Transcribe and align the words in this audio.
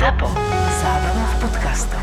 ZAPO. 0.00 0.32
Zábrná 0.80 1.24
v 1.28 1.34
podcastov. 1.44 2.00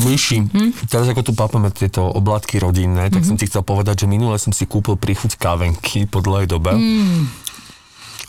Myši, 0.00 0.48
hm? 0.48 0.72
teraz 0.88 1.12
ako 1.12 1.20
tu 1.20 1.32
papame 1.36 1.68
tieto 1.68 2.08
oblátky 2.08 2.56
rodinné, 2.56 3.12
tak 3.12 3.20
mm-hmm. 3.20 3.28
som 3.28 3.36
ti 3.36 3.44
chcel 3.52 3.60
povedať, 3.60 4.00
že 4.00 4.06
minule 4.08 4.40
som 4.40 4.48
si 4.48 4.64
kúpil 4.64 4.96
príchuť 4.96 5.36
kávenky 5.36 6.08
po 6.08 6.24
dlhej 6.24 6.48
dobe. 6.48 6.72
Mm. 6.72 7.28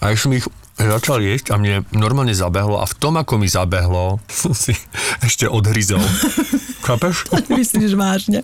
A 0.03 0.11
už 0.11 0.19
som 0.19 0.35
ich 0.35 0.51
začal 0.75 1.23
jesť 1.23 1.55
a 1.55 1.63
mne 1.63 1.87
normálne 1.95 2.35
zabehlo 2.35 2.75
a 2.75 2.83
v 2.83 2.95
tom, 2.99 3.15
ako 3.15 3.39
mi 3.39 3.47
zabehlo, 3.47 4.19
som 4.43 4.51
si 4.51 4.75
ešte 5.23 5.47
odhryzol. 5.47 6.03
Chápeš? 6.91 7.23
Myslíš 7.47 7.95
vážne. 7.95 8.43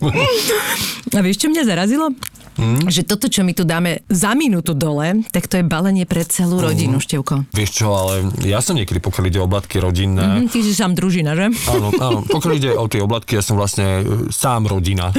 A 1.16 1.20
vieš, 1.20 1.44
čo 1.44 1.52
mňa 1.52 1.68
zarazilo? 1.68 2.16
Hmm? 2.56 2.80
Že 2.88 3.02
toto, 3.04 3.26
čo 3.28 3.44
my 3.44 3.52
tu 3.56 3.64
dáme 3.64 4.04
za 4.08 4.36
minútu 4.36 4.72
dole, 4.76 5.24
tak 5.32 5.48
to 5.48 5.60
je 5.60 5.64
balenie 5.64 6.04
pre 6.04 6.24
celú 6.24 6.60
rodinu, 6.60 6.98
hmm. 7.00 7.04
Števko. 7.04 7.34
Vieš 7.52 7.70
čo, 7.72 7.88
ale 7.92 8.28
ja 8.44 8.60
som 8.60 8.76
niekedy, 8.76 9.00
pokiaľ 9.00 9.24
ide 9.28 9.40
o 9.40 9.46
oblatky 9.46 9.78
rodinné... 9.78 10.42
Mm-hmm, 10.42 10.50
ty 10.50 10.58
si 10.60 10.74
sám 10.74 10.92
družina, 10.98 11.38
že? 11.38 11.54
Áno, 11.70 11.88
áno. 11.96 12.20
Pokiaľ 12.26 12.52
ide 12.58 12.70
o 12.74 12.84
tie 12.90 13.00
oblatky, 13.00 13.38
ja 13.38 13.42
som 13.46 13.54
vlastne 13.54 14.02
e, 14.02 14.34
sám 14.34 14.66
rodina. 14.66 15.14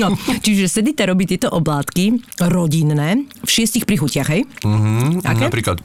no, 0.00 0.16
čiže 0.40 0.66
Sedita 0.66 1.04
robí 1.04 1.28
tieto 1.28 1.52
oblátky 1.52 2.16
rodinné 2.48 3.28
v 3.44 3.48
šiestich 3.48 3.84
prichutiach, 3.84 4.28
hej? 4.32 4.48
Mm-hmm, 4.64 5.28
Aké? 5.28 5.44
Napríklad 5.46 5.78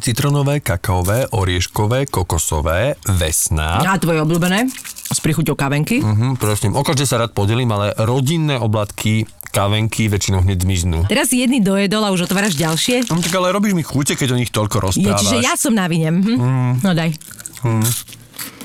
citronové, 0.00 0.62
kakaové, 0.64 1.28
orieškové, 1.30 2.06
kokosové, 2.06 2.96
vesná. 3.06 3.82
A 3.84 3.98
tvoje 4.00 4.22
obľúbené? 4.22 4.66
S 5.12 5.18
prichuťou 5.20 5.54
kávenky? 5.54 6.02
Uh-huh, 6.02 6.34
presne. 6.40 6.72
O 6.74 6.82
každé 6.82 7.06
sa 7.06 7.20
rád 7.20 7.36
podelím, 7.36 7.70
ale 7.70 7.94
rodinné 8.00 8.58
oblatky 8.58 9.28
kávenky 9.54 10.10
väčšinou 10.10 10.42
hneď 10.42 10.66
zmiznú. 10.66 10.98
Teraz 11.06 11.30
jedný 11.30 11.62
dojedol 11.62 12.02
a 12.02 12.10
už 12.10 12.26
otváraš 12.26 12.58
ďalšie? 12.58 13.06
No, 13.06 13.22
tak 13.22 13.38
ale 13.38 13.54
robíš 13.54 13.78
mi 13.78 13.86
chute, 13.86 14.18
keď 14.18 14.34
o 14.34 14.40
nich 14.40 14.50
toľko 14.50 14.90
rozprávaš. 14.90 15.22
Je, 15.22 15.22
čiže 15.22 15.36
ja 15.46 15.54
som 15.54 15.70
na 15.70 15.86
vine. 15.86 16.10
Hm? 16.10 16.34
Mm. 16.34 16.72
No 16.82 16.90
daj. 16.90 17.14
Mm. 17.62 17.86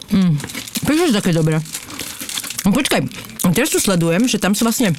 Mm. 0.09 0.33
Prečo 0.81 1.13
také 1.13 1.29
dobré? 1.29 1.61
No, 2.65 2.73
počkaj, 2.73 3.05
teraz 3.53 3.69
tu 3.69 3.77
sledujem, 3.77 4.25
že 4.25 4.41
tam 4.41 4.57
sú 4.57 4.65
vlastne 4.65 4.97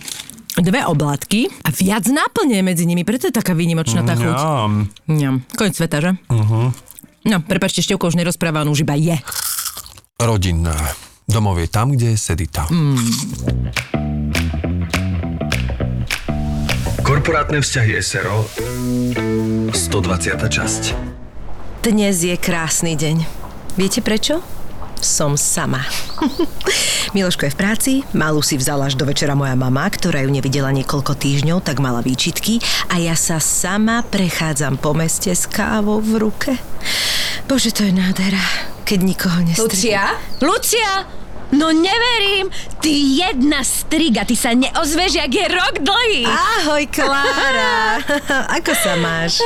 dve 0.59 0.83
oblátky 0.83 1.63
a 1.63 1.71
viac 1.71 2.11
náplne 2.11 2.67
medzi 2.67 2.83
nimi, 2.89 3.07
preto 3.07 3.31
je 3.31 3.35
taká 3.35 3.55
výnimočná 3.55 4.03
tá 4.03 4.19
chuť. 4.19 4.35
Ňam. 4.35 4.75
Ňam. 5.07 5.37
Koniec 5.55 5.79
sveta, 5.79 6.03
že? 6.03 6.11
Uh-huh. 6.27 6.75
No, 7.29 7.37
prepačte, 7.45 7.85
Števko 7.85 8.11
už 8.11 8.19
nerozpráva, 8.19 8.65
on 8.65 8.73
už 8.73 8.83
iba 8.83 8.97
je. 8.97 9.15
Rodinná. 10.19 10.75
Domov 11.31 11.63
je 11.63 11.69
tam, 11.71 11.95
kde 11.95 12.17
je 12.17 12.19
sedita. 12.19 12.67
Mm. 12.73 12.99
Korporátne 17.07 17.63
vzťahy 17.63 17.93
SRO 18.03 18.47
120. 19.71 19.75
časť 20.47 20.83
Dnes 21.81 22.17
je 22.21 22.35
krásny 22.35 22.99
deň. 22.99 23.17
Viete 23.79 24.03
prečo? 24.03 24.60
Som 25.01 25.41
sama. 25.41 25.81
Miloško 27.17 27.49
je 27.49 27.53
v 27.53 27.59
práci, 27.59 27.93
malú 28.13 28.45
si 28.45 28.61
vzala 28.61 28.87
až 28.87 29.01
do 29.01 29.09
večera 29.09 29.33
moja 29.33 29.57
mama, 29.57 29.89
ktorá 29.89 30.23
ju 30.23 30.31
nevidela 30.31 30.71
niekoľko 30.77 31.17
týždňov, 31.17 31.65
tak 31.65 31.81
mala 31.81 32.05
výčitky 32.05 32.61
a 32.93 33.01
ja 33.01 33.17
sa 33.17 33.41
sama 33.41 34.05
prechádzam 34.05 34.77
po 34.77 34.93
meste 34.93 35.33
s 35.33 35.49
kávou 35.49 35.99
v 36.05 36.21
ruke. 36.21 36.53
Bože, 37.49 37.73
to 37.73 37.89
je 37.89 37.97
nádhera, 37.97 38.45
keď 38.85 38.99
nikoho 39.03 39.41
nestretne. 39.43 39.67
Lucia? 39.67 40.05
Lucia! 40.45 40.93
No 41.51 41.75
neverím, 41.75 42.47
ty 42.79 43.19
jedna 43.19 43.67
striga, 43.67 44.23
ty 44.23 44.39
sa 44.39 44.55
neozveš, 44.55 45.19
jak 45.19 45.33
je 45.35 45.47
rok 45.51 45.83
dlhý. 45.83 46.23
Ahoj, 46.23 46.87
Klára. 46.95 47.99
Ako 48.63 48.71
sa 48.79 48.95
máš? 48.95 49.43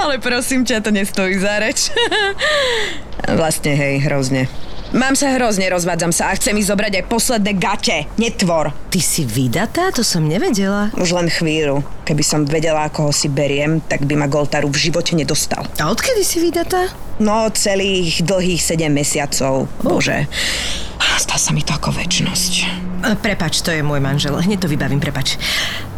Ale 0.00 0.16
prosím 0.24 0.64
ťa, 0.64 0.80
to 0.80 0.88
nestojí 0.88 1.36
za 1.36 1.60
reč. 1.60 1.92
vlastne, 3.40 3.76
hej, 3.76 4.00
hrozne. 4.08 4.48
Mám 4.94 5.18
sa 5.18 5.34
hrozne, 5.34 5.66
rozvádzam 5.74 6.14
sa 6.14 6.30
a 6.30 6.38
chcem 6.38 6.54
ísť 6.54 6.70
zobrať 6.70 6.92
aj 7.02 7.04
posledné 7.10 7.52
gate. 7.58 8.06
Netvor. 8.14 8.70
Ty 8.94 9.00
si 9.02 9.26
vydatá? 9.26 9.90
To 9.90 10.06
som 10.06 10.22
nevedela. 10.22 10.94
Už 10.94 11.10
len 11.18 11.26
chvíľu. 11.26 11.82
Keby 12.06 12.22
som 12.22 12.46
vedela, 12.46 12.86
ako 12.86 13.10
ho 13.10 13.12
si 13.12 13.26
beriem, 13.26 13.82
tak 13.82 14.06
by 14.06 14.14
ma 14.14 14.30
Goltaru 14.30 14.70
v 14.70 14.78
živote 14.78 15.18
nedostal. 15.18 15.66
A 15.82 15.90
odkedy 15.90 16.22
si 16.22 16.38
vydatá? 16.38 16.94
No, 17.22 17.46
celých 17.54 18.26
dlhých 18.26 18.58
7 18.58 18.90
mesiacov. 18.90 19.70
Bože. 19.82 20.26
Stá 21.14 21.38
sa 21.38 21.54
mi 21.54 21.62
to 21.62 21.70
ako 21.78 21.94
väčnosť. 21.94 22.52
E, 23.06 23.14
prepač, 23.14 23.62
to 23.62 23.70
je 23.70 23.86
môj 23.86 24.02
manžel. 24.02 24.34
Hneď 24.34 24.66
to 24.66 24.68
vybavím, 24.68 24.98
prepač. 24.98 25.38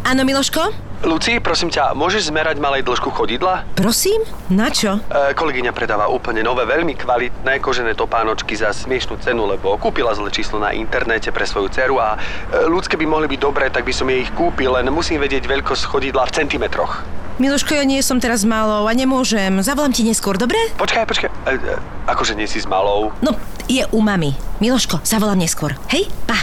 Áno, 0.05 0.21
Miloško? 0.21 0.85
Luci, 1.05 1.37
prosím 1.41 1.69
ťa, 1.73 1.93
môžeš 1.93 2.33
zmerať 2.33 2.57
malej 2.57 2.81
dĺžku 2.81 3.13
chodidla? 3.13 3.65
Prosím? 3.77 4.21
Na 4.49 4.69
čo? 4.69 4.97
E, 4.97 5.33
kolegyňa 5.33 5.73
predáva 5.73 6.09
úplne 6.09 6.41
nové, 6.45 6.65
veľmi 6.69 6.93
kvalitné 6.97 7.61
kožené 7.61 7.93
topánočky 7.97 8.53
za 8.57 8.73
smiešnú 8.73 9.17
cenu, 9.21 9.45
lebo 9.45 9.77
kúpila 9.77 10.13
zle 10.13 10.29
číslo 10.29 10.57
na 10.57 10.73
internete 10.73 11.29
pre 11.33 11.45
svoju 11.45 11.69
dceru 11.69 11.97
a 11.97 12.17
e, 12.17 12.65
ľudské 12.65 12.97
by 12.97 13.05
mohli 13.09 13.29
byť 13.29 13.39
dobré, 13.41 13.69
tak 13.73 13.85
by 13.85 13.93
som 13.93 14.09
jej 14.09 14.25
ich 14.25 14.33
kúpil, 14.33 14.73
len 14.73 14.89
musím 14.89 15.21
vedieť 15.21 15.49
veľkosť 15.49 15.85
chodidla 15.85 16.29
v 16.29 16.33
centimetroch. 16.33 17.05
Miloško, 17.37 17.77
ja 17.77 17.85
nie 17.85 18.01
som 18.01 18.17
teraz 18.17 18.41
malou 18.41 18.89
a 18.89 18.93
nemôžem. 18.97 19.61
Zavolám 19.61 19.93
ti 19.93 20.01
neskôr, 20.01 20.41
dobre? 20.41 20.57
Počkaj, 20.81 21.05
počkaj. 21.07 21.29
E, 21.47 21.51
e, 21.55 21.75
akože 22.05 22.35
nie 22.35 22.45
si 22.45 22.59
s 22.59 22.67
malou? 22.67 23.15
No, 23.23 23.33
je 23.71 23.87
u 23.95 23.99
mami. 24.03 24.35
Miloško, 24.59 25.01
zavolám 25.07 25.39
neskôr. 25.39 25.73
Hej, 25.89 26.11
pa. 26.27 26.37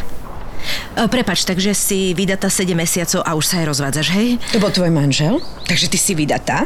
E, 0.96 1.06
prepač, 1.06 1.44
takže 1.44 1.76
si 1.76 2.16
vydatá 2.16 2.48
7 2.48 2.72
mesiacov 2.72 3.20
a 3.22 3.36
už 3.36 3.44
sa 3.44 3.54
aj 3.60 3.66
rozvádzaš, 3.76 4.08
hej? 4.16 4.40
To 4.56 4.58
bol 4.58 4.72
tvoj 4.72 4.88
manžel? 4.88 5.38
Takže 5.68 5.92
ty 5.92 5.98
si 6.00 6.16
vydatá? 6.16 6.64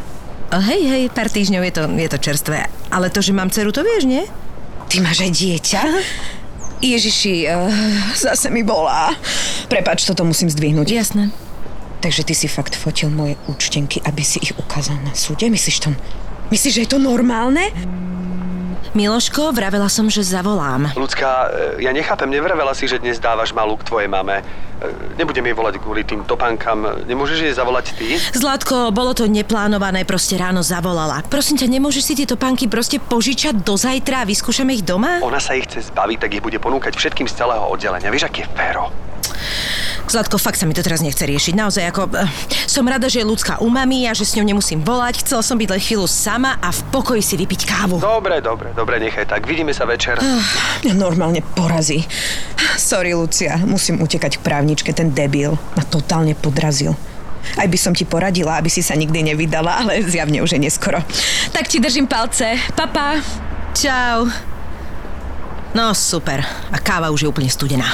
E, 0.48 0.56
hej, 0.56 0.82
hej, 0.86 1.02
pár 1.10 1.28
týždňov 1.28 1.62
je 1.66 1.72
to, 1.74 1.82
je 1.90 2.08
to 2.08 2.18
čerstvé. 2.22 2.58
Ale 2.94 3.10
to, 3.10 3.20
že 3.20 3.34
mám 3.34 3.50
dceru, 3.50 3.74
to 3.74 3.82
vieš, 3.82 4.06
nie? 4.06 4.24
Ty 4.88 5.04
máš 5.04 5.26
aj 5.26 5.32
dieťa? 5.36 5.82
Ježiši, 6.78 7.50
uh, 7.50 7.74
zase 8.14 8.54
mi 8.54 8.62
bolá. 8.62 9.10
Prepač, 9.66 10.06
toto 10.06 10.22
musím 10.22 10.46
zdvihnúť. 10.46 10.88
Jasné. 10.94 11.34
Takže 11.98 12.22
ty 12.22 12.34
si 12.38 12.46
fakt 12.46 12.78
fotil 12.78 13.10
moje 13.10 13.34
účtenky, 13.50 13.98
aby 14.06 14.22
si 14.22 14.38
ich 14.38 14.54
ukázal 14.54 15.02
na 15.02 15.10
súde? 15.18 15.50
Myslíš 15.50 15.82
to? 15.82 15.90
Myslíš, 16.48 16.72
že 16.72 16.82
je 16.88 16.92
to 16.96 17.00
normálne? 17.00 17.60
Miloško, 18.96 19.52
vravela 19.52 19.92
som, 19.92 20.08
že 20.08 20.24
zavolám. 20.24 20.96
Ľudská, 20.96 21.30
e, 21.78 21.84
ja 21.84 21.92
nechápem, 21.92 22.24
nevravela 22.24 22.72
si, 22.72 22.88
že 22.88 22.96
dnes 22.96 23.20
dávaš 23.20 23.52
malú 23.52 23.76
k 23.76 23.84
tvojej 23.84 24.08
mame. 24.08 24.40
E, 24.40 24.42
nebudem 25.20 25.44
jej 25.44 25.52
volať 25.52 25.74
kvôli 25.76 26.08
tým 26.08 26.24
topánkam. 26.24 27.04
Nemôžeš 27.04 27.38
jej 27.44 27.52
zavolať 27.52 27.92
ty? 28.00 28.16
Zlatko, 28.32 28.88
bolo 28.88 29.12
to 29.12 29.28
neplánované, 29.28 30.08
proste 30.08 30.40
ráno 30.40 30.64
zavolala. 30.64 31.20
Prosím 31.28 31.60
ťa, 31.60 31.68
nemôžeš 31.68 32.02
si 32.02 32.14
tieto 32.24 32.40
pánky 32.40 32.64
proste 32.64 32.96
požičať 32.96 33.60
do 33.60 33.76
zajtra 33.76 34.24
a 34.24 34.28
vyskúšame 34.28 34.72
ich 34.72 34.82
doma? 34.88 35.20
Ona 35.20 35.38
sa 35.38 35.52
ich 35.52 35.68
chce 35.68 35.92
zbaviť, 35.92 36.18
tak 36.24 36.40
ich 36.40 36.42
bude 36.42 36.56
ponúkať 36.56 36.96
všetkým 36.96 37.28
z 37.28 37.44
celého 37.44 37.68
oddelenia. 37.68 38.08
Vieš, 38.08 38.32
aký 38.32 38.48
je 38.48 38.48
féro? 38.56 38.88
Zlatko, 40.08 40.40
fakt 40.40 40.56
sa 40.56 40.64
mi 40.64 40.72
to 40.72 40.80
teraz 40.80 41.04
nechce 41.04 41.20
riešiť. 41.20 41.52
Naozaj, 41.52 41.84
ako... 41.92 42.02
Uh, 42.08 42.24
som 42.64 42.84
rada, 42.88 43.08
že 43.12 43.20
je 43.20 43.26
ľudská 43.28 43.60
u 43.60 43.68
mami 43.68 44.08
a 44.08 44.16
že 44.16 44.24
s 44.24 44.36
ňou 44.36 44.44
nemusím 44.48 44.80
volať. 44.80 45.20
Chcela 45.20 45.44
som 45.44 45.60
byť 45.60 45.68
len 45.68 45.80
chvíľu 45.80 46.08
sama 46.08 46.56
a 46.60 46.72
v 46.72 46.80
pokoji 46.88 47.20
si 47.20 47.34
vypiť 47.36 47.68
kávu. 47.68 48.00
Dobre, 48.00 48.40
dobre, 48.40 48.72
dobre, 48.72 48.96
nechaj 49.00 49.28
tak. 49.28 49.44
Vidíme 49.44 49.76
sa 49.76 49.84
večer. 49.84 50.16
Uh, 50.16 50.40
mňa 50.88 50.94
normálne 50.96 51.44
porazí. 51.54 52.08
Sorry, 52.80 53.12
Lucia, 53.12 53.60
musím 53.68 54.00
utekať 54.00 54.40
k 54.40 54.44
právničke. 54.44 54.90
Ten 54.96 55.12
debil 55.12 55.52
ma 55.76 55.84
totálne 55.84 56.32
podrazil. 56.32 56.96
Aj 57.56 57.64
by 57.64 57.78
som 57.80 57.96
ti 57.96 58.04
poradila, 58.04 58.60
aby 58.60 58.68
si 58.68 58.84
sa 58.84 58.92
nikdy 58.92 59.32
nevydala, 59.32 59.80
ale 59.84 60.04
zjavne 60.04 60.44
už 60.44 60.56
je 60.56 60.60
neskoro. 60.60 61.00
Tak 61.52 61.68
ti 61.68 61.80
držím 61.80 62.04
palce. 62.04 62.60
Papa. 62.76 63.20
Čau. 63.72 64.28
No 65.76 65.92
super. 65.92 66.40
A 66.72 66.76
káva 66.80 67.12
už 67.12 67.24
je 67.24 67.28
úplne 67.28 67.48
studená. 67.52 67.88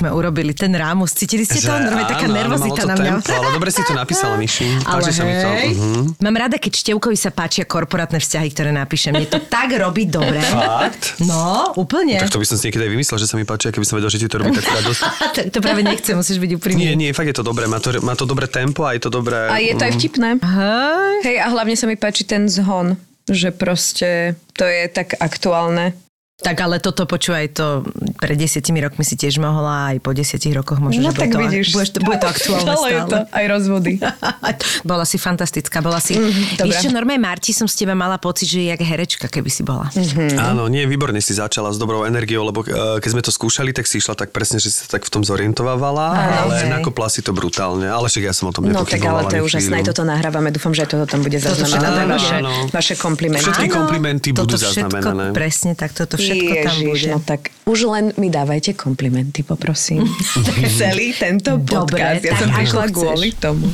Sme 0.00 0.08
urobili 0.08 0.56
ten 0.56 0.72
rámus. 0.72 1.12
Cítili 1.12 1.44
ste 1.44 1.60
to? 1.60 1.68
Normálne 1.68 2.08
taká 2.08 2.24
nervozita 2.24 2.88
na 2.88 2.94
mňa. 2.96 3.12
Tempo, 3.20 3.32
ale 3.36 3.48
dobre 3.52 3.68
si 3.68 3.84
to 3.84 3.92
napísala, 3.92 4.34
Myši. 4.40 4.88
Ale 4.88 5.12
sa 5.12 5.22
mi 5.28 5.34
to. 5.36 5.48
Uh-huh. 5.76 6.02
Mám 6.24 6.36
rada, 6.40 6.56
keď 6.56 6.72
Števkovi 6.72 7.16
sa 7.20 7.28
páčia 7.28 7.68
korporátne 7.68 8.16
vzťahy, 8.16 8.48
ktoré 8.56 8.72
napíšem. 8.72 9.12
Mne 9.12 9.28
to 9.28 9.44
tak 9.60 9.76
robí 9.76 10.08
dobre. 10.08 10.40
Fakt? 10.40 11.20
No, 11.20 11.76
úplne. 11.76 12.16
Tak 12.16 12.32
to 12.32 12.40
by 12.40 12.48
som 12.48 12.56
si 12.56 12.72
niekedy 12.72 12.88
aj 12.88 12.92
vymyslel, 12.96 13.18
že 13.20 13.28
sa 13.28 13.36
mi 13.36 13.44
páči, 13.44 13.68
keby 13.68 13.84
som 13.84 14.00
vedel, 14.00 14.08
že 14.08 14.18
ti 14.24 14.26
to 14.32 14.40
robí 14.40 14.56
tak 14.56 14.72
radosť. 14.72 15.00
to 15.54 15.58
práve 15.60 15.84
nechcem, 15.84 16.16
musíš 16.16 16.40
byť 16.40 16.50
úprimný. 16.56 16.80
Nie, 16.80 16.92
nie, 16.96 17.12
fakt 17.12 17.28
je 17.28 17.36
to 17.36 17.44
dobré. 17.44 17.68
Má 17.68 17.76
to, 17.84 17.92
má 18.00 18.16
to 18.16 18.24
dobré 18.24 18.48
tempo 18.48 18.88
a 18.88 18.96
je 18.96 19.04
to 19.04 19.12
dobré. 19.12 19.52
A 19.52 19.60
je 19.60 19.76
to 19.76 19.84
aj 19.84 19.92
vtipné. 20.00 20.40
Hej. 20.40 21.16
Hej, 21.28 21.36
a 21.44 21.46
hlavne 21.52 21.76
sa 21.76 21.84
mi 21.84 22.00
páči 22.00 22.24
ten 22.24 22.48
zhon, 22.48 22.96
že 23.28 23.52
proste 23.52 24.40
to 24.56 24.64
je 24.64 24.88
tak 24.88 25.20
aktuálne. 25.20 25.92
Tak 26.40 26.56
ale 26.56 26.80
toto 26.80 27.04
počúvaj, 27.04 27.52
to 27.52 27.84
pred 28.16 28.32
desiatimi 28.34 28.80
rokmi 28.80 29.04
si 29.04 29.12
tiež 29.12 29.36
mohla, 29.36 29.92
aj 29.92 30.00
po 30.00 30.10
desiatich 30.10 30.52
rokoch 30.52 30.80
možno, 30.80 31.04
No 31.04 31.12
že 31.12 31.20
tak 31.20 31.30
bude, 31.30 31.52
vidíš. 31.52 31.68
to, 31.68 31.76
bude, 31.76 31.88
to, 31.88 32.00
bude 32.00 32.18
to 32.18 32.26
aktuálne 32.26 32.64
Stále 32.64 32.86
je 32.88 33.00
to, 33.04 33.18
aj 33.28 33.44
rozvody. 33.46 33.92
bola 34.90 35.04
si 35.04 35.16
fantastická, 35.16 35.78
bola 35.78 36.00
si... 36.00 36.16
Mhm, 36.16 36.56
dobre. 36.56 36.66
Víš 36.66 36.76
čo, 36.80 36.88
normálne 36.90 37.20
Marti 37.20 37.52
som 37.52 37.68
z 37.68 37.84
teba 37.84 37.92
mala 37.92 38.16
pocit, 38.16 38.48
že 38.48 38.64
jak 38.66 38.80
herečka, 38.80 39.28
keby 39.28 39.50
si 39.52 39.62
bola. 39.62 39.92
Mhm. 39.92 40.40
Áno, 40.40 40.64
nie, 40.66 40.88
výborne 40.88 41.20
si 41.20 41.36
začala 41.36 41.70
s 41.70 41.76
dobrou 41.76 42.08
energiou, 42.08 42.40
lebo 42.40 42.64
e, 42.64 42.98
keď 43.04 43.10
sme 43.12 43.20
to 43.20 43.28
skúšali, 43.30 43.76
tak 43.76 43.84
si 43.84 44.00
išla 44.00 44.16
tak 44.16 44.32
presne, 44.32 44.56
že 44.56 44.72
si 44.72 44.80
sa 44.80 44.96
tak 44.96 45.04
v 45.04 45.12
tom 45.12 45.20
zorientovala, 45.20 46.06
Áno, 46.08 46.36
ale 46.48 46.52
hej. 46.64 46.72
nakopla 46.72 47.12
si 47.12 47.20
to 47.20 47.36
brutálne. 47.36 47.84
Ale 47.84 48.08
však 48.08 48.24
ja 48.24 48.32
som 48.32 48.48
o 48.48 48.52
tom 48.56 48.64
No 48.64 48.88
tak 48.88 49.04
ale 49.04 49.28
to 49.28 49.36
je 49.36 49.42
úžasné, 49.44 49.84
aj 49.84 49.92
toto 49.92 50.08
nahrávame, 50.08 50.48
dúfam, 50.48 50.72
že 50.72 50.88
aj 50.88 50.96
toto 50.96 51.04
tam 51.04 51.20
bude 51.20 51.36
zaznamenané, 51.36 52.08
vaše, 52.08 52.36
vaše 52.72 52.94
komplimenty. 52.96 53.44
Všetky 53.44 53.68
komplimenty 53.68 54.28
budú 54.32 54.56
zaznamenané. 54.56 55.36
Presne 55.36 55.76
tak, 55.76 55.92
toto 55.92 56.16
všetko 56.16 56.29
tam 56.38 56.76
Ježiš, 56.78 57.00
bude. 57.02 57.10
no 57.10 57.18
tak 57.18 57.40
už 57.66 57.78
len 57.86 58.04
mi 58.18 58.28
dávajte 58.30 58.74
komplimenty, 58.74 59.42
poprosím. 59.42 60.06
Celý 60.80 61.14
tento 61.14 61.58
Dobre, 61.58 61.98
podcast, 61.98 62.22
ja 62.22 62.32
tak 62.34 62.40
som 62.40 62.48
prišla 62.54 62.84
kvôli 62.94 63.28
tomu. 63.34 63.66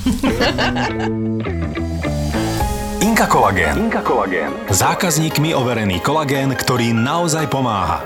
Inka 3.00 3.26
Kolagén. 3.28 3.74
Inka 3.76 4.02
Kolagén. 4.04 4.52
Zákazníkmi 4.68 5.56
overený 5.56 6.04
kolagén, 6.04 6.52
ktorý 6.52 6.92
naozaj 6.92 7.48
pomáha. 7.48 8.04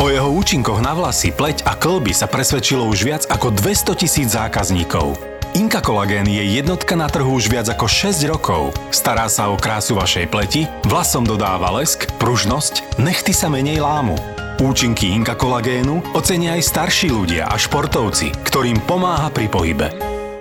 O 0.00 0.08
jeho 0.08 0.32
účinkoch 0.32 0.80
na 0.80 0.96
vlasy, 0.96 1.28
pleť 1.28 1.66
a 1.68 1.76
klby 1.76 2.16
sa 2.16 2.24
presvedčilo 2.24 2.88
už 2.88 3.04
viac 3.04 3.22
ako 3.28 3.52
200 3.52 4.00
tisíc 4.00 4.28
zákazníkov. 4.32 5.39
Inka 5.50 5.82
Kolagén 5.82 6.30
je 6.30 6.46
jednotka 6.46 6.94
na 6.94 7.10
trhu 7.10 7.34
už 7.34 7.50
viac 7.50 7.66
ako 7.66 7.90
6 7.90 8.22
rokov. 8.30 8.70
Stará 8.94 9.26
sa 9.26 9.50
o 9.50 9.58
krásu 9.58 9.98
vašej 9.98 10.30
pleti, 10.30 10.70
vlasom 10.86 11.26
dodáva 11.26 11.74
lesk, 11.74 12.06
pružnosť, 12.22 13.02
nechty 13.02 13.34
sa 13.34 13.50
menej 13.50 13.82
lámu. 13.82 14.14
Účinky 14.62 15.10
Inka 15.10 15.34
Kolagénu 15.34 16.14
ocenia 16.14 16.54
aj 16.54 16.70
starší 16.70 17.10
ľudia 17.10 17.50
a 17.50 17.58
športovci, 17.58 18.30
ktorým 18.46 18.78
pomáha 18.86 19.26
pri 19.34 19.50
pohybe. 19.50 19.90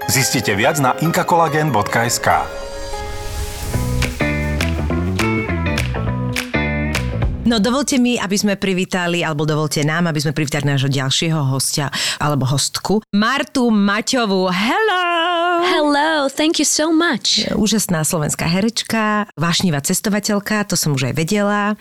Zistite 0.06 0.54
viac 0.54 0.78
na 0.78 0.94
inkakolagén.sk. 1.02 2.28
No 7.50 7.58
dovolte 7.58 7.98
mi, 7.98 8.14
aby 8.14 8.38
sme 8.38 8.62
privítali, 8.62 9.26
alebo 9.26 9.42
dovolte 9.42 9.82
nám, 9.82 10.06
aby 10.06 10.22
sme 10.22 10.38
privítali 10.38 10.70
nášho 10.70 10.86
ďalšieho 10.86 11.50
hostia, 11.50 11.90
alebo 12.22 12.46
hostku, 12.46 13.02
Martu 13.10 13.74
Maťovú. 13.74 14.54
Hello! 14.54 15.02
Hello, 15.60 16.30
thank 16.30 16.62
you 16.62 16.64
so 16.64 16.94
much. 16.94 17.42
Úžasná 17.58 18.06
slovenská 18.06 18.46
herečka, 18.46 19.26
vášnivá 19.34 19.82
cestovateľka, 19.82 20.62
to 20.70 20.78
som 20.78 20.94
už 20.94 21.10
aj 21.10 21.14
vedela. 21.18 21.74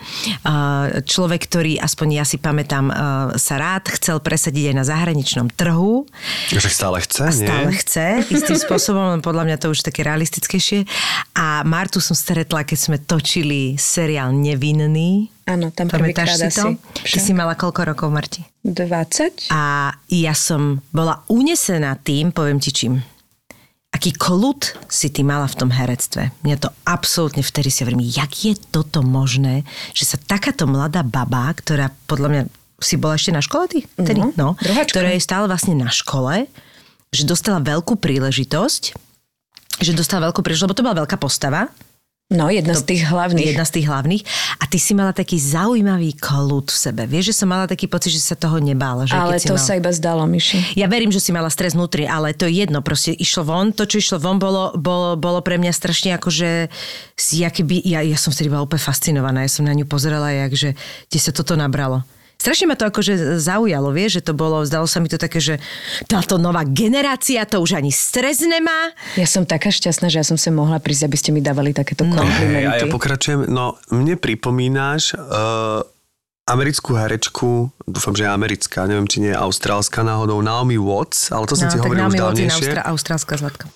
Človek, 1.05 1.45
ktorý, 1.45 1.77
aspoň 1.77 2.07
ja 2.17 2.25
si 2.25 2.41
pamätám, 2.41 2.89
sa 3.37 3.55
rád 3.61 3.93
chcel 3.93 4.19
presadiť 4.25 4.73
aj 4.73 4.75
na 4.75 4.83
zahraničnom 4.83 5.47
trhu. 5.53 6.09
Že 6.49 6.65
stále 6.65 6.97
chce, 7.05 7.23
A 7.23 7.31
stále 7.31 7.69
nie? 7.71 7.77
chce, 7.77 8.25
istým 8.33 8.57
spôsobom, 8.57 9.15
len 9.15 9.21
podľa 9.21 9.45
mňa 9.45 9.57
to 9.61 9.71
už 9.71 9.85
také 9.85 10.01
realistickejšie. 10.01 10.89
A 11.37 11.61
Martu 11.61 12.01
som 12.01 12.17
stretla, 12.17 12.65
keď 12.65 12.77
sme 12.81 12.97
točili 12.97 13.77
seriál 13.77 14.33
Nevinný. 14.33 15.29
Áno, 15.49 15.73
tam 15.73 15.89
Pamätáš 15.89 16.37
si 16.37 16.49
to? 16.53 16.77
asi. 16.77 17.17
Ty 17.17 17.17
si 17.17 17.33
mala 17.33 17.57
koľko 17.57 17.81
rokov, 17.89 18.13
Marti? 18.13 18.45
20? 18.61 19.49
A 19.49 19.89
ja 20.13 20.33
som 20.37 20.85
bola 20.93 21.25
unesená 21.25 21.97
tým, 21.97 22.29
poviem 22.29 22.61
ti 22.61 22.69
čím, 22.69 23.01
aký 23.89 24.13
kľud 24.13 24.85
si 24.85 25.09
ty 25.09 25.25
mala 25.25 25.49
v 25.49 25.57
tom 25.57 25.73
herectve. 25.73 26.29
Mňa 26.45 26.57
to 26.61 26.69
absolútne 26.85 27.41
vtedy 27.41 27.73
si 27.73 27.81
hovorím, 27.81 28.05
jak 28.05 28.29
je 28.45 28.53
toto 28.69 29.01
možné, 29.01 29.65
že 29.97 30.05
sa 30.05 30.21
takáto 30.21 30.69
mladá 30.69 31.01
baba, 31.01 31.49
ktorá 31.57 31.89
podľa 32.05 32.27
mňa 32.29 32.43
si 32.79 32.95
bola 32.95 33.17
ešte 33.17 33.33
na 33.33 33.41
škole 33.41 33.65
ty? 33.67 33.79
Vtedy? 33.97 34.21
No, 34.37 34.53
druháčka. 34.55 35.01
ktorá 35.01 35.11
je 35.17 35.25
stále 35.25 35.49
vlastne 35.49 35.73
na 35.75 35.89
škole, 35.89 36.45
že 37.09 37.25
dostala 37.25 37.57
veľkú 37.59 37.97
príležitosť, 37.97 38.83
že 39.81 39.91
dostala 39.97 40.29
veľkú 40.29 40.45
príležitosť, 40.45 40.67
lebo 40.69 40.77
to 40.77 40.85
bola 40.85 40.99
veľká 41.03 41.17
postava, 41.17 41.67
No, 42.29 42.45
jedna 42.45 42.77
z 42.77 42.85
tých 42.85 43.09
hlavných. 43.09 43.57
Jedna 43.57 43.65
z 43.65 43.81
tých 43.81 43.89
hlavných. 43.89 44.21
A 44.61 44.69
ty 44.69 44.77
si 44.77 44.93
mala 44.93 45.17
taký 45.17 45.41
zaujímavý 45.41 46.13
kľud 46.13 46.69
v 46.69 46.77
sebe. 46.77 47.09
Vieš, 47.09 47.33
že 47.33 47.41
som 47.41 47.49
mala 47.49 47.65
taký 47.65 47.89
pocit, 47.89 48.13
že 48.13 48.21
sa 48.21 48.37
toho 48.37 48.61
nebála. 48.61 49.09
Že 49.09 49.17
Ale 49.17 49.35
to 49.41 49.57
mala... 49.57 49.65
sa 49.65 49.73
iba 49.73 49.89
zdalo, 49.89 50.29
Myši. 50.29 50.77
Ja 50.77 50.85
verím, 50.85 51.09
že 51.09 51.17
si 51.17 51.33
mala 51.33 51.49
stres 51.49 51.73
vnútri, 51.73 52.05
ale 52.05 52.37
to 52.37 52.45
je 52.45 52.61
jedno, 52.61 52.85
proste 52.85 53.17
išlo 53.17 53.49
von, 53.49 53.73
to, 53.73 53.89
čo 53.89 53.97
išlo 53.97 54.21
von, 54.21 54.37
bolo, 54.37 54.77
bolo, 54.77 55.17
bolo 55.17 55.41
pre 55.41 55.57
mňa 55.57 55.73
strašne 55.73 56.13
ako, 56.21 56.29
že 56.29 56.69
si, 57.17 57.41
keby, 57.41 57.81
ja, 57.81 58.05
ja 58.05 58.13
som 58.13 58.29
vtedy 58.29 58.53
bola 58.53 58.61
úplne 58.61 58.85
fascinovaná, 58.85 59.49
ja 59.49 59.49
som 59.49 59.65
na 59.65 59.73
ňu 59.73 59.89
pozerala, 59.89 60.29
jak, 60.29 60.53
že 60.53 60.69
kde 61.09 61.17
sa 61.17 61.33
toto 61.33 61.57
nabralo. 61.57 62.05
Strašne 62.39 62.71
ma 62.71 62.79
to 62.79 62.87
akože 62.87 63.35
zaujalo, 63.35 63.91
vieš, 63.91 64.23
že 64.23 64.31
to 64.31 64.33
bolo, 64.33 64.63
zdalo 64.63 64.87
sa 64.87 65.03
mi 65.03 65.11
to 65.11 65.19
také, 65.19 65.43
že 65.43 65.59
táto 66.07 66.39
nová 66.39 66.63
generácia 66.63 67.43
to 67.43 67.59
už 67.59 67.75
ani 67.75 67.91
stres 67.91 68.39
nemá. 68.39 68.95
Ja 69.19 69.27
som 69.27 69.43
taká 69.43 69.67
šťastná, 69.67 70.07
že 70.07 70.23
ja 70.23 70.25
som 70.25 70.39
sa 70.39 70.47
mohla 70.47 70.79
prísť, 70.79 71.11
aby 71.11 71.17
ste 71.19 71.29
mi 71.35 71.43
dávali 71.43 71.75
takéto 71.75 72.07
No. 72.07 72.15
komplimenty. 72.23 72.63
Hej, 72.63 72.71
a 72.71 72.73
ja 72.79 72.85
pokračujem. 72.87 73.51
No, 73.51 73.75
mne 73.91 74.15
pripomínaš 74.15 75.19
uh, 75.19 75.83
americkú 76.47 76.95
herečku, 76.95 77.75
dúfam, 77.83 78.15
že 78.15 78.23
je 78.23 78.31
americká, 78.31 78.87
neviem, 78.87 79.05
či 79.05 79.19
nie 79.19 79.35
je 79.35 79.37
austrálska 79.37 79.99
náhodou, 80.01 80.39
Naomi 80.39 80.79
Watts, 80.79 81.35
ale 81.35 81.43
to 81.43 81.59
som 81.59 81.67
no, 81.67 81.75
tak 81.75 81.83
hovoril 81.83 82.07
už 82.07 82.15
Naomi 82.15 82.19
Watts 82.23 82.39
je 82.39 82.47
dávnejšie. 82.47 82.87
Austrálska 82.87 83.33
zlatka. 83.35 83.67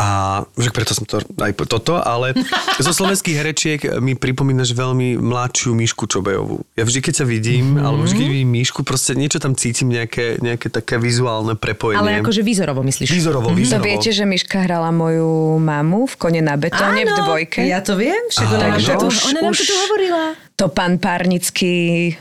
A 0.00 0.08
že 0.54 0.70
preto 0.70 0.90
som 0.90 1.04
to 1.04 1.20
aj 1.20 1.52
po- 1.52 1.68
toto, 1.68 2.00
ale 2.00 2.32
zo 2.80 2.88
slovenských 2.88 3.36
herečiek 3.36 3.80
mi 4.00 4.14
pripomínaš 4.14 4.72
veľmi 4.72 5.14
mladšiu 5.14 5.70
Míšku 5.70 6.08
Čobejovú. 6.08 6.64
Ja 6.72 6.82
vždy, 6.82 7.00
keď 7.02 7.14
sa 7.14 7.24
vidím, 7.24 7.76
mm-hmm. 7.76 7.84
alebo 7.84 8.02
vždy, 8.02 8.16
keď 8.16 8.28
vidím 8.32 8.50
Míšku, 8.50 8.80
proste 8.80 9.12
niečo 9.12 9.36
tam 9.36 9.52
cítim, 9.52 9.86
nejaké, 9.86 10.40
nejaké 10.40 10.66
také 10.66 10.96
vizuálne 10.96 11.52
prepojenie. 11.52 12.00
Ale 12.00 12.18
akože 12.18 12.40
výzorovo 12.40 12.80
myslíš? 12.80 13.12
Výzorovo, 13.12 13.46
To 13.46 13.54
výzorovo. 13.54 13.84
viete, 13.84 14.08
že 14.08 14.24
Miška 14.24 14.56
hrala 14.58 14.88
moju 14.88 15.28
mamu 15.58 16.06
v 16.06 16.14
Kone 16.16 16.40
na 16.40 16.56
betóne 16.56 17.04
v 17.04 17.12
dvojke? 17.14 17.60
Ja 17.62 17.78
to 17.78 17.92
viem, 17.94 18.24
ona, 18.34 18.56
nám 18.56 18.72
Takže 18.74 18.92
to, 18.96 19.06
už- 19.06 19.24
ona 19.28 19.40
nám 19.42 19.52
to 19.52 19.62
tu 19.62 19.74
hovorila. 19.78 20.22
To 20.56 20.68
pán 20.68 21.00
Párnický 21.00 21.72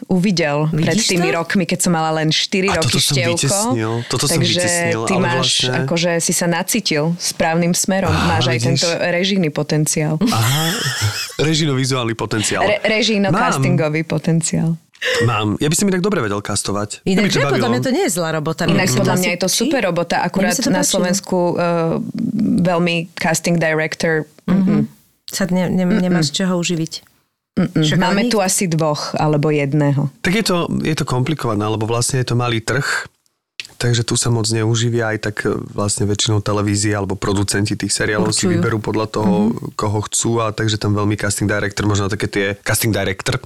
uvidel 0.07 0.71
Vidíš 0.71 0.87
pred 0.87 1.11
tými 1.11 1.27
to? 1.27 1.35
rokmi, 1.35 1.63
keď 1.65 1.79
som 1.81 1.91
mala 1.91 2.13
len 2.13 2.29
4 2.29 2.71
A 2.71 2.77
roky 2.77 2.87
toto 2.87 2.99
som 3.01 3.11
števko. 3.11 3.35
vytesnil, 3.35 3.91
toto 4.07 4.25
som 4.25 4.31
Takže 4.33 4.47
vytesnil, 4.55 4.99
ty 5.03 5.15
máš, 5.17 5.49
vlastne- 5.59 5.75
akože 5.81 6.11
si 6.19 6.31
sa 6.31 6.47
nacítil 6.47 7.03
správnym 7.19 7.68
smerom. 7.73 8.11
Á, 8.11 8.37
máš 8.37 8.51
aj 8.51 8.57
vidíš. 8.59 8.65
tento 8.83 8.87
režijný 8.99 9.49
potenciál. 9.49 10.15
Aha, 10.21 10.65
režino-vizuálny 11.39 12.13
potenciál. 12.13 12.63
Re, 12.65 12.77
režijno-castingový 12.83 14.03
potenciál. 14.03 14.75
Mám. 15.23 15.55
Ja 15.63 15.71
by 15.71 15.75
som 15.79 15.87
inak 15.87 16.03
dobre 16.03 16.19
vedel 16.19 16.43
kastovať. 16.43 17.07
Inak, 17.07 17.31
že 17.31 17.39
to 17.39 17.55
podľa 17.55 17.71
mňa 17.71 17.81
to 17.87 17.91
nie 17.95 18.03
je 18.03 18.11
zlá 18.19 18.35
robota. 18.35 18.67
Inak 18.67 18.91
podľa 18.91 19.15
mňa 19.15 19.29
je 19.35 19.39
to 19.39 19.49
super 19.49 19.79
robota, 19.87 20.19
akurát 20.19 20.59
na. 20.67 20.83
Slovensku 20.83 21.55
uh, 21.55 22.03
veľmi 22.59 23.15
casting 23.15 23.55
director. 23.55 24.27
Mm-mm. 24.43 24.91
Sa 25.31 25.47
ne, 25.47 25.71
ne, 25.71 25.85
nemáš 25.87 26.35
čoho 26.35 26.59
uživiť. 26.59 26.93
Mm, 27.59 27.79
Však 27.79 27.97
Máme 27.99 28.21
tu 28.27 28.43
asi 28.43 28.67
dvoch 28.67 29.15
alebo 29.15 29.51
jedného. 29.51 30.11
Tak 30.19 30.33
je 30.35 30.43
to, 30.43 30.57
je 30.83 30.95
to 30.95 31.05
komplikované, 31.07 31.63
lebo 31.63 31.87
vlastne 31.87 32.19
je 32.19 32.27
to 32.27 32.35
malý 32.35 32.59
trh, 32.63 33.07
takže 33.79 34.03
tu 34.03 34.19
sa 34.19 34.27
moc 34.27 34.43
neuživia, 34.51 35.15
aj 35.15 35.19
tak 35.31 35.35
e, 35.47 35.55
vlastne 35.71 36.03
väčšinou 36.03 36.43
televízie 36.43 36.91
alebo 36.91 37.15
producenti 37.15 37.79
tých 37.79 37.95
seriálov 37.95 38.35
si 38.35 38.45
Určujú. 38.45 38.59
vyberú 38.59 38.77
podľa 38.83 39.07
toho, 39.07 39.35
mm-hmm. 39.49 39.79
koho 39.79 39.99
chcú 40.11 40.31
a 40.43 40.51
takže 40.51 40.75
tam 40.75 40.93
veľmi 40.93 41.15
casting 41.15 41.47
director, 41.47 41.87
možno 41.87 42.11
také 42.11 42.27
tie 42.27 42.45
casting 42.59 42.91
director, 42.91 43.39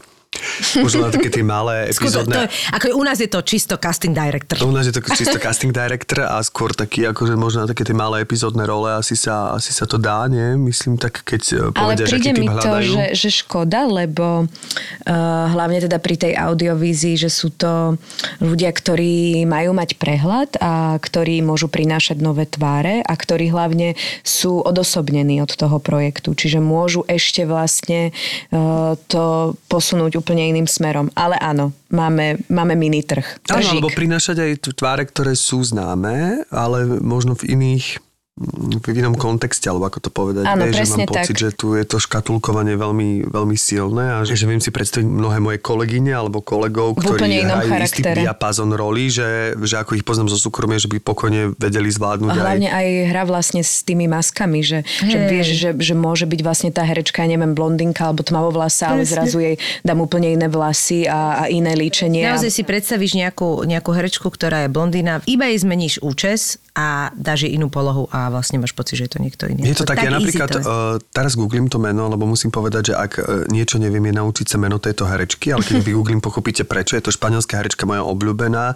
možno 0.82 1.08
na 1.08 1.12
také 1.12 1.30
tie 1.30 1.46
malé 1.46 1.88
Skuto, 1.96 2.24
to, 2.24 2.32
epizódne. 2.34 2.50
ako 2.74 2.86
u 2.98 3.04
nás 3.04 3.18
je 3.20 3.30
to 3.30 3.40
čisto 3.46 3.76
casting 3.78 4.16
director. 4.16 4.58
U 4.64 4.74
nás 4.74 4.88
je 4.88 4.94
to 4.96 5.02
čisto 5.04 5.38
casting 5.38 5.76
director 5.76 6.26
a 6.26 6.42
skôr 6.42 6.74
taký, 6.74 7.06
akože 7.12 7.38
možno 7.38 7.64
na 7.64 7.68
také 7.70 7.86
tie 7.86 7.96
malé 7.96 8.24
epizódne 8.24 8.64
role 8.64 8.90
asi 8.96 9.14
sa, 9.14 9.54
asi 9.54 9.76
sa 9.76 9.86
to 9.86 10.00
dá, 10.00 10.26
nie? 10.26 10.58
Myslím 10.58 10.98
tak, 10.98 11.22
keď 11.22 11.42
e, 11.54 11.58
Ale 11.78 11.94
povedia, 11.94 12.06
že 12.10 12.16
príde 12.18 12.32
mi 12.34 12.48
typ 12.50 12.64
to, 12.64 12.74
že, 12.82 13.04
že 13.14 13.30
škoda, 13.30 13.86
lebo 13.86 14.48
uh, 14.48 15.46
hlavne 15.54 15.80
teda 15.84 15.98
pri 16.00 16.16
tej 16.18 16.34
audiovízii, 16.34 17.16
že 17.20 17.30
sú 17.30 17.54
to 17.54 18.00
ľudia, 18.42 18.74
ktorí 18.74 19.46
majú 19.46 19.78
mať 19.78 20.00
prehľad 20.02 20.50
a 20.58 20.98
ktorí 20.98 21.46
môžu 21.46 21.70
prinášať 21.70 22.18
nové 22.24 22.50
tváre 22.50 23.06
a 23.06 23.14
ktorí 23.14 23.54
hlavne 23.54 23.94
sú 24.26 24.64
odosobnení 24.64 25.44
od 25.44 25.54
toho 25.54 25.78
projektu. 25.78 26.34
Čiže 26.34 26.64
môžu 26.64 27.06
ešte 27.06 27.46
vlastne 27.46 28.10
uh, 28.50 28.98
to 29.06 29.54
posunúť 29.70 30.18
úplne 30.18 30.33
iným 30.42 30.66
smerom. 30.66 31.12
Ale 31.14 31.38
áno, 31.38 31.76
máme, 31.94 32.42
máme 32.50 32.74
mini 32.74 33.06
trh. 33.06 33.44
Áno, 33.52 33.78
alebo 33.78 33.92
prinášať 33.92 34.42
aj 34.42 34.52
tváre, 34.74 35.04
ktoré 35.06 35.38
sú 35.38 35.62
známe, 35.62 36.48
ale 36.50 36.86
možno 37.02 37.38
v 37.38 37.54
iných 37.54 38.02
v 38.34 38.98
inom 38.98 39.14
kontexte, 39.14 39.70
alebo 39.70 39.86
ako 39.86 40.00
to 40.02 40.10
povedať. 40.10 40.50
Áno, 40.50 40.66
vieš, 40.66 40.74
že 40.74 40.82
presne 40.82 41.06
mám 41.06 41.14
pocit, 41.14 41.36
tak. 41.38 41.44
že 41.46 41.50
tu 41.54 41.78
je 41.78 41.86
to 41.86 42.02
škatulkovanie 42.02 42.74
veľmi, 42.74 43.30
veľmi 43.30 43.54
silné 43.54 44.18
a 44.18 44.18
že, 44.26 44.34
že 44.34 44.50
viem 44.50 44.58
si 44.58 44.74
predstaviť 44.74 45.06
mnohé 45.06 45.38
moje 45.38 45.62
kolegyne 45.62 46.18
alebo 46.18 46.42
kolegov, 46.42 46.98
V 46.98 47.14
ktorí 47.14 47.46
hrajú 47.46 47.70
istý 47.86 48.02
diapazon 48.02 48.74
roli, 48.74 49.14
že, 49.14 49.54
že 49.62 49.78
ako 49.78 50.02
ich 50.02 50.02
poznám 50.02 50.34
zo 50.34 50.42
súkromia, 50.42 50.82
že 50.82 50.90
by 50.90 50.98
pokojne 50.98 51.54
vedeli 51.62 51.94
zvládnuť 51.94 52.34
A 52.34 52.34
hlavne 52.34 52.70
aj... 52.74 52.82
aj 52.82 52.88
hra 53.14 53.24
vlastne 53.30 53.62
s 53.62 53.86
tými 53.86 54.10
maskami, 54.10 54.66
že, 54.66 54.82
že 55.06 55.18
Hej. 55.22 55.30
vieš, 55.30 55.48
že, 55.54 55.70
že 55.78 55.94
môže 55.94 56.26
byť 56.26 56.42
vlastne 56.42 56.70
tá 56.74 56.82
herečka, 56.82 57.22
ja 57.22 57.30
neviem, 57.30 57.54
blondinka 57.54 58.10
alebo 58.10 58.26
tmavovlasa, 58.26 58.98
ale 58.98 59.06
zrazu 59.06 59.46
jej 59.46 59.62
dám 59.86 60.02
úplne 60.02 60.34
iné 60.34 60.50
vlasy 60.50 61.06
a, 61.06 61.46
a 61.46 61.54
iné 61.54 61.78
líčenie. 61.78 62.26
Naozaj 62.26 62.50
a... 62.50 62.56
si 62.58 62.64
predstavíš 62.66 63.14
nejakú, 63.14 63.62
nejakú 63.62 63.94
herečku, 63.94 64.26
ktorá 64.34 64.66
je 64.66 64.74
blondína, 64.74 65.22
iba 65.30 65.46
jej 65.54 65.62
zmeníš 65.62 66.02
účes 66.02 66.58
a 66.74 67.14
dáš 67.14 67.46
jej 67.46 67.54
inú 67.54 67.70
polohu 67.70 68.10
a 68.10 68.23
vlastne 68.28 68.60
máš 68.60 68.76
pocit, 68.76 69.00
že 69.00 69.08
je 69.08 69.12
to 69.16 69.20
niekto 69.24 69.48
iný. 69.48 69.64
Je 69.64 69.76
to 69.76 69.88
tak, 69.88 70.04
ja 70.04 70.12
easy 70.12 70.18
napríklad 70.20 70.50
to 70.52 70.60
uh, 70.60 70.96
teraz 71.12 71.36
googlím 71.40 71.72
to 71.72 71.80
meno, 71.80 72.12
lebo 72.12 72.28
musím 72.28 72.52
povedať, 72.52 72.92
že 72.92 72.94
ak 72.96 73.12
uh, 73.18 73.24
niečo 73.48 73.80
neviem, 73.80 74.04
je 74.12 74.14
naučiť 74.20 74.48
sa 74.48 74.58
meno 74.60 74.78
tejto 74.78 75.08
herečky, 75.08 75.52
ale 75.56 75.64
keď 75.64 75.80
vygooglím, 75.88 76.20
pochopíte 76.20 76.68
prečo. 76.68 76.96
Je 76.96 77.04
to 77.04 77.12
španielská 77.12 77.60
herečka 77.60 77.88
moja 77.88 78.04
obľúbená. 78.04 78.76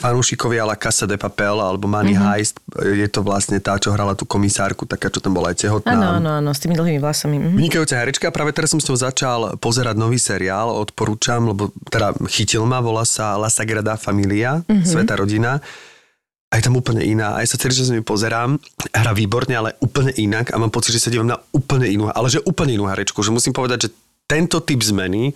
Fanúšikovia 0.00 0.66
La 0.66 0.74
Casa 0.74 1.06
de 1.06 1.14
Papel 1.14 1.54
alebo 1.54 1.86
Money 1.86 2.12
Mhm. 2.12 2.22
mm-hmm. 2.22 2.32
Heist. 2.34 2.56
Je 2.82 3.08
to 3.08 3.20
vlastne 3.22 3.58
tá, 3.62 3.78
čo 3.78 3.94
hrala 3.94 4.18
tú 4.18 4.26
komisárku, 4.26 4.84
taká, 4.88 5.08
čo 5.12 5.22
tam 5.22 5.36
bola 5.36 5.54
aj 5.54 5.62
tehotná. 5.62 5.94
Áno, 5.94 6.08
áno, 6.18 6.30
áno, 6.42 6.50
s 6.50 6.60
tými 6.60 6.74
dlhými 6.74 6.98
vlasami. 6.98 7.36
Mhm. 7.38 7.56
Vynikajúca 7.56 7.94
herečka, 8.02 8.26
práve 8.34 8.50
teraz 8.56 8.72
som 8.72 8.80
s 8.80 8.86
ňou 8.88 8.98
začal 8.98 9.40
pozerať 9.58 9.94
nový 9.96 10.18
seriál, 10.18 10.72
odporúčam, 10.72 11.44
lebo 11.46 11.70
teda 11.88 12.16
chytil 12.28 12.64
ma, 12.66 12.82
volá 12.82 13.06
sa 13.06 13.36
La 13.38 13.48
Sagrada 13.52 13.94
Familia, 13.94 14.60
mm-hmm. 14.66 14.84
Sveta 14.86 15.14
rodina. 15.16 15.62
A 16.52 16.60
je 16.60 16.68
tam 16.68 16.76
úplne 16.76 17.00
iná. 17.00 17.32
A 17.32 17.40
ja 17.40 17.48
sa 17.48 17.56
celý 17.56 17.72
čas 17.72 17.88
mi 17.88 18.04
pozerám, 18.04 18.60
hra 18.92 19.12
výborne, 19.16 19.56
ale 19.56 19.72
úplne 19.80 20.12
inak 20.20 20.52
a 20.52 20.60
mám 20.60 20.68
pocit, 20.68 20.92
že 20.92 21.00
sa 21.00 21.08
dívam 21.08 21.24
na 21.24 21.40
úplne 21.48 21.88
inú, 21.88 22.12
ale 22.12 22.28
že 22.28 22.44
úplne 22.44 22.76
inú 22.76 22.84
herečku. 22.84 23.24
Že 23.24 23.32
musím 23.32 23.56
povedať, 23.56 23.88
že 23.88 23.96
tento 24.28 24.60
typ 24.60 24.84
zmeny 24.84 25.32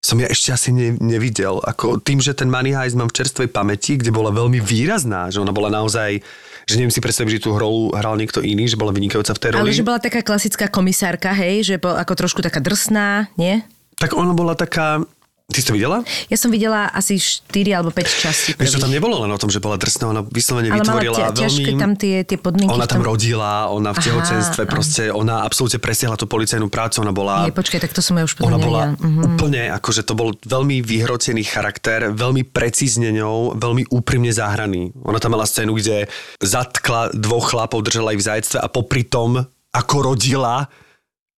som 0.00 0.16
ja 0.16 0.30
ešte 0.30 0.54
asi 0.54 0.70
ne, 0.72 0.96
nevidel. 0.96 1.60
Ako 1.60 2.00
tým, 2.00 2.22
že 2.22 2.32
ten 2.32 2.48
Money 2.48 2.72
Heist 2.72 2.96
mám 2.96 3.12
v 3.12 3.18
čerstvej 3.18 3.52
pamäti, 3.52 4.00
kde 4.00 4.08
bola 4.14 4.32
veľmi 4.32 4.62
výrazná, 4.62 5.28
že 5.28 5.42
ona 5.42 5.50
bola 5.52 5.68
naozaj, 5.68 6.22
že 6.64 6.74
neviem 6.78 6.94
si 6.94 7.02
predstaviť, 7.02 7.36
že 7.36 7.44
tú 7.44 7.52
rolu 7.52 7.92
hral 7.92 8.16
niekto 8.16 8.40
iný, 8.40 8.70
že 8.70 8.78
bola 8.78 8.94
vynikajúca 8.94 9.34
v 9.36 9.42
tej 9.42 9.50
roli. 9.52 9.68
Ale 9.68 9.76
že 9.76 9.84
bola 9.84 10.00
taká 10.00 10.24
klasická 10.24 10.70
komisárka, 10.70 11.34
hej, 11.34 11.66
že 11.66 11.74
bol 11.76 11.98
ako 11.98 12.14
trošku 12.14 12.40
taká 12.40 12.62
drsná, 12.62 13.28
nie? 13.36 13.60
Tak 14.00 14.16
ona 14.16 14.32
bola 14.32 14.56
taká... 14.56 15.02
Ty 15.48 15.64
si 15.64 15.66
to 15.66 15.72
videla? 15.72 16.04
Ja 16.28 16.36
som 16.36 16.52
videla 16.52 16.92
asi 16.92 17.16
4 17.16 17.48
alebo 17.72 17.88
5 17.88 18.04
častí. 18.20 18.52
Vieš, 18.52 18.76
to 18.76 18.84
tam 18.84 18.92
nebolo 18.92 19.24
len 19.24 19.32
o 19.32 19.40
tom, 19.40 19.48
že 19.48 19.64
bola 19.64 19.80
drsná, 19.80 20.12
ona 20.12 20.20
vyslovene 20.20 20.68
Ale 20.68 20.84
mala 20.84 21.00
vytvorila 21.00 21.32
ťa- 21.32 21.40
veľmi... 21.40 21.64
tam 21.80 21.92
tie, 21.96 22.16
tie 22.20 22.36
podmienky. 22.36 22.68
Ona 22.68 22.84
tam 22.84 23.00
tom... 23.00 23.08
rodila, 23.08 23.72
ona 23.72 23.90
v 23.90 23.96
Aha, 23.96 24.04
tehotenstve, 24.04 24.62
áno. 24.62 24.72
proste 24.76 25.02
ona 25.08 25.40
absolútne 25.40 25.80
presiahla 25.80 26.20
tú 26.20 26.28
policajnú 26.28 26.68
prácu, 26.68 27.00
ona 27.00 27.16
bola... 27.16 27.48
Nie, 27.48 27.56
počkaj, 27.56 27.80
tak 27.80 27.96
to 27.96 28.04
som 28.04 28.20
ja 28.20 28.28
už 28.28 28.36
Ona 28.44 28.60
bola. 28.60 28.92
Mhm. 29.00 29.40
úplne, 29.40 29.72
akože 29.72 30.04
to 30.04 30.12
bol 30.12 30.36
veľmi 30.36 30.84
vyhrotený 30.84 31.40
charakter, 31.48 32.12
veľmi 32.12 32.44
precízne 32.44 33.08
ňou, 33.08 33.56
veľmi 33.56 33.88
úprimne 33.88 34.28
zahraný. 34.28 34.92
Ona 35.00 35.16
tam 35.16 35.32
mala 35.32 35.48
scénu, 35.48 35.72
kde 35.72 36.12
zatkla 36.44 37.16
dvoch 37.16 37.56
chlapov, 37.56 37.80
držala 37.80 38.12
ich 38.12 38.20
v 38.20 38.28
zajectve 38.36 38.60
a 38.60 38.68
popri 38.68 39.00
tom, 39.00 39.48
ako 39.72 40.12
rodila, 40.12 40.68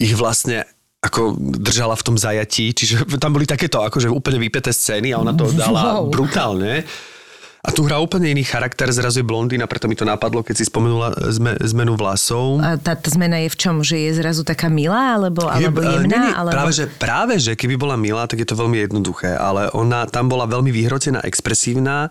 ich 0.02 0.18
vlastne 0.18 0.66
ako 1.00 1.32
držala 1.40 1.96
v 1.96 2.04
tom 2.04 2.16
zajatí, 2.16 2.76
čiže 2.76 3.08
tam 3.16 3.32
boli 3.32 3.48
takéto 3.48 3.80
akože 3.80 4.12
úplne 4.12 4.36
vypeté 4.36 4.68
scény 4.68 5.16
a 5.16 5.20
ona 5.20 5.32
to 5.32 5.48
dala 5.56 6.00
Wow. 6.00 6.12
brutálne. 6.12 6.84
A 7.60 7.68
tu 7.68 7.84
hrá 7.84 8.00
úplne 8.00 8.32
iný 8.32 8.40
charakter, 8.40 8.88
zrazu 8.88 9.20
je 9.20 9.28
blondína, 9.28 9.68
preto 9.68 9.84
mi 9.84 9.92
to 9.92 10.08
napadlo, 10.08 10.40
keď 10.40 10.56
si 10.56 10.64
spomenula 10.64 11.12
zme, 11.28 11.60
zmenu 11.60 11.92
vlasov. 11.92 12.56
A 12.56 12.80
tá, 12.80 12.96
tá 12.96 13.08
zmena 13.12 13.36
je 13.44 13.52
v 13.52 13.56
čom? 13.60 13.84
Že 13.84 13.96
je 14.00 14.10
zrazu 14.16 14.48
taká 14.48 14.72
milá, 14.72 15.20
alebo, 15.20 15.44
Je, 15.44 15.68
eh, 15.68 15.68
jemná? 15.68 16.08
nie, 16.08 16.20
nie, 16.24 16.32
alebo... 16.32 16.56
práve, 16.56 16.72
že, 16.72 16.84
práve, 16.88 17.36
že 17.36 17.52
keby 17.52 17.76
bola 17.76 18.00
milá, 18.00 18.24
tak 18.24 18.40
je 18.40 18.48
to 18.48 18.56
veľmi 18.56 18.80
jednoduché, 18.80 19.36
ale 19.36 19.68
ona 19.76 20.08
tam 20.08 20.32
bola 20.32 20.48
veľmi 20.48 20.72
vyhrotená, 20.72 21.20
expresívna, 21.20 22.08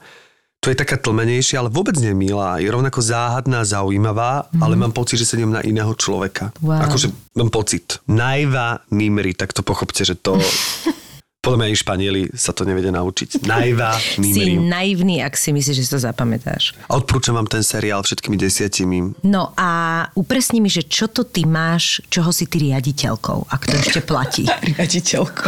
to 0.59 0.67
je 0.67 0.75
taká 0.75 0.99
tlmenejšia, 0.99 1.63
ale 1.63 1.71
vôbec 1.71 1.95
nie 2.03 2.11
je 2.11 2.19
milá. 2.19 2.59
Je 2.59 2.67
rovnako 2.67 2.99
záhadná, 2.99 3.63
zaujímavá, 3.63 4.51
mm. 4.51 4.59
ale 4.59 4.75
mám 4.75 4.91
pocit, 4.91 5.15
že 5.15 5.25
sedím 5.25 5.55
na 5.55 5.63
iného 5.63 5.95
človeka. 5.95 6.51
Wow. 6.59 6.83
Akože 6.83 7.07
mám 7.39 7.47
pocit. 7.47 8.03
Najva 8.11 8.83
Mimri, 8.91 9.31
tak 9.31 9.55
to 9.55 9.63
pochopte, 9.63 10.03
že 10.03 10.19
to... 10.19 10.35
podľa 11.39 11.57
mňa 11.57 11.67
aj 11.67 11.77
Španieli 11.79 12.21
sa 12.35 12.51
to 12.51 12.67
nevedia 12.67 12.91
naučiť. 12.91 13.47
Najva 13.47 13.95
Si 14.19 14.59
naivný, 14.59 15.23
ak 15.23 15.33
si 15.33 15.49
myslíš, 15.49 15.71
že 15.73 15.83
si 15.83 15.89
to 15.89 15.97
zapamätáš. 15.97 16.75
A 16.85 16.99
odporúčam 16.99 17.31
vám 17.31 17.47
ten 17.47 17.63
seriál 17.63 18.03
všetkými 18.03 18.35
desiatimi. 18.35 19.15
No 19.23 19.55
a 19.55 19.69
upresni 20.13 20.59
mi, 20.59 20.67
že 20.67 20.83
čo 20.83 21.07
to 21.07 21.23
ty 21.23 21.47
máš, 21.47 22.03
čoho 22.07 22.27
si 22.29 22.43
ty 22.43 22.59
riaditeľkou, 22.61 23.47
ak 23.47 23.61
to 23.63 23.73
ešte 23.73 23.99
platí. 24.03 24.43
riaditeľko. 24.69 25.45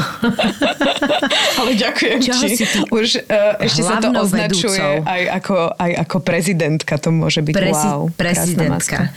Ale 1.60 1.71
ďakujem 1.75 2.19
Čoho 2.24 2.39
ti. 2.41 2.55
si 2.55 2.65
ty 2.65 2.79
Už 2.88 3.07
uh, 3.19 3.60
ešte 3.60 3.81
sa 3.83 4.00
to 4.00 4.15
označuje 4.15 5.03
aj 5.03 5.21
ako, 5.43 5.75
aj 5.75 5.91
ako 6.07 6.17
prezidentka. 6.24 6.95
To 6.98 7.12
môže 7.12 7.43
byť 7.43 7.51
Prezi- 7.53 7.91
wow. 7.91 8.07
prezidentka. 8.10 9.12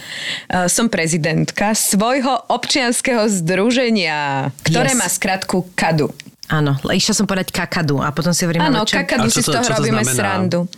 Uh, 0.50 0.66
som 0.66 0.90
prezidentka 0.90 1.70
svojho 1.72 2.50
občianskeho 2.50 3.30
združenia, 3.30 4.50
ktoré 4.66 4.90
Yes. 4.90 4.98
má 4.98 5.06
skratku 5.06 5.70
KADU. 5.72 6.10
Áno, 6.44 6.76
išla 6.92 7.16
som 7.16 7.24
povedať 7.24 7.48
kakadu 7.48 8.04
a 8.04 8.12
potom 8.12 8.36
si 8.36 8.44
hovorím, 8.44 8.68
Áno, 8.68 8.84
kakadu 8.84 9.32
si 9.32 9.40
z 9.40 9.48
to- 9.48 9.56
toho 9.56 9.64
čo 9.64 9.72
to 9.72 9.80
robíme 9.80 10.04
znamená? 10.04 10.12
srandu. 10.12 10.68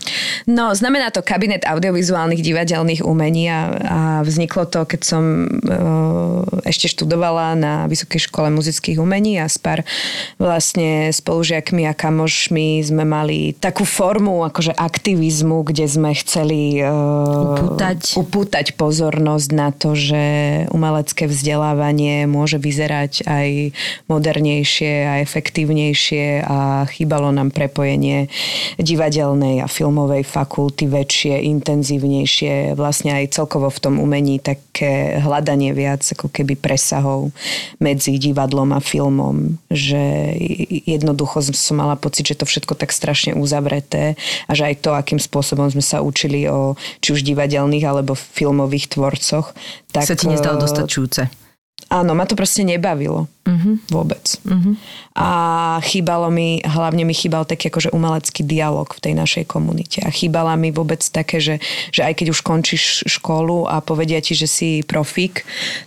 No, 0.47 0.71
znamená 0.71 1.11
to 1.11 1.27
kabinet 1.27 1.67
audiovizuálnych 1.67 2.39
divadelných 2.39 3.03
umení 3.03 3.51
a, 3.51 3.61
a 3.83 3.99
vzniklo 4.23 4.71
to, 4.71 4.87
keď 4.87 5.01
som 5.03 5.25
e, 5.43 5.47
ešte 6.71 6.87
študovala 6.87 7.59
na 7.59 7.73
Vysokej 7.91 8.31
škole 8.31 8.47
muzických 8.55 9.03
umení 9.03 9.43
a 9.43 9.51
s 9.51 9.59
pár 9.59 9.83
vlastne 10.39 11.11
spolužiakmi 11.11 11.83
a 11.91 11.99
kamošmi 11.99 12.87
sme 12.87 13.03
mali 13.03 13.59
takú 13.59 13.83
formu 13.83 14.47
akože 14.47 14.71
aktivizmu, 14.71 15.67
kde 15.67 15.91
sme 15.91 16.15
chceli 16.15 16.79
e, 16.79 16.87
Upútať. 16.87 18.15
upútať 18.15 18.67
pozornosť 18.79 19.49
na 19.51 19.75
to, 19.75 19.99
že 19.99 20.23
umelecké 20.71 21.27
vzdelávanie 21.27 22.31
môže 22.31 22.63
vyzerať 22.63 23.27
aj 23.27 23.49
modernejšie 24.07 24.95
a 25.03 25.15
efektívnejšie 25.27 25.55
a 26.45 26.85
chýbalo 26.91 27.33
nám 27.33 27.55
prepojenie 27.55 28.29
divadelnej 28.77 29.63
a 29.63 29.71
filmovej 29.71 30.27
fakulty 30.27 30.91
väčšie, 30.91 31.47
intenzívnejšie, 31.57 32.75
vlastne 32.77 33.17
aj 33.17 33.33
celkovo 33.33 33.71
v 33.73 33.79
tom 33.79 33.95
umení 34.03 34.43
také 34.43 35.23
hľadanie 35.23 35.73
viac 35.73 36.03
ako 36.03 36.29
keby 36.29 36.59
presahov 36.59 37.31
medzi 37.79 38.19
divadlom 38.21 38.75
a 38.77 38.81
filmom, 38.83 39.57
že 39.71 40.35
jednoducho 40.85 41.41
som 41.55 41.79
mala 41.79 41.95
pocit, 41.97 42.27
že 42.27 42.37
to 42.37 42.45
všetko 42.45 42.75
tak 42.75 42.91
strašne 42.91 43.39
uzavreté 43.39 44.19
a 44.51 44.53
že 44.53 44.67
aj 44.69 44.75
to, 44.83 44.91
akým 44.93 45.23
spôsobom 45.23 45.71
sme 45.71 45.85
sa 45.85 46.03
učili 46.03 46.51
o 46.51 46.75
či 47.01 47.15
už 47.15 47.23
divadelných 47.23 47.87
alebo 47.87 48.19
filmových 48.19 48.99
tvorcoch, 48.99 49.55
tak... 49.95 50.05
sa 50.05 50.19
ti 50.19 50.27
nezdalo 50.27 50.59
eh, 50.59 50.63
dostačujúce. 50.67 51.46
Áno, 51.87 52.19
ma 52.19 52.27
to 52.27 52.35
proste 52.35 52.67
nebavilo. 52.67 53.31
Uh-huh. 53.47 53.79
Vôbec. 53.95 54.43
Uh-huh. 54.43 54.75
A 55.15 55.29
chýbalo 55.87 56.35
mi, 56.35 56.59
hlavne 56.67 57.07
mi 57.07 57.15
chýbal 57.15 57.47
taký 57.47 57.71
akože 57.71 57.95
umelecký 57.95 58.43
dialog 58.43 58.91
v 58.91 59.03
tej 59.07 59.15
našej 59.15 59.45
komunite. 59.47 60.03
A 60.03 60.11
chýbala 60.11 60.59
mi 60.59 60.75
vôbec 60.75 60.99
také, 60.99 61.39
že, 61.39 61.63
že 61.95 62.03
aj 62.03 62.19
keď 62.19 62.27
už 62.35 62.43
končíš 62.43 63.07
školu 63.07 63.71
a 63.71 63.79
povedia 63.79 64.19
ti, 64.19 64.35
že 64.35 64.51
si 64.51 64.83
profík, 64.83 65.47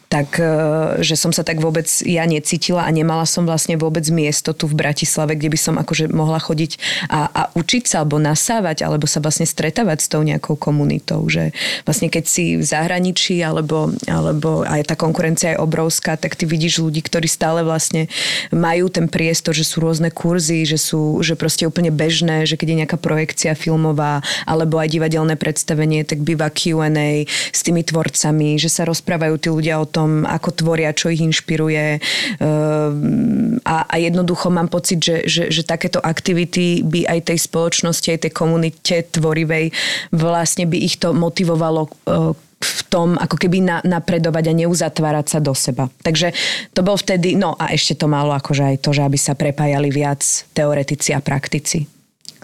tak 0.10 0.42
eh, 0.42 1.00
že 1.06 1.14
som 1.14 1.30
sa 1.30 1.46
tak 1.46 1.62
vôbec 1.62 1.86
ja 2.02 2.26
necítila 2.26 2.84
a 2.84 2.90
nemala 2.90 3.30
som 3.30 3.46
vlastne 3.46 3.78
vôbec 3.78 4.02
miesto 4.10 4.58
tu 4.58 4.66
v 4.66 4.74
Bratislave, 4.74 5.38
kde 5.38 5.54
by 5.54 5.60
som 5.62 5.76
akože 5.78 6.10
mohla 6.10 6.42
chodiť 6.42 6.82
a, 7.14 7.30
a 7.30 7.42
učiť 7.54 7.84
sa 7.86 8.02
alebo 8.02 8.18
nasávať, 8.18 8.82
alebo 8.82 9.06
sa 9.06 9.22
vlastne 9.22 9.46
stretávať 9.46 9.98
s 10.02 10.08
tou 10.10 10.26
nejakou 10.26 10.58
komunitou. 10.58 11.30
Že 11.30 11.54
vlastne 11.86 12.10
keď 12.10 12.26
si 12.26 12.58
v 12.58 12.66
zahraničí 12.66 13.38
alebo, 13.46 13.94
alebo 14.10 14.66
aj 14.66 14.90
tá 14.90 14.96
konkurencia 14.98 15.54
je 15.54 15.62
obrovská, 15.62 16.18
tak 16.18 16.34
ty 16.34 16.50
vidíš 16.50 16.82
ľudí, 16.82 17.06
ktorí 17.06 17.30
stále 17.30 17.62
vlastne 17.62 18.10
majú 18.50 18.90
ten 18.90 19.06
priestor, 19.06 19.54
že 19.54 19.62
sú 19.62 19.86
rôzne 19.86 20.10
kurzy, 20.10 20.66
že 20.66 20.82
sú 20.82 21.22
že 21.22 21.38
proste 21.38 21.70
úplne 21.70 21.94
bežné, 21.94 22.50
že 22.50 22.58
keď 22.58 22.68
je 22.74 22.80
nejaká 22.82 22.98
projekcia 22.98 23.54
filmová 23.54 24.26
alebo 24.50 24.82
aj 24.82 24.90
divadelné 24.90 25.38
predstavenie, 25.38 26.02
tak 26.02 26.26
býva 26.26 26.50
Q&A 26.50 27.30
s 27.30 27.62
tými 27.62 27.86
tvorcami, 27.86 28.58
že 28.58 28.74
sa 28.74 28.90
rozprávajú 28.90 29.36
tí 29.38 29.50
ľudia 29.54 29.78
o 29.78 29.86
tom, 29.86 29.99
ako 30.28 30.50
tvoria, 30.54 30.94
čo 30.94 31.10
ich 31.10 31.24
inšpiruje 31.24 32.00
Ehm, 32.40 33.60
a, 33.66 33.86
a 33.88 33.96
jednoducho 33.98 34.48
mám 34.50 34.72
pocit, 34.72 35.00
že, 35.04 35.18
že, 35.26 35.44
že 35.52 35.68
takéto 35.68 36.00
aktivity 36.00 36.86
by 36.86 37.10
aj 37.10 37.34
tej 37.34 37.40
spoločnosti, 37.40 38.08
aj 38.08 38.24
tej 38.28 38.34
komunite 38.34 38.96
tvorivej 39.12 39.72
vlastne 40.14 40.70
by 40.70 40.78
ich 40.78 41.00
to 41.02 41.12
motivovalo 41.12 41.90
eh, 41.90 42.34
v 42.60 42.82
tom, 42.92 43.16
ako 43.16 43.40
keby 43.40 43.64
na, 43.64 43.78
napredovať 43.88 44.52
a 44.52 44.58
neuzatvárať 44.66 45.26
sa 45.32 45.40
do 45.40 45.56
seba. 45.56 45.88
Takže 46.04 46.36
to 46.76 46.84
bol 46.84 47.00
vtedy, 47.00 47.40
no 47.40 47.56
a 47.56 47.72
ešte 47.72 47.96
to 47.96 48.12
malo 48.12 48.36
akože 48.36 48.76
aj 48.76 48.78
to, 48.84 48.92
že 48.92 49.02
aby 49.08 49.16
sa 49.16 49.32
prepájali 49.32 49.88
viac 49.88 50.20
teoretici 50.52 51.16
a 51.16 51.24
praktici. 51.24 51.99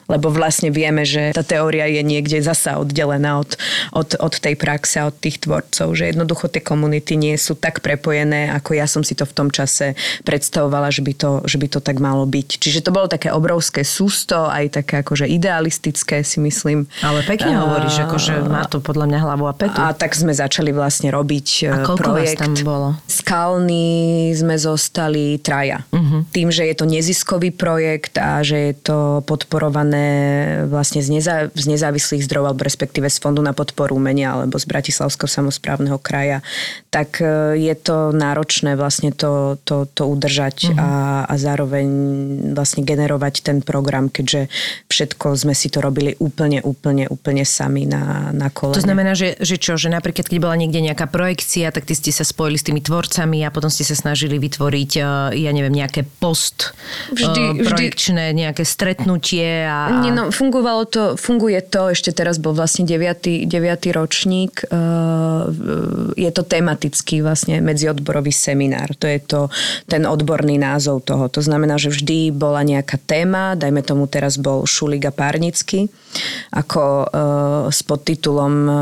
Lebo 0.05 0.29
vlastne 0.29 0.69
vieme, 0.69 1.01
že 1.05 1.33
tá 1.33 1.41
teória 1.41 1.89
je 1.89 2.01
niekde 2.05 2.41
zasa 2.41 2.77
oddelená 2.77 3.41
od, 3.41 3.57
od, 3.93 4.09
od 4.21 4.33
tej 4.37 4.53
praxe 4.57 5.01
od 5.01 5.17
tých 5.17 5.41
tvorcov, 5.41 5.97
že 5.97 6.13
jednoducho 6.13 6.49
tie 6.49 6.61
komunity 6.61 7.17
nie 7.17 7.33
sú 7.37 7.57
tak 7.57 7.81
prepojené, 7.81 8.53
ako 8.53 8.77
ja 8.77 8.85
som 8.85 9.01
si 9.01 9.17
to 9.17 9.25
v 9.25 9.33
tom 9.33 9.49
čase 9.49 9.97
predstavovala, 10.21 10.93
že 10.93 11.01
by 11.01 11.13
to, 11.17 11.31
že 11.49 11.57
by 11.57 11.67
to 11.67 11.79
tak 11.81 11.97
malo 11.97 12.23
byť. 12.29 12.61
Čiže 12.61 12.85
to 12.85 12.93
bolo 12.93 13.09
také 13.09 13.33
obrovské 13.33 13.81
sústo, 13.81 14.45
aj 14.45 14.81
také 14.81 15.01
akože 15.01 15.25
idealistické 15.25 16.21
si 16.21 16.37
myslím. 16.41 16.85
Ale 17.01 17.25
pekne 17.25 17.57
A- 17.57 17.61
hovoríš, 17.65 18.05
akože 18.05 18.45
má 18.45 18.69
to 18.69 18.77
podľa 18.81 19.09
mňa 19.09 19.19
hlavu 19.25 19.45
a 19.49 19.53
petu. 19.57 19.79
A 19.81 19.93
tak 19.97 20.13
sme 20.13 20.33
začali 20.33 20.69
vlastne 20.69 21.09
robiť 21.09 21.47
A 21.69 21.81
e, 21.81 21.85
koľko 21.85 22.09
vás 22.13 22.29
projekt. 22.29 22.41
tam 22.41 22.53
bolo? 22.61 22.87
Skalní 23.09 24.31
sme 24.37 24.55
zostali 24.59 25.41
traja. 25.41 25.81
Uh-huh. 25.89 26.21
Tým, 26.29 26.53
že 26.53 26.69
je 26.69 26.75
to 26.77 26.85
neziskový 26.85 27.49
projekt 27.49 28.21
a 28.21 28.45
že 28.45 28.71
je 28.71 28.73
to 28.85 28.97
podporované 29.25 29.94
vlastne 30.67 31.01
z, 31.01 31.09
neza, 31.09 31.35
z 31.53 31.65
nezávislých 31.65 32.25
zdrojov, 32.25 32.53
alebo 32.53 32.67
respektíve 32.67 33.07
z 33.07 33.17
Fondu 33.21 33.41
na 33.41 33.55
podporu 33.55 33.95
umenia 33.95 34.35
alebo 34.35 34.59
z 34.59 34.65
Bratislavského 34.67 35.29
samozprávneho 35.29 35.97
kraja, 35.99 36.43
tak 36.89 37.19
e, 37.19 37.59
je 37.59 37.75
to 37.75 38.11
náročné 38.15 38.75
vlastne 38.79 39.11
to, 39.11 39.59
to, 39.63 39.87
to 39.91 40.03
udržať 40.07 40.71
uh-huh. 40.71 40.79
a, 40.79 40.89
a 41.27 41.33
zároveň 41.35 41.85
vlastne 42.53 42.87
generovať 42.87 43.45
ten 43.45 43.57
program, 43.59 44.07
keďže 44.07 44.47
všetko 44.89 45.35
sme 45.35 45.53
si 45.57 45.67
to 45.71 45.83
robili 45.83 46.15
úplne, 46.19 46.63
úplne, 46.63 47.07
úplne 47.11 47.43
sami 47.43 47.87
na, 47.89 48.31
na 48.31 48.47
kolene. 48.51 48.79
To 48.79 48.87
znamená, 48.87 49.11
že, 49.13 49.35
že 49.39 49.59
čo, 49.59 49.75
že 49.75 49.91
napríklad 49.91 50.27
keď 50.27 50.37
bola 50.39 50.55
niekde 50.55 50.79
nejaká 50.81 51.07
projekcia, 51.11 51.71
tak 51.71 51.87
ty 51.87 51.93
ste 51.95 52.11
sa 52.15 52.23
spojili 52.23 52.57
s 52.59 52.65
tými 52.65 52.81
tvorcami 52.81 53.43
a 53.43 53.53
potom 53.53 53.71
ste 53.71 53.83
sa 53.87 53.95
snažili 53.95 54.39
vytvoriť, 54.39 54.91
eh, 54.99 55.03
ja 55.39 55.51
neviem, 55.51 55.73
nejaké 55.73 56.07
post 56.19 56.75
Vždy- 57.11 57.59
vždy- 57.59 57.67
projekčné, 57.67 58.31
nejaké 58.35 58.63
stretnutie 58.63 59.65
a... 59.65 59.84
Nie, 59.89 60.11
no, 60.11 60.31
fungovalo 60.31 60.83
to, 60.85 61.03
funguje 61.19 61.61
to, 61.61 61.93
ešte 61.93 62.13
teraz 62.15 62.41
bol 62.41 62.53
vlastne 62.55 62.85
9. 62.87 63.49
9. 63.49 63.51
ročník, 63.93 64.65
uh, 64.69 65.49
je 66.13 66.29
to 66.31 66.43
tematický 66.45 67.21
vlastne 67.21 67.59
medziodborový 67.59 68.31
seminár, 68.31 68.93
to 68.97 69.05
je 69.05 69.19
to, 69.21 69.41
ten 69.85 70.07
odborný 70.07 70.57
názov 70.57 71.05
toho. 71.05 71.29
To 71.29 71.41
znamená, 71.41 71.75
že 71.75 71.93
vždy 71.93 72.33
bola 72.33 72.63
nejaká 72.63 72.97
téma, 73.01 73.53
dajme 73.59 73.83
tomu 73.85 74.09
teraz 74.09 74.39
bol 74.41 74.63
Šuliga 74.65 75.11
Párnický, 75.11 75.91
ako 76.55 76.81
uh, 76.81 77.07
s 77.69 77.83
podtitulom 77.83 78.53
uh, 78.65 78.77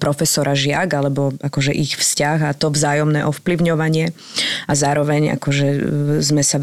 profesora 0.00 0.56
žiak, 0.56 0.88
alebo 0.94 1.36
akože 1.38 1.76
ich 1.76 1.94
vzťah 1.94 2.48
a 2.48 2.56
to 2.56 2.72
vzájomné 2.72 3.28
ovplyvňovanie 3.28 4.10
a 4.66 4.72
zároveň 4.72 5.36
akože 5.36 5.66
sme 6.24 6.42
sa, 6.42 6.58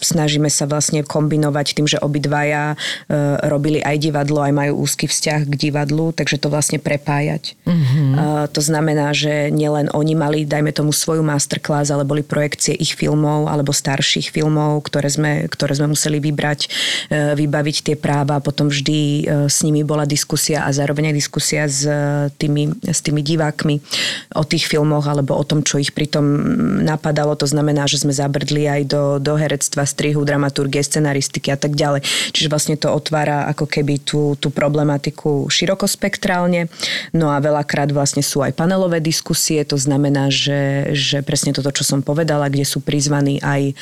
snažíme 0.00 0.50
sa 0.52 0.68
vlastne 0.68 1.02
kombinovať 1.02 1.66
tým, 1.76 1.86
že 1.88 1.98
obidvaja 2.00 2.76
robili 3.46 3.80
aj 3.80 3.96
divadlo, 3.96 4.44
aj 4.44 4.52
majú 4.52 4.84
úzky 4.84 5.08
vzťah 5.08 5.48
k 5.48 5.54
divadlu, 5.56 6.12
takže 6.12 6.36
to 6.36 6.52
vlastne 6.52 6.76
prepájať. 6.76 7.56
Mm-hmm. 7.64 8.10
Uh, 8.14 8.44
to 8.52 8.60
znamená, 8.60 9.10
že 9.16 9.48
nielen 9.48 9.88
oni 9.92 10.14
mali, 10.14 10.38
dajme 10.44 10.72
tomu, 10.74 10.92
svoju 10.92 11.24
masterclass, 11.24 11.88
ale 11.88 12.04
boli 12.04 12.20
projekcie 12.20 12.76
ich 12.76 12.92
filmov 12.92 13.48
alebo 13.48 13.72
starších 13.72 14.28
filmov, 14.28 14.84
ktoré 14.84 15.08
sme, 15.08 15.32
ktoré 15.48 15.72
sme 15.76 15.92
museli 15.92 16.20
vybrať, 16.20 16.60
uh, 16.66 17.32
vybaviť 17.38 17.76
tie 17.90 17.96
práva 17.96 18.36
a 18.36 18.44
potom 18.44 18.68
vždy 18.68 19.00
uh, 19.00 19.48
s 19.48 19.64
nimi 19.64 19.80
bola 19.82 20.04
diskusia 20.04 20.66
a 20.66 20.70
zároveň 20.70 21.10
aj 21.12 21.16
diskusia 21.16 21.62
s 21.64 21.88
uh, 21.88 22.28
tými, 22.36 22.76
s 22.84 23.00
tými 23.00 23.24
divákmi 23.24 23.80
o 24.36 24.44
tých 24.44 24.68
filmoch 24.68 25.08
alebo 25.08 25.38
o 25.38 25.44
tom, 25.46 25.64
čo 25.64 25.80
ich 25.80 25.96
pritom 25.96 26.24
napadalo. 26.84 27.32
To 27.38 27.48
znamená, 27.48 27.88
že 27.88 28.02
sme 28.02 28.12
zabrdli 28.12 28.68
aj 28.68 28.82
do, 28.90 29.02
do 29.22 29.34
herectva, 29.38 29.88
strihu, 29.88 30.22
dramaturgie, 30.26 30.82
scenaristiky 30.84 31.54
a 31.54 31.58
tak 31.58 31.78
ďalej. 31.78 32.04
Čiže 32.34 32.50
vlastne 32.50 32.76
to 32.76 32.92
otvára 32.92 33.29
ako 33.30 33.66
keby 33.66 34.02
tú, 34.02 34.34
tú 34.36 34.50
problematiku 34.50 35.46
širokospektrálne. 35.48 36.66
No 37.14 37.30
a 37.30 37.38
veľakrát 37.38 37.90
vlastne 37.94 38.20
sú 38.20 38.42
aj 38.42 38.56
panelové 38.58 38.98
diskusie, 39.00 39.62
to 39.64 39.78
znamená, 39.78 40.28
že, 40.28 40.92
že 40.92 41.22
presne 41.22 41.54
toto, 41.54 41.70
čo 41.70 41.86
som 41.86 42.02
povedala, 42.02 42.50
kde 42.50 42.66
sú 42.66 42.82
prizvaní 42.82 43.38
aj 43.40 43.62
e, 43.70 43.74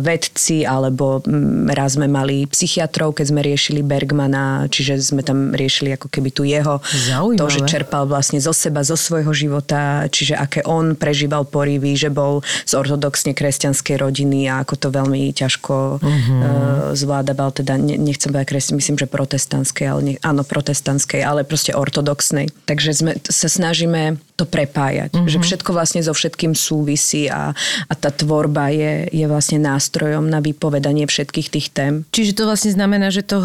vedci, 0.00 0.64
alebo 0.64 1.20
mm, 1.22 1.70
raz 1.76 1.94
sme 2.00 2.06
mali 2.06 2.48
psychiatrov, 2.48 3.18
keď 3.18 3.26
sme 3.30 3.40
riešili 3.44 3.84
Bergmana, 3.84 4.70
čiže 4.70 4.98
sme 5.02 5.20
tam 5.20 5.52
riešili 5.52 5.94
ako 5.94 6.08
keby 6.08 6.30
tu 6.30 6.42
jeho, 6.46 6.80
Zaujímavé. 6.80 7.38
to, 7.38 7.46
že 7.50 7.60
čerpal 7.66 8.06
vlastne 8.06 8.38
zo 8.38 8.54
seba, 8.54 8.80
zo 8.86 8.94
svojho 8.96 9.30
života, 9.34 10.06
čiže 10.08 10.38
aké 10.38 10.60
on 10.64 10.94
prežíval 10.94 11.44
porivy, 11.44 11.98
že 11.98 12.08
bol 12.08 12.40
z 12.64 12.72
ortodoxne 12.78 13.34
kresťanskej 13.36 13.96
rodiny 13.98 14.46
a 14.46 14.62
ako 14.62 14.74
to 14.76 14.88
veľmi 14.88 15.34
ťažko 15.34 15.98
uh-huh. 15.98 16.94
uh, 16.94 17.50
teda 17.50 17.76
ne, 17.76 17.96
nechcem 17.98 18.30
povedať 18.30 18.48
kresťan, 18.70 18.78
myslím, 18.78 18.98
že 18.98 19.06
protestantskej, 19.10 19.86
ale 19.90 20.00
ne, 20.02 20.14
áno, 20.22 20.42
protestantskej, 20.46 21.20
ale 21.26 21.42
proste 21.42 21.74
ortodoxnej. 21.74 22.46
Takže 22.66 22.90
sme 22.94 23.12
sa 23.26 23.48
snažíme 23.50 24.22
to 24.38 24.46
prepájať, 24.46 25.12
uh-huh. 25.12 25.28
že 25.28 25.38
všetko 25.42 25.74
vlastne 25.74 26.00
so 26.00 26.14
všetkým 26.14 26.54
súvisí 26.54 27.26
a, 27.26 27.52
a 27.90 27.92
tá 27.98 28.08
tvorba 28.14 28.70
je, 28.70 29.10
je 29.10 29.26
vlastne 29.26 29.58
nástrojom 29.60 30.30
na 30.30 30.38
vypovedanie 30.40 31.04
všetkých 31.04 31.48
tých 31.50 31.68
tém. 31.74 31.92
Čiže 32.14 32.38
to 32.38 32.48
vlastne 32.48 32.72
znamená, 32.72 33.10
že 33.10 33.26
to 33.26 33.36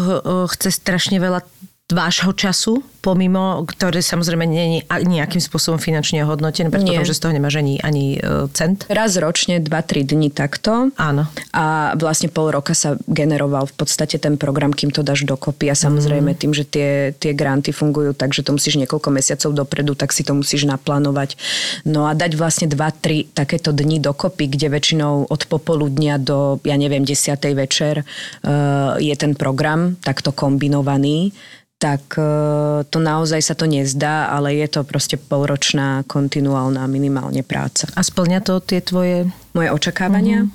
chce 0.48 0.72
strašne 0.72 1.18
veľa 1.18 1.42
vášho 1.86 2.34
času, 2.34 2.82
pomimo, 2.98 3.62
ktoré 3.62 4.02
samozrejme 4.02 4.42
nie 4.42 4.82
je 4.82 5.06
nejakým 5.06 5.38
spôsobom 5.38 5.78
finančne 5.78 6.26
hodnotené, 6.26 6.66
predpokladám, 6.66 7.06
Nie. 7.06 7.10
že 7.14 7.14
z 7.14 7.22
toho 7.22 7.32
nemáš 7.38 7.62
ani, 7.62 7.78
ani 7.78 8.18
eh, 8.18 8.50
cent. 8.50 8.90
Raz 8.90 9.14
ročne, 9.14 9.62
2-3 9.62 10.02
dní 10.02 10.34
takto. 10.34 10.90
Áno. 10.98 11.30
A 11.54 11.94
vlastne 11.94 12.26
pol 12.26 12.50
roka 12.50 12.74
sa 12.74 12.98
generoval 13.06 13.70
v 13.70 13.74
podstate 13.78 14.18
ten 14.18 14.34
program, 14.34 14.74
kým 14.74 14.90
to 14.90 15.06
dáš 15.06 15.22
dokopy. 15.22 15.70
A 15.70 15.78
samozrejme 15.78 16.34
tým, 16.34 16.50
že 16.50 16.66
tie, 16.66 17.14
tie 17.14 17.38
granty 17.38 17.70
fungujú 17.70 18.18
tak, 18.18 18.34
že 18.34 18.42
to 18.42 18.58
musíš 18.58 18.82
niekoľko 18.82 19.14
mesiacov 19.14 19.54
dopredu, 19.54 19.94
tak 19.94 20.10
si 20.10 20.26
to 20.26 20.34
musíš 20.34 20.66
naplánovať. 20.66 21.38
No 21.86 22.10
a 22.10 22.18
dať 22.18 22.34
vlastne 22.34 22.66
2-3 22.66 23.30
takéto 23.30 23.70
dni 23.70 24.02
dokopy, 24.02 24.50
kde 24.50 24.74
väčšinou 24.74 25.30
od 25.30 25.42
popoludnia 25.46 26.18
do, 26.18 26.58
ja 26.66 26.74
neviem, 26.74 27.06
10. 27.06 27.38
večer 27.54 28.02
uh, 28.02 28.98
je 28.98 29.14
ten 29.14 29.38
program 29.38 29.94
takto 30.02 30.34
kombinovaný 30.34 31.30
tak 31.76 32.16
uh, 32.16 32.88
to 32.88 32.96
naozaj 32.96 33.40
sa 33.44 33.52
to 33.52 33.68
nezdá, 33.68 34.32
ale 34.32 34.56
je 34.56 34.68
to 34.68 34.80
proste 34.80 35.20
polročná 35.20 36.08
kontinuálna 36.08 36.88
minimálne 36.88 37.44
práca. 37.44 37.84
A 37.92 38.00
splňa 38.00 38.40
to 38.40 38.64
tie 38.64 38.80
tvoje... 38.80 39.28
Moje 39.52 39.68
očakávania? 39.68 40.48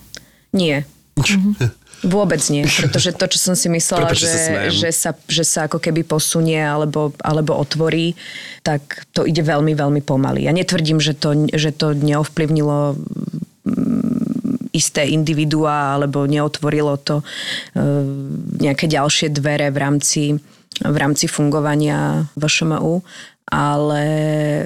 Nie. 0.49 0.89
Vôbec 2.01 2.41
nie, 2.49 2.65
pretože 2.65 3.13
to, 3.13 3.29
čo 3.29 3.37
som 3.37 3.53
si 3.53 3.69
myslela, 3.69 4.09
Prepáč, 4.09 4.25
že 4.25 4.29
sa 4.33 4.53
že, 4.73 4.89
sa, 4.89 5.11
že 5.13 5.43
sa 5.45 5.59
ako 5.69 5.77
keby 5.77 6.01
posunie 6.01 6.57
alebo, 6.57 7.13
alebo 7.21 7.53
otvorí, 7.53 8.17
tak 8.65 9.05
to 9.13 9.21
ide 9.29 9.45
veľmi, 9.45 9.77
veľmi 9.77 10.01
pomaly. 10.01 10.49
Ja 10.49 10.53
netvrdím, 10.57 10.97
že 10.97 11.13
to, 11.13 11.45
že 11.53 11.69
to 11.69 11.93
neovplyvnilo 11.93 12.97
mm, 13.69 14.73
isté 14.73 15.05
individuá 15.13 15.93
alebo 15.93 16.25
neotvorilo 16.25 16.97
to 16.97 17.21
e, 17.21 17.25
nejaké 18.57 18.89
ďalšie 18.89 19.29
dvere 19.29 19.69
v 19.69 19.77
rámci, 19.77 20.21
v 20.79 20.95
rámci 20.97 21.27
fungovania 21.27 22.25
VŠMU, 22.39 23.03
ale 23.51 24.05
e, 24.07 24.65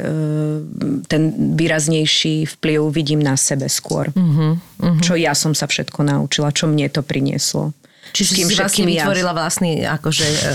ten 1.10 1.22
výraznejší 1.58 2.46
vplyv 2.46 2.94
vidím 2.94 3.26
na 3.26 3.34
sebe 3.34 3.65
skôr. 3.65 4.13
Uh-huh, 4.13 4.62
Čo 5.02 5.18
ja 5.18 5.34
som 5.34 5.58
sa 5.58 5.65
všetko 5.65 6.06
naučila, 6.06 6.54
čo 6.54 6.70
mne 6.70 6.86
to 6.94 7.02
prinieslo. 7.02 7.74
Čiže 8.13 8.32
kým 8.38 8.48
si 8.48 8.56
vlastne 8.56 8.86
všetkým 8.86 8.88
ja- 8.94 9.10
vytvorila 9.10 9.32
vlastný 9.34 9.72
akože 9.82 10.28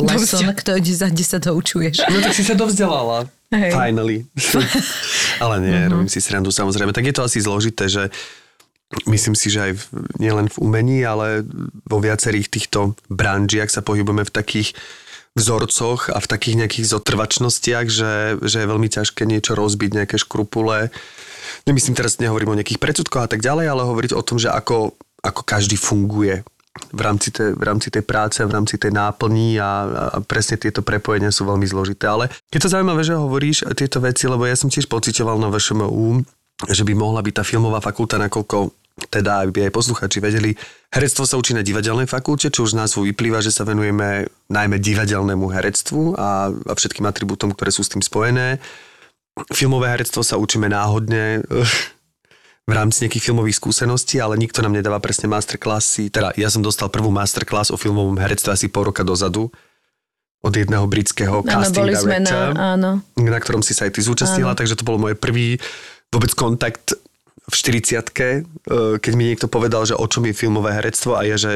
uh, 0.00 0.08
lesson, 0.08 0.48
kto, 0.56 0.80
kde, 0.80 0.94
sa, 0.96 1.06
kde 1.12 1.24
sa 1.28 1.38
to 1.38 1.52
učuješ. 1.52 2.08
No 2.08 2.18
tak 2.24 2.32
si 2.32 2.42
sa 2.42 2.56
dovzdelala. 2.56 3.28
Hej. 3.52 3.70
Finally. 3.76 4.26
Ale 5.44 5.62
nie, 5.62 5.76
robím 5.86 6.10
si 6.10 6.18
srandu 6.18 6.50
samozrejme. 6.50 6.90
Tak 6.90 7.04
je 7.04 7.14
to 7.14 7.22
asi 7.28 7.38
zložité, 7.38 7.86
že 7.86 8.10
myslím 9.06 9.34
si, 9.34 9.50
že 9.50 9.70
aj 9.70 9.72
v, 9.74 9.84
nielen 10.22 10.46
v 10.46 10.56
umení, 10.62 11.02
ale 11.02 11.42
vo 11.86 11.98
viacerých 11.98 12.46
týchto 12.50 12.94
branžiach 13.10 13.70
sa 13.70 13.82
pohybujeme 13.82 14.22
v 14.22 14.34
takých 14.34 14.78
vzorcoch 15.36 16.08
a 16.08 16.18
v 16.18 16.30
takých 16.30 16.56
nejakých 16.64 16.86
zotrvačnostiach, 16.96 17.86
že, 17.92 18.40
že 18.40 18.56
je 18.64 18.70
veľmi 18.70 18.88
ťažké 18.88 19.28
niečo 19.28 19.52
rozbiť, 19.52 20.02
nejaké 20.02 20.16
škrupule. 20.16 20.88
Nemyslím 21.68 21.92
teraz, 21.92 22.16
nehovorím 22.16 22.56
o 22.56 22.58
nejakých 22.58 22.80
predsudkoch 22.80 23.28
a 23.28 23.30
tak 23.30 23.44
ďalej, 23.44 23.68
ale 23.68 23.84
hovoriť 23.84 24.16
o 24.16 24.24
tom, 24.24 24.40
že 24.40 24.48
ako, 24.48 24.96
ako 25.20 25.40
každý 25.44 25.76
funguje 25.76 26.40
v 26.92 27.00
rámci, 27.00 27.32
tej, 27.32 27.56
v 27.56 27.62
rámci 27.64 27.88
tej 27.88 28.04
práce, 28.04 28.40
v 28.44 28.52
rámci 28.52 28.76
tej 28.76 28.92
náplní 28.92 29.60
a, 29.60 29.70
a 30.16 30.18
presne 30.24 30.60
tieto 30.60 30.84
prepojenia 30.84 31.32
sú 31.32 31.48
veľmi 31.48 31.64
zložité. 31.68 32.08
Ale 32.08 32.28
je 32.52 32.60
to 32.60 32.72
zaujímavé, 32.72 33.04
že 33.04 33.16
hovoríš 33.16 33.64
tieto 33.76 34.00
veci, 34.00 34.28
lebo 34.28 34.44
ja 34.44 34.56
som 34.56 34.68
tiež 34.68 34.88
pocitoval 34.88 35.40
na 35.40 35.48
VŠMU, 35.52 36.24
že 36.64 36.82
by 36.88 36.92
mohla 36.96 37.20
byť 37.20 37.34
tá 37.36 37.44
filmová 37.44 37.84
fakulta, 37.84 38.16
nakoľko 38.16 38.72
teda 38.96 39.44
aby 39.44 39.68
aj 39.68 39.76
posluchači 39.76 40.24
vedeli, 40.24 40.56
herectvo 40.88 41.28
sa 41.28 41.36
učí 41.36 41.52
na 41.52 41.60
divadelnej 41.60 42.08
fakulte, 42.08 42.48
čo 42.48 42.64
už 42.64 42.72
z 42.72 42.80
názvu 42.80 43.04
vyplýva, 43.12 43.44
že 43.44 43.52
sa 43.52 43.68
venujeme 43.68 44.24
najmä 44.48 44.80
divadelnému 44.80 45.52
herectvu 45.52 46.16
a, 46.16 46.48
a 46.48 46.72
všetkým 46.72 47.04
atribútom, 47.04 47.52
ktoré 47.52 47.68
sú 47.68 47.84
s 47.84 47.92
tým 47.92 48.00
spojené. 48.00 48.56
Filmové 49.52 49.92
herectvo 49.92 50.24
sa 50.24 50.40
učíme 50.40 50.72
náhodne 50.72 51.44
v 52.66 52.72
rámci 52.72 53.04
nejakých 53.04 53.30
filmových 53.30 53.60
skúseností, 53.60 54.16
ale 54.16 54.40
nikto 54.40 54.64
nám 54.64 54.72
nedáva 54.72 54.96
presne 54.98 55.28
masterclassy. 55.28 56.08
Teda 56.08 56.32
ja 56.34 56.48
som 56.48 56.64
dostal 56.64 56.88
prvú 56.88 57.12
masterclass 57.12 57.68
o 57.70 57.76
filmovom 57.76 58.16
herectve 58.16 58.56
asi 58.56 58.72
pol 58.72 58.90
roka 58.90 59.04
dozadu 59.04 59.52
od 60.40 60.52
jedného 60.52 60.84
britského 60.88 61.42
Áno, 61.42 61.48
casting 61.48 61.84
boli 61.84 61.94
sme 61.96 62.18
na, 62.22 62.74
áno. 62.76 62.90
na 63.18 63.38
ktorom 63.40 63.60
si 63.60 63.76
sa 63.76 63.86
aj 63.88 63.98
ty 63.98 64.00
zúčastnila, 64.00 64.54
takže 64.54 64.78
to 64.78 64.86
bol 64.86 64.96
môj 64.96 65.18
prvý 65.18 65.58
vôbec 66.12 66.32
kontakt 66.36 66.96
v 67.46 67.54
40 67.54 68.10
keď 68.98 69.12
mi 69.14 69.30
niekto 69.30 69.46
povedal, 69.46 69.86
že 69.86 69.94
o 69.94 70.06
čom 70.10 70.26
je 70.26 70.34
filmové 70.34 70.74
herectvo 70.74 71.14
a 71.14 71.22
je, 71.22 71.36
že 71.38 71.52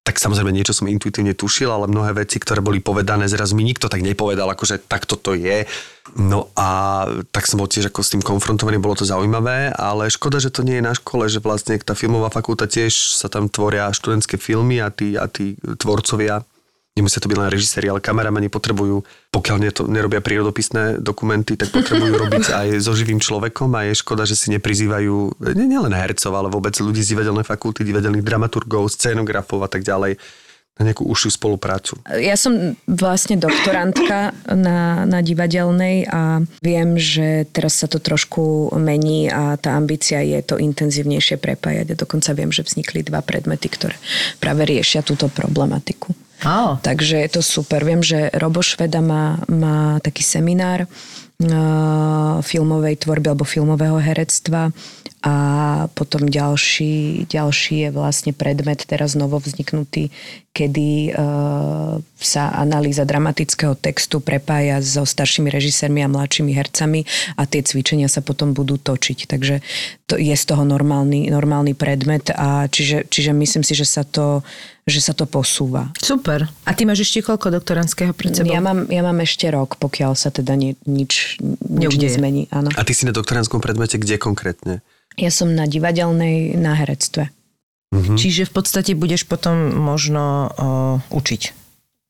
tak 0.00 0.16
samozrejme 0.16 0.48
niečo 0.48 0.72
som 0.72 0.88
intuitívne 0.88 1.36
tušil, 1.36 1.68
ale 1.68 1.84
mnohé 1.84 2.24
veci, 2.24 2.40
ktoré 2.40 2.64
boli 2.64 2.80
povedané, 2.80 3.28
zrazu 3.28 3.52
mi 3.52 3.68
nikto 3.68 3.86
tak 3.86 4.00
nepovedal, 4.00 4.48
akože 4.48 4.88
takto 4.88 5.14
to 5.14 5.36
je. 5.36 5.68
No 6.16 6.48
a 6.56 7.04
tak 7.30 7.44
som 7.44 7.60
bol 7.60 7.68
tiež 7.68 7.92
ako 7.92 8.00
s 8.00 8.16
tým 8.16 8.24
konfrontovaný, 8.24 8.80
bolo 8.80 8.96
to 8.96 9.04
zaujímavé, 9.04 9.76
ale 9.76 10.08
škoda, 10.08 10.40
že 10.40 10.48
to 10.48 10.64
nie 10.64 10.80
je 10.80 10.88
na 10.88 10.96
škole, 10.96 11.28
že 11.28 11.44
vlastne 11.44 11.76
tá 11.84 11.92
filmová 11.92 12.32
fakulta 12.32 12.64
tiež 12.64 12.90
sa 13.12 13.28
tam 13.28 13.52
tvoria 13.52 13.92
študentské 13.92 14.40
filmy 14.40 14.80
a 14.80 14.88
tí, 14.88 15.20
a 15.20 15.28
tí 15.28 15.54
tvorcovia 15.76 16.48
nemusia 16.98 17.22
to 17.22 17.30
byť 17.30 17.38
len 17.38 17.50
režiséri, 17.52 17.86
ale 17.86 18.02
kameramani 18.02 18.50
potrebujú, 18.50 19.06
pokiaľ 19.30 19.56
nie 19.62 19.70
to, 19.70 19.86
nerobia 19.86 20.18
prírodopisné 20.18 20.98
dokumenty, 20.98 21.54
tak 21.54 21.70
potrebujú 21.70 22.14
robiť 22.26 22.44
aj 22.50 22.68
so 22.82 22.92
živým 22.92 23.22
človekom 23.22 23.70
a 23.78 23.86
je 23.90 24.00
škoda, 24.00 24.26
že 24.26 24.34
si 24.34 24.50
neprizývajú 24.50 25.38
nie, 25.54 25.66
nielen 25.70 25.94
hercov, 25.94 26.34
ale 26.34 26.50
vôbec 26.50 26.74
ľudí 26.76 27.00
z 27.00 27.14
divadelnej 27.14 27.46
fakulty, 27.46 27.86
divadelných 27.86 28.26
dramaturgov, 28.26 28.90
scénografov 28.90 29.62
a 29.62 29.70
tak 29.70 29.86
ďalej 29.86 30.18
na 30.80 30.88
nejakú 30.88 31.04
užšiu 31.04 31.36
spoluprácu. 31.36 32.00
Ja 32.08 32.40
som 32.40 32.72
vlastne 32.88 33.36
doktorantka 33.36 34.32
na, 34.48 35.04
na 35.04 35.20
divadelnej 35.20 36.08
a 36.08 36.40
viem, 36.64 36.96
že 36.96 37.44
teraz 37.52 37.76
sa 37.76 37.86
to 37.86 38.00
trošku 38.00 38.72
mení 38.80 39.28
a 39.28 39.60
tá 39.60 39.76
ambícia 39.76 40.24
je 40.24 40.40
to 40.40 40.56
intenzívnejšie 40.56 41.36
prepájať. 41.36 41.92
A 41.92 42.00
dokonca 42.00 42.32
viem, 42.32 42.48
že 42.48 42.64
vznikli 42.64 43.04
dva 43.04 43.20
predmety, 43.20 43.68
ktoré 43.68 44.00
práve 44.40 44.64
riešia 44.64 45.04
túto 45.04 45.28
problematiku. 45.28 46.16
Oh. 46.44 46.80
Takže 46.80 47.20
je 47.20 47.28
to 47.28 47.42
super. 47.44 47.84
Viem, 47.84 48.00
že 48.00 48.32
Robo 48.32 48.64
Šveda 48.64 49.04
má, 49.04 49.40
má 49.48 50.00
taký 50.00 50.24
seminár 50.24 50.88
uh, 50.88 52.40
filmovej 52.40 53.04
tvorby 53.04 53.26
alebo 53.28 53.44
filmového 53.44 54.00
herectva 54.00 54.72
a 55.20 55.36
potom 55.92 56.32
ďalší, 56.32 57.28
ďalší 57.28 57.74
je 57.84 57.88
vlastne 57.92 58.32
predmet 58.32 58.88
teraz 58.88 59.12
novo 59.12 59.36
vzniknutý, 59.36 60.08
kedy 60.56 61.12
uh, 61.12 62.00
sa 62.16 62.48
analýza 62.56 63.04
dramatického 63.04 63.76
textu 63.76 64.24
prepája 64.24 64.80
so 64.80 65.04
staršími 65.04 65.52
režisérmi 65.52 66.00
a 66.00 66.08
mladšími 66.08 66.56
hercami 66.56 67.04
a 67.36 67.44
tie 67.44 67.60
cvičenia 67.60 68.08
sa 68.08 68.24
potom 68.24 68.56
budú 68.56 68.80
točiť. 68.80 69.28
Takže 69.28 69.60
to 70.08 70.16
je 70.16 70.32
z 70.32 70.44
toho 70.48 70.64
normálny, 70.64 71.28
normálny 71.28 71.76
predmet 71.76 72.32
a 72.32 72.64
čiže, 72.72 73.04
čiže 73.12 73.36
myslím 73.36 73.60
si, 73.60 73.76
že 73.76 73.84
sa 73.84 74.08
to 74.08 74.40
že 74.90 75.00
sa 75.00 75.14
to 75.14 75.24
posúva. 75.24 75.94
Super. 75.96 76.50
A 76.66 76.70
ty 76.74 76.82
máš 76.82 77.06
ešte 77.06 77.22
koľko 77.22 77.54
doktorandského 77.54 78.10
pred 78.10 78.34
sebou? 78.34 78.50
Ja 78.50 78.58
mám, 78.58 78.90
ja 78.90 79.00
mám 79.06 79.22
ešte 79.22 79.46
rok, 79.48 79.78
pokiaľ 79.78 80.18
sa 80.18 80.34
teda 80.34 80.58
ni, 80.58 80.74
nič, 80.84 81.38
nič 81.40 81.94
Neudeje. 81.94 82.10
nezmení. 82.10 82.42
Áno. 82.50 82.68
A 82.74 82.82
ty 82.82 82.92
si 82.92 83.06
na 83.06 83.14
doktorandskom 83.14 83.62
predmete 83.62 83.96
kde 83.96 84.18
konkrétne? 84.18 84.82
Ja 85.14 85.30
som 85.30 85.54
na 85.54 85.64
divadelnej 85.70 86.58
na 86.58 86.74
herectve. 86.74 87.30
Čiže 87.90 88.46
v 88.46 88.52
podstate 88.54 88.94
budeš 88.94 89.26
potom 89.26 89.74
možno 89.74 90.22
o, 90.22 90.66
učiť. 91.10 91.42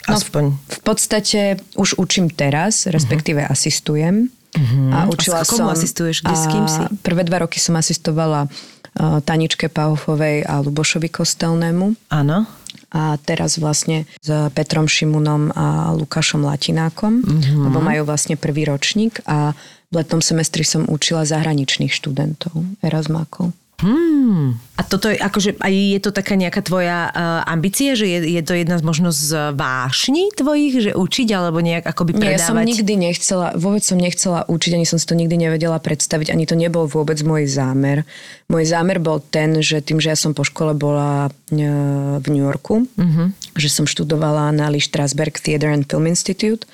No, 0.08 0.16
Aspoň. 0.16 0.44
V 0.56 0.80
podstate 0.84 1.40
už 1.72 1.96
učím 1.96 2.28
teraz, 2.28 2.84
respektíve 2.84 3.40
uh-huh. 3.40 3.56
asistujem. 3.56 4.28
Uh-huh. 4.28 4.92
A 4.92 5.08
učila 5.08 5.40
A 5.40 5.44
s 5.44 5.56
komu 5.56 5.68
som... 5.68 5.72
asistuješ? 5.72 6.20
Kde, 6.20 6.36
s 6.36 6.46
kým 6.52 6.66
si? 6.68 6.80
a 6.84 6.92
Prvé 7.00 7.24
dva 7.24 7.48
roky 7.48 7.56
som 7.56 7.80
asistovala 7.80 8.44
uh, 8.44 9.24
Taničke 9.24 9.72
Paufovej 9.72 10.44
a 10.44 10.60
Lubošovi 10.60 11.08
Kostelnému. 11.08 11.96
Áno. 12.12 12.44
A 12.90 13.16
teraz 13.22 13.57
vlastne 13.57 14.05
s 14.18 14.29
Petrom 14.50 14.87
Šimunom 14.87 15.55
a 15.55 15.94
Lukášom 15.94 16.42
Latinákom, 16.42 17.22
Mhm. 17.22 17.26
mm-hmm. 17.26 17.62
lebo 17.66 17.79
majú 17.81 18.03
vlastne 18.05 18.35
prvý 18.35 18.66
ročník 18.66 19.22
a 19.24 19.55
v 19.90 19.94
letnom 19.98 20.22
semestri 20.22 20.62
som 20.62 20.87
učila 20.87 21.26
zahraničných 21.26 21.90
študentov, 21.90 22.55
Erasmákov. 22.79 23.50
Hmm. 23.80 24.60
A 24.76 24.82
toto 24.84 25.12
je, 25.12 25.16
akože, 25.20 25.60
aj 25.60 25.72
je 25.72 26.00
to 26.00 26.08
taká 26.12 26.40
nejaká 26.40 26.64
tvoja 26.64 27.12
uh, 27.12 27.44
ambícia, 27.44 27.92
že 27.92 28.08
je, 28.08 28.40
je 28.40 28.42
to 28.44 28.56
jedna 28.56 28.80
z 28.80 28.84
možno 28.84 29.12
z 29.12 29.52
vášní 29.52 30.32
tvojich, 30.32 30.74
že 30.88 30.90
učiť 30.96 31.28
alebo 31.36 31.60
nejak 31.60 31.84
akoby 31.84 32.16
Nie, 32.16 32.20
predávať? 32.20 32.40
ja 32.40 32.48
som 32.48 32.56
nikdy 32.56 32.92
nechcela, 32.96 33.52
vôbec 33.56 33.84
som 33.84 34.00
nechcela 34.00 34.48
učiť, 34.48 34.72
ani 34.76 34.88
som 34.88 34.96
si 34.96 35.04
to 35.04 35.12
nikdy 35.12 35.36
nevedela 35.36 35.76
predstaviť, 35.76 36.32
ani 36.32 36.48
to 36.48 36.56
nebol 36.56 36.88
vôbec 36.88 37.20
môj 37.20 37.44
zámer. 37.44 38.08
Môj 38.48 38.72
zámer 38.72 39.00
bol 39.00 39.20
ten, 39.20 39.60
že 39.60 39.84
tým, 39.84 40.00
že 40.00 40.12
ja 40.12 40.18
som 40.18 40.32
po 40.32 40.48
škole 40.48 40.72
bola 40.72 41.28
e, 41.52 41.68
v 42.16 42.26
New 42.32 42.44
Yorku, 42.44 42.88
mm-hmm. 42.88 43.56
že 43.60 43.68
som 43.68 43.84
študovala 43.84 44.48
na 44.56 44.72
Lee 44.72 44.80
Strasberg 44.80 45.36
Theatre 45.36 45.76
and 45.76 45.84
Film 45.84 46.08
Institute 46.08 46.64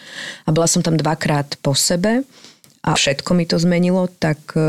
a 0.46 0.54
bola 0.54 0.70
som 0.70 0.78
tam 0.78 0.94
dvakrát 0.94 1.58
po 1.58 1.74
sebe 1.74 2.22
a 2.87 2.94
všetko 2.94 3.35
mi 3.35 3.51
to 3.51 3.59
zmenilo, 3.59 4.07
tak 4.07 4.38
e, 4.55 4.62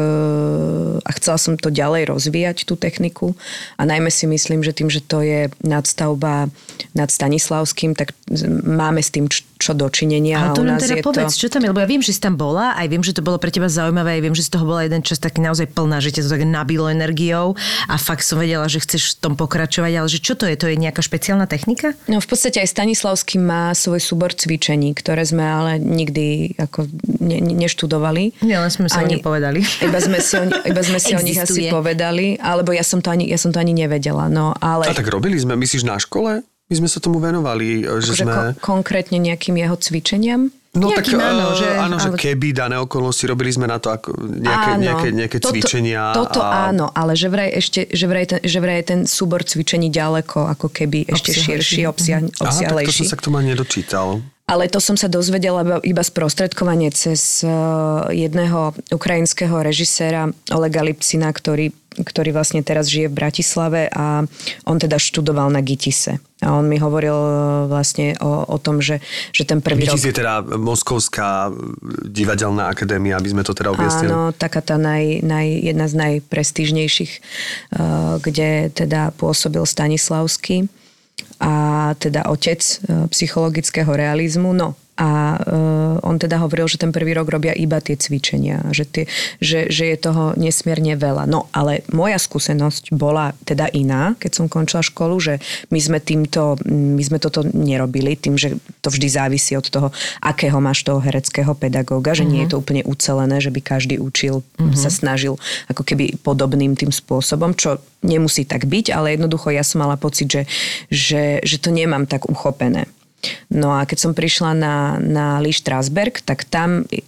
a 0.97 1.09
chcela 1.21 1.37
som 1.37 1.53
to 1.53 1.69
ďalej 1.69 2.09
rozvíjať, 2.09 2.65
tú 2.65 2.73
techniku. 2.73 3.37
A 3.77 3.85
najmä 3.85 4.09
si 4.09 4.25
myslím, 4.25 4.65
že 4.65 4.73
tým, 4.73 4.89
že 4.89 5.05
to 5.05 5.21
je 5.21 5.53
nadstavba 5.61 6.49
nad 6.97 7.09
Stanislavským, 7.13 7.93
tak 7.93 8.17
máme 8.65 9.05
s 9.05 9.13
tým 9.13 9.29
čo 9.57 9.73
dočinenia. 9.73 10.37
Ale 10.37 10.49
a 10.49 10.57
to 10.57 10.63
nám 10.63 10.79
teda 10.79 11.01
povedz, 11.01 11.33
to... 11.35 11.45
čo 11.45 11.47
tam 11.51 11.65
je, 11.65 11.69
lebo 11.73 11.81
ja 11.81 11.89
viem, 11.89 12.03
že 12.05 12.13
si 12.13 12.21
tam 12.21 12.37
bola, 12.37 12.77
aj 12.77 12.87
viem, 12.87 13.03
že 13.03 13.13
to 13.17 13.25
bolo 13.25 13.41
pre 13.41 13.49
teba 13.49 13.67
zaujímavé, 13.67 14.17
aj 14.17 14.21
viem, 14.21 14.35
že 14.37 14.45
z 14.45 14.49
toho 14.53 14.65
bola 14.69 14.85
jeden 14.85 15.01
čas 15.01 15.17
taký 15.17 15.41
naozaj 15.41 15.73
plná, 15.73 15.97
že 15.99 16.13
ťa 16.13 16.21
to 16.25 16.29
tak 16.37 16.43
nabilo 16.45 16.87
energiou 16.87 17.57
a 17.89 17.95
fakt 17.97 18.23
som 18.23 18.37
vedela, 18.37 18.69
že 18.69 18.79
chceš 18.79 19.17
v 19.17 19.27
tom 19.27 19.33
pokračovať, 19.33 19.91
ale 19.97 20.07
že 20.07 20.21
čo 20.21 20.37
to 20.37 20.45
je? 20.45 20.55
To 20.55 20.69
je 20.69 20.77
nejaká 20.77 21.01
špeciálna 21.01 21.49
technika? 21.49 21.97
No 22.05 22.21
v 22.21 22.27
podstate 22.29 22.61
aj 22.61 22.69
Stanislavský 22.71 23.41
má 23.41 23.73
svoj 23.73 23.99
súbor 23.99 24.31
cvičení, 24.37 24.93
ktoré 24.93 25.25
sme 25.25 25.43
ale 25.43 25.81
nikdy 25.81 26.55
ako 26.61 26.85
ne, 27.19 27.41
ne, 27.41 27.53
neštudovali. 27.57 28.45
Nie, 28.45 28.61
len 28.61 28.71
sme 28.71 28.87
sa 28.87 29.01
o 29.01 29.09
nich 29.09 29.25
povedali. 29.25 29.65
Iba 29.81 29.99
sme 29.99 30.21
si 30.21 30.33
o, 30.37 30.45
iba 30.45 30.81
sme 30.85 30.99
si 31.01 31.11
o 31.17 31.21
nich 31.21 31.39
asi 31.39 31.73
povedali, 31.73 32.37
alebo 32.37 32.71
ja 32.71 32.85
som 32.85 33.01
to 33.01 33.09
ani, 33.09 33.27
ja 33.27 33.39
som 33.39 33.49
to 33.49 33.57
ani 33.57 33.73
nevedela. 33.73 34.29
No, 34.29 34.53
ale 34.61 34.89
A 34.89 34.93
tak 34.93 35.09
robili 35.09 35.39
sme, 35.39 35.57
myslíš 35.57 35.83
na 35.87 35.97
škole? 35.97 36.45
My 36.67 36.75
sme 36.75 36.87
sa 36.87 36.99
tomu 36.99 37.17
venovali, 37.17 37.87
že 37.97 38.11
akože 38.11 38.13
sme... 38.17 38.33
ko- 38.53 38.75
konkrétne 38.75 39.17
nejakým 39.17 39.55
jeho 39.55 39.75
cvičeniam. 39.77 40.51
No 40.75 40.91
Nejakým 40.91 41.15
tak 41.15 41.25
áno, 41.25 41.45
áno, 41.47 41.55
že- 41.55 41.73
áno, 41.73 41.95
že 41.95 42.09
ale- 42.11 42.19
keby 42.19 42.47
dané 42.51 42.75
okolnosti 42.77 43.23
robili 43.23 43.49
sme 43.49 43.65
na 43.65 43.79
to 43.79 43.89
ako 43.89 44.13
nejaké, 44.19 44.69
Áno, 44.69 44.83
nejaké, 44.83 45.07
nejaké 45.09 45.37
toto, 45.39 45.55
cvičenia. 45.55 46.11
Toto 46.11 46.37
a... 46.37 46.69
áno, 46.69 46.91
ale 46.91 47.15
že 47.15 47.27
vraj, 47.27 47.49
ešte, 47.51 47.87
že, 47.87 48.05
vraj 48.05 48.25
ten, 48.27 48.39
že 48.43 48.59
vraj 48.59 48.77
je 48.77 48.85
ten 48.85 48.99
súbor 49.03 49.41
cvičení 49.41 49.87
ďaleko, 49.87 50.43
ako 50.49 50.67
keby 50.67 51.07
ešte 51.07 51.33
Obsiahlejší. 51.33 51.63
širší, 51.65 51.81
obsia, 51.83 52.17
Aha, 52.19 52.51
tak 52.61 52.83
to 52.83 52.93
som 52.93 53.07
sa 53.07 53.15
k 53.15 53.23
tomu 53.23 53.35
ani 53.37 53.55
nedočítal. 53.55 54.21
Ale 54.45 54.67
to 54.67 54.77
som 54.77 54.93
sa 54.93 55.07
dozvedela 55.07 55.59
iba- 55.81 56.03
sprostredkovanie 56.03 56.91
cez 56.91 57.41
eh, 57.41 57.49
jedného 58.13 58.75
ukrajinského 58.91 59.55
režiséra 59.57 60.29
Olega 60.47 60.83
Lipcina, 60.83 61.31
ktorý, 61.31 61.71
ktorý 61.95 62.29
vlastne 62.29 62.59
teraz 62.59 62.85
žije 62.85 63.07
v 63.07 63.17
Bratislave 63.17 63.81
a 63.87 64.27
on 64.63 64.77
teda 64.77 64.95
študoval 64.95 65.49
na 65.49 65.59
Gitise. 65.59 66.21
A 66.45 66.53
on 66.53 66.69
mi 66.69 66.77
hovoril 66.77 67.17
eh, 67.17 67.35
vlastne 67.65 68.13
o, 68.21 68.45
o 68.45 68.57
tom, 68.61 68.77
že, 68.77 69.01
že 69.33 69.43
ten 69.45 69.57
prvý 69.57 69.89
rok... 69.89 69.97
Vidíte 69.97 70.13
je 70.13 70.19
teda 70.21 70.45
Moskovská 70.45 71.49
divadelná 72.05 72.69
akadémia, 72.69 73.17
aby 73.17 73.33
sme 73.33 73.41
to 73.41 73.57
teda 73.57 73.73
objasnili. 73.73 74.13
Áno, 74.13 74.29
taká 74.37 74.61
tá 74.61 74.77
naj, 74.77 75.25
naj, 75.25 75.47
jedna 75.65 75.89
z 75.89 75.93
najprestížnejších, 75.97 77.13
eh, 77.17 77.21
kde 78.21 78.69
teda 78.69 79.11
pôsobil 79.17 79.65
Stanislavský 79.65 80.69
a 81.41 81.53
teda 81.97 82.29
otec 82.29 82.61
eh, 82.61 83.09
psychologického 83.09 83.89
realizmu. 83.89 84.53
No 84.53 84.77
a 84.97 85.37
uh, 85.37 86.09
on 86.09 86.17
teda 86.17 86.41
hovoril, 86.41 86.65
že 86.65 86.81
ten 86.81 86.89
prvý 86.89 87.13
rok 87.13 87.29
robia 87.29 87.53
iba 87.53 87.77
tie 87.77 87.93
cvičenia, 87.93 88.65
že, 88.73 88.83
tie, 88.89 89.05
že, 89.37 89.69
že 89.69 89.93
je 89.93 89.97
toho 90.01 90.33
nesmierne 90.33 90.97
veľa. 90.97 91.29
No 91.29 91.45
ale 91.53 91.85
moja 91.93 92.17
skúsenosť 92.17 92.91
bola 92.97 93.37
teda 93.45 93.69
iná, 93.77 94.17
keď 94.17 94.31
som 94.33 94.45
končila 94.49 94.81
školu, 94.81 95.15
že 95.21 95.33
my 95.69 95.79
sme 95.79 95.99
týmto, 96.01 96.57
my 96.65 97.01
sme 97.05 97.21
toto 97.21 97.45
nerobili, 97.45 98.17
tým, 98.17 98.41
že 98.41 98.57
to 98.81 98.89
vždy 98.89 99.07
závisí 99.07 99.53
od 99.53 99.69
toho, 99.69 99.93
akého 100.25 100.57
máš 100.57 100.81
toho 100.81 100.97
hereckého 100.97 101.53
pedagóga, 101.53 102.17
že 102.17 102.25
nie 102.25 102.43
je 102.43 102.57
to 102.57 102.59
úplne 102.59 102.81
ucelené, 102.89 103.37
že 103.37 103.53
by 103.53 103.61
každý 103.61 104.01
učil, 104.01 104.41
sa 104.73 104.89
snažil 104.89 105.37
ako 105.69 105.85
keby 105.85 106.17
podobným 106.25 106.73
tým 106.73 106.89
spôsobom, 106.89 107.53
čo 107.53 107.77
nemusí 108.01 108.45
tak 108.49 108.65
byť, 108.65 108.93
ale 108.93 109.13
jednoducho 109.13 109.53
ja 109.53 109.61
som 109.61 109.85
mala 109.85 109.97
pocit, 109.97 110.29
že, 110.29 110.43
že, 110.89 111.23
že 111.45 111.57
to 111.61 111.69
nemám 111.69 112.09
tak 112.09 112.25
uchopené. 112.25 112.89
No 113.53 113.73
a 113.73 113.87
keď 113.87 113.97
som 113.97 114.11
prišla 114.13 114.51
na, 114.57 114.75
na 114.99 115.25
Lee 115.39 115.55
Strasberg, 115.55 116.21
tak 116.21 116.45
tam 116.47 116.83
e, 116.85 116.99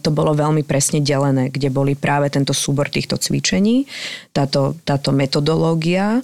to 0.00 0.10
bolo 0.12 0.36
veľmi 0.36 0.62
presne 0.64 1.00
delené, 1.00 1.48
kde 1.48 1.72
boli 1.72 1.96
práve 1.96 2.28
tento 2.28 2.52
súbor 2.52 2.92
týchto 2.92 3.16
cvičení, 3.16 3.84
táto, 4.30 4.76
táto 4.84 5.10
metodológia. 5.10 6.22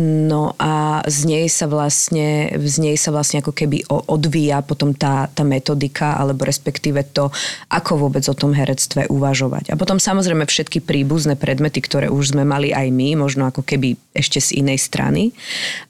No 0.00 0.56
a 0.56 1.04
z 1.04 1.28
nej 1.28 1.46
sa 1.52 1.68
vlastne, 1.68 2.56
z 2.56 2.76
nej 2.80 2.96
sa 2.96 3.12
vlastne 3.12 3.44
ako 3.44 3.52
keby 3.52 3.84
odvíja 3.90 4.64
potom 4.64 4.96
tá, 4.96 5.28
tá 5.28 5.44
metodika, 5.44 6.16
alebo 6.16 6.48
respektíve 6.48 7.04
to, 7.12 7.28
ako 7.68 8.08
vôbec 8.08 8.24
o 8.24 8.32
tom 8.32 8.56
herectve 8.56 9.04
uvažovať. 9.12 9.76
A 9.76 9.78
potom 9.78 10.00
samozrejme 10.00 10.48
všetky 10.48 10.80
príbuzné 10.80 11.36
predmety, 11.36 11.84
ktoré 11.84 12.08
už 12.08 12.32
sme 12.32 12.48
mali 12.48 12.72
aj 12.72 12.88
my, 12.88 13.20
možno 13.20 13.44
ako 13.52 13.60
keby 13.60 14.00
ešte 14.16 14.40
z 14.40 14.64
inej 14.64 14.80
strany, 14.80 15.36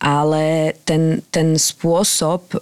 ale 0.03 0.75
ten, 0.83 1.23
ten 1.31 1.55
spôsob 1.55 2.51
e, 2.51 2.59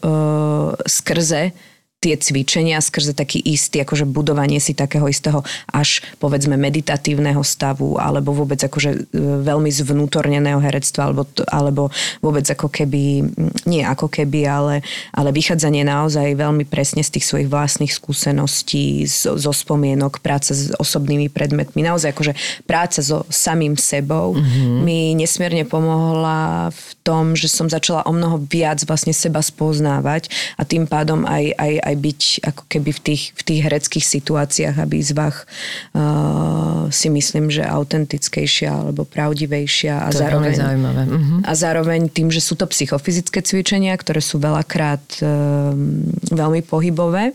skrze 0.84 1.56
tie 1.98 2.14
cvičenia 2.14 2.78
skrze 2.78 3.10
taký 3.10 3.42
istý, 3.42 3.82
akože 3.82 4.06
budovanie 4.06 4.62
si 4.62 4.70
takého 4.70 5.10
istého 5.10 5.42
až 5.66 5.98
povedzme 6.22 6.54
meditatívneho 6.54 7.42
stavu 7.42 7.98
alebo 7.98 8.30
vôbec 8.30 8.62
akože 8.62 8.90
e, 8.94 8.98
veľmi 9.42 9.66
zvnútorneného 9.66 10.62
herectva 10.62 11.10
alebo, 11.10 11.26
alebo 11.50 11.90
vôbec 12.22 12.46
ako 12.46 12.70
keby, 12.70 13.26
mm, 13.26 13.66
nie 13.66 13.82
ako 13.82 14.06
keby, 14.06 14.46
ale, 14.46 14.86
ale 15.10 15.34
vychádzanie 15.34 15.82
naozaj 15.82 16.38
veľmi 16.38 16.70
presne 16.70 17.02
z 17.02 17.18
tých 17.18 17.26
svojich 17.26 17.50
vlastných 17.50 17.90
skúseností, 17.90 19.02
zo, 19.10 19.34
zo 19.34 19.50
spomienok, 19.50 20.22
práca 20.22 20.54
s 20.54 20.70
osobnými 20.78 21.26
predmetmi, 21.26 21.82
naozaj 21.82 22.14
akože 22.14 22.32
práca 22.62 23.02
so 23.02 23.26
samým 23.26 23.74
sebou 23.74 24.38
mm-hmm. 24.38 24.78
mi 24.86 25.18
nesmierne 25.18 25.66
pomohla 25.66 26.70
v 26.70 26.97
tom, 27.08 27.32
že 27.32 27.48
som 27.48 27.72
začala 27.72 28.04
o 28.04 28.12
mnoho 28.12 28.36
viac 28.44 28.84
vlastne 28.84 29.16
seba 29.16 29.40
spoznávať 29.40 30.28
a 30.60 30.68
tým 30.68 30.84
pádom 30.84 31.24
aj, 31.24 31.56
aj, 31.56 31.72
aj 31.80 31.94
byť 31.96 32.20
ako 32.44 32.62
keby 32.68 32.90
v 32.92 33.00
tých, 33.00 33.22
v 33.32 33.42
tých 33.48 33.60
hereckých 33.64 34.04
situáciách 34.04 34.76
a 34.76 34.84
výzvach 34.84 35.48
uh, 35.96 36.92
si 36.92 37.08
myslím, 37.08 37.48
že 37.48 37.64
autentickejšia 37.64 38.84
alebo 38.84 39.08
pravdivejšia 39.08 40.04
a 40.04 40.12
To 40.12 40.20
zároveň, 40.20 40.54
zaujímavé. 40.60 41.02
Mhm. 41.08 41.36
a 41.48 41.52
zároveň 41.56 42.00
tým, 42.12 42.28
že 42.28 42.44
sú 42.44 42.60
to 42.60 42.68
psychofyzické 42.68 43.40
cvičenia, 43.40 43.96
ktoré 43.96 44.20
sú 44.20 44.36
veľakrát 44.36 45.00
um, 45.24 46.04
veľmi 46.28 46.60
pohybové, 46.68 47.32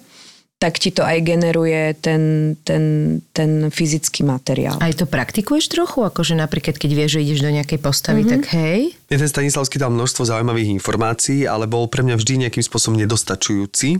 tak 0.63 0.79
ti 0.79 0.95
to 0.95 1.03
aj 1.03 1.19
generuje 1.27 1.91
ten, 1.99 2.55
ten, 2.63 3.19
ten 3.35 3.67
fyzický 3.67 4.23
materiál. 4.23 4.79
Aj 4.79 4.95
to 4.95 5.03
praktikuješ 5.03 5.67
trochu? 5.67 6.07
Akože 6.07 6.39
napríklad, 6.39 6.79
keď 6.79 6.91
vieš, 6.95 7.19
že 7.19 7.23
ideš 7.27 7.43
do 7.43 7.51
nejakej 7.51 7.83
postavy, 7.83 8.23
mm-hmm. 8.23 8.33
tak 8.39 8.43
hej. 8.55 8.95
Mne 9.11 9.17
ten 9.19 9.27
Stanislavský 9.27 9.75
dal 9.75 9.91
množstvo 9.91 10.23
zaujímavých 10.23 10.71
informácií, 10.71 11.43
ale 11.43 11.67
bol 11.67 11.91
pre 11.91 11.99
mňa 12.07 12.15
vždy 12.15 12.47
nejakým 12.47 12.63
spôsobom 12.63 12.95
nedostačujúci. 12.95 13.99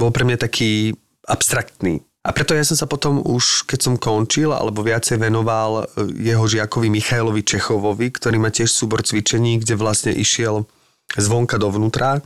Bol 0.00 0.08
pre 0.08 0.24
mňa 0.24 0.40
taký 0.40 0.96
abstraktný. 1.28 2.00
A 2.24 2.32
preto 2.32 2.56
ja 2.56 2.64
som 2.64 2.80
sa 2.80 2.88
potom 2.88 3.20
už, 3.20 3.68
keď 3.68 3.78
som 3.84 3.94
končil, 4.00 4.56
alebo 4.56 4.80
viacej 4.80 5.20
venoval 5.20 5.84
e, 5.92 6.08
jeho 6.24 6.44
žiakovi 6.48 6.88
Michailovi 6.88 7.44
Čechovovi, 7.44 8.08
ktorý 8.16 8.40
má 8.40 8.48
tiež 8.48 8.72
súbor 8.72 9.04
cvičení, 9.04 9.60
kde 9.60 9.76
vlastne 9.76 10.16
išiel 10.16 10.64
zvonka 11.20 11.60
dovnútra. 11.60 12.24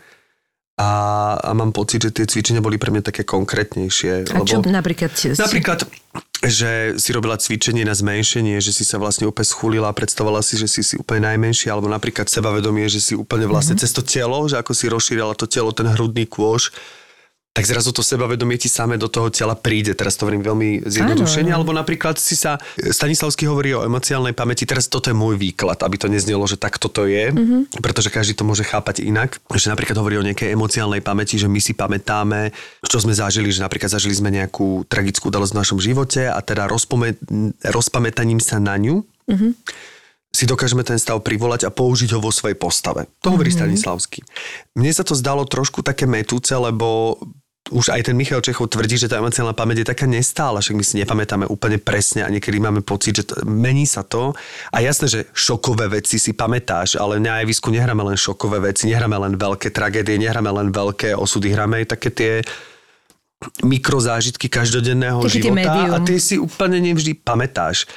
A, 0.82 1.38
a 1.38 1.50
mám 1.54 1.70
pocit, 1.70 2.02
že 2.02 2.10
tie 2.10 2.26
cvičenia 2.26 2.58
boli 2.58 2.74
pre 2.74 2.90
mňa 2.90 3.06
také 3.06 3.22
konkrétnejšie. 3.22 4.34
A 4.34 4.42
čo 4.42 4.58
napríklad... 4.66 5.14
si- 5.14 5.30
Napríklad, 5.38 5.86
že 6.42 6.98
si 6.98 7.14
robila 7.14 7.38
cvičenie 7.38 7.86
na 7.86 7.94
zmenšenie, 7.94 8.58
že 8.58 8.74
si 8.74 8.82
sa 8.82 8.98
vlastne 8.98 9.30
úplne 9.30 9.46
schulila 9.46 9.86
a 9.86 9.94
predstavovala 9.94 10.42
si, 10.42 10.58
že 10.58 10.66
si 10.66 10.82
si 10.82 10.98
úplne 10.98 11.30
najmenšia, 11.30 11.70
alebo 11.70 11.86
napríklad 11.86 12.26
sebavedomie, 12.26 12.90
že 12.90 12.98
si 12.98 13.14
úplne 13.14 13.46
vlastne 13.46 13.78
mm-hmm. 13.78 13.86
cez 13.86 13.94
to 13.94 14.02
telo, 14.02 14.42
že 14.50 14.58
ako 14.58 14.74
si 14.74 14.90
rozšírila 14.90 15.38
to 15.38 15.46
telo, 15.46 15.70
ten 15.70 15.86
hrudný 15.86 16.26
kôž, 16.26 16.74
tak 17.52 17.68
zrazu 17.68 17.92
to 17.92 18.00
sebavedomie 18.00 18.56
ti 18.56 18.72
samé 18.72 18.96
do 18.96 19.12
toho 19.12 19.28
tela 19.28 19.52
príde. 19.52 19.92
Teraz 19.92 20.16
to 20.16 20.24
hovorím 20.24 20.40
veľmi 20.40 20.88
zjednodušene. 20.88 21.52
Alebo 21.52 21.76
napríklad 21.76 22.16
si 22.16 22.32
sa... 22.32 22.56
Stanislavský 22.80 23.44
hovorí 23.44 23.76
o 23.76 23.84
emocionálnej 23.84 24.32
pamäti. 24.32 24.64
Teraz 24.64 24.88
toto 24.88 25.12
je 25.12 25.16
môj 25.16 25.36
výklad, 25.36 25.76
aby 25.84 26.00
to 26.00 26.08
neznelo, 26.08 26.48
že 26.48 26.56
tak 26.56 26.80
toto 26.80 27.04
je. 27.04 27.28
Mm-hmm. 27.28 27.84
Pretože 27.84 28.08
každý 28.08 28.32
to 28.32 28.48
môže 28.48 28.64
chápať 28.64 29.04
inak. 29.04 29.36
Že 29.52 29.68
napríklad 29.68 30.00
hovorí 30.00 30.16
o 30.16 30.24
nejakej 30.24 30.48
emocionálnej 30.48 31.04
pamäti, 31.04 31.36
že 31.36 31.44
my 31.44 31.60
si 31.60 31.76
pamätáme, 31.76 32.56
čo 32.88 33.04
sme 33.04 33.12
zažili, 33.12 33.52
že 33.52 33.60
napríklad 33.60 33.92
zažili 33.92 34.16
sme 34.16 34.32
nejakú 34.32 34.88
tragickú 34.88 35.28
udalosť 35.28 35.52
v 35.52 35.60
našom 35.60 35.78
živote 35.78 36.32
a 36.32 36.40
teda 36.40 36.64
rozpome- 36.72 37.20
rozpamätaním 37.68 38.40
sa 38.40 38.56
na 38.64 38.80
ňu 38.80 39.04
mm-hmm 39.28 39.52
si 40.32 40.48
dokážeme 40.48 40.80
ten 40.80 40.96
stav 40.96 41.20
privolať 41.20 41.68
a 41.68 41.70
použiť 41.70 42.16
ho 42.16 42.24
vo 42.24 42.32
svojej 42.32 42.56
postave. 42.56 43.04
To 43.20 43.36
hovorí 43.36 43.52
mm-hmm. 43.52 43.68
Stanislavský. 43.68 44.24
Mne 44.80 44.88
sa 44.96 45.04
to 45.04 45.12
zdalo 45.12 45.44
trošku 45.44 45.84
také 45.84 46.08
metúce, 46.08 46.56
lebo 46.56 47.20
už 47.72 47.96
aj 47.96 48.12
ten 48.12 48.14
Michal 48.14 48.44
Čechov 48.44 48.68
tvrdí, 48.68 49.00
že 49.00 49.08
tá 49.08 49.18
emocionálna 49.18 49.56
pamäť 49.56 49.82
je 49.82 49.90
taká 49.90 50.04
nestála, 50.04 50.60
však 50.60 50.76
my 50.76 50.84
si 50.84 50.94
nepamätáme 51.00 51.48
úplne 51.48 51.80
presne 51.80 52.22
a 52.22 52.28
niekedy 52.28 52.60
máme 52.60 52.84
pocit, 52.84 53.16
že 53.16 53.24
to, 53.24 53.40
mení 53.48 53.88
sa 53.88 54.04
to. 54.04 54.36
A 54.70 54.84
jasné, 54.84 55.08
že 55.08 55.20
šokové 55.32 55.88
veci 55.88 56.20
si 56.20 56.36
pamätáš, 56.36 57.00
ale 57.00 57.16
na 57.16 57.40
javisku 57.40 57.72
nehráme 57.72 58.04
len 58.04 58.20
šokové 58.20 58.60
veci, 58.60 58.92
nehráme 58.92 59.16
len 59.16 59.34
veľké 59.40 59.72
tragédie, 59.72 60.20
nehráme 60.20 60.52
len 60.52 60.68
veľké 60.68 61.16
osudy, 61.16 61.50
hráme 61.50 61.82
aj 61.82 61.86
také 61.98 62.08
tie 62.12 62.32
mikrozážitky 63.66 64.46
každodenného 64.46 65.18
tie 65.26 65.42
života 65.42 65.58
médium. 65.58 65.90
a 65.90 65.96
tie 66.06 66.18
si 66.22 66.38
úplne 66.38 66.78
nevždy 66.78 67.18
pamätáš. 67.18 67.90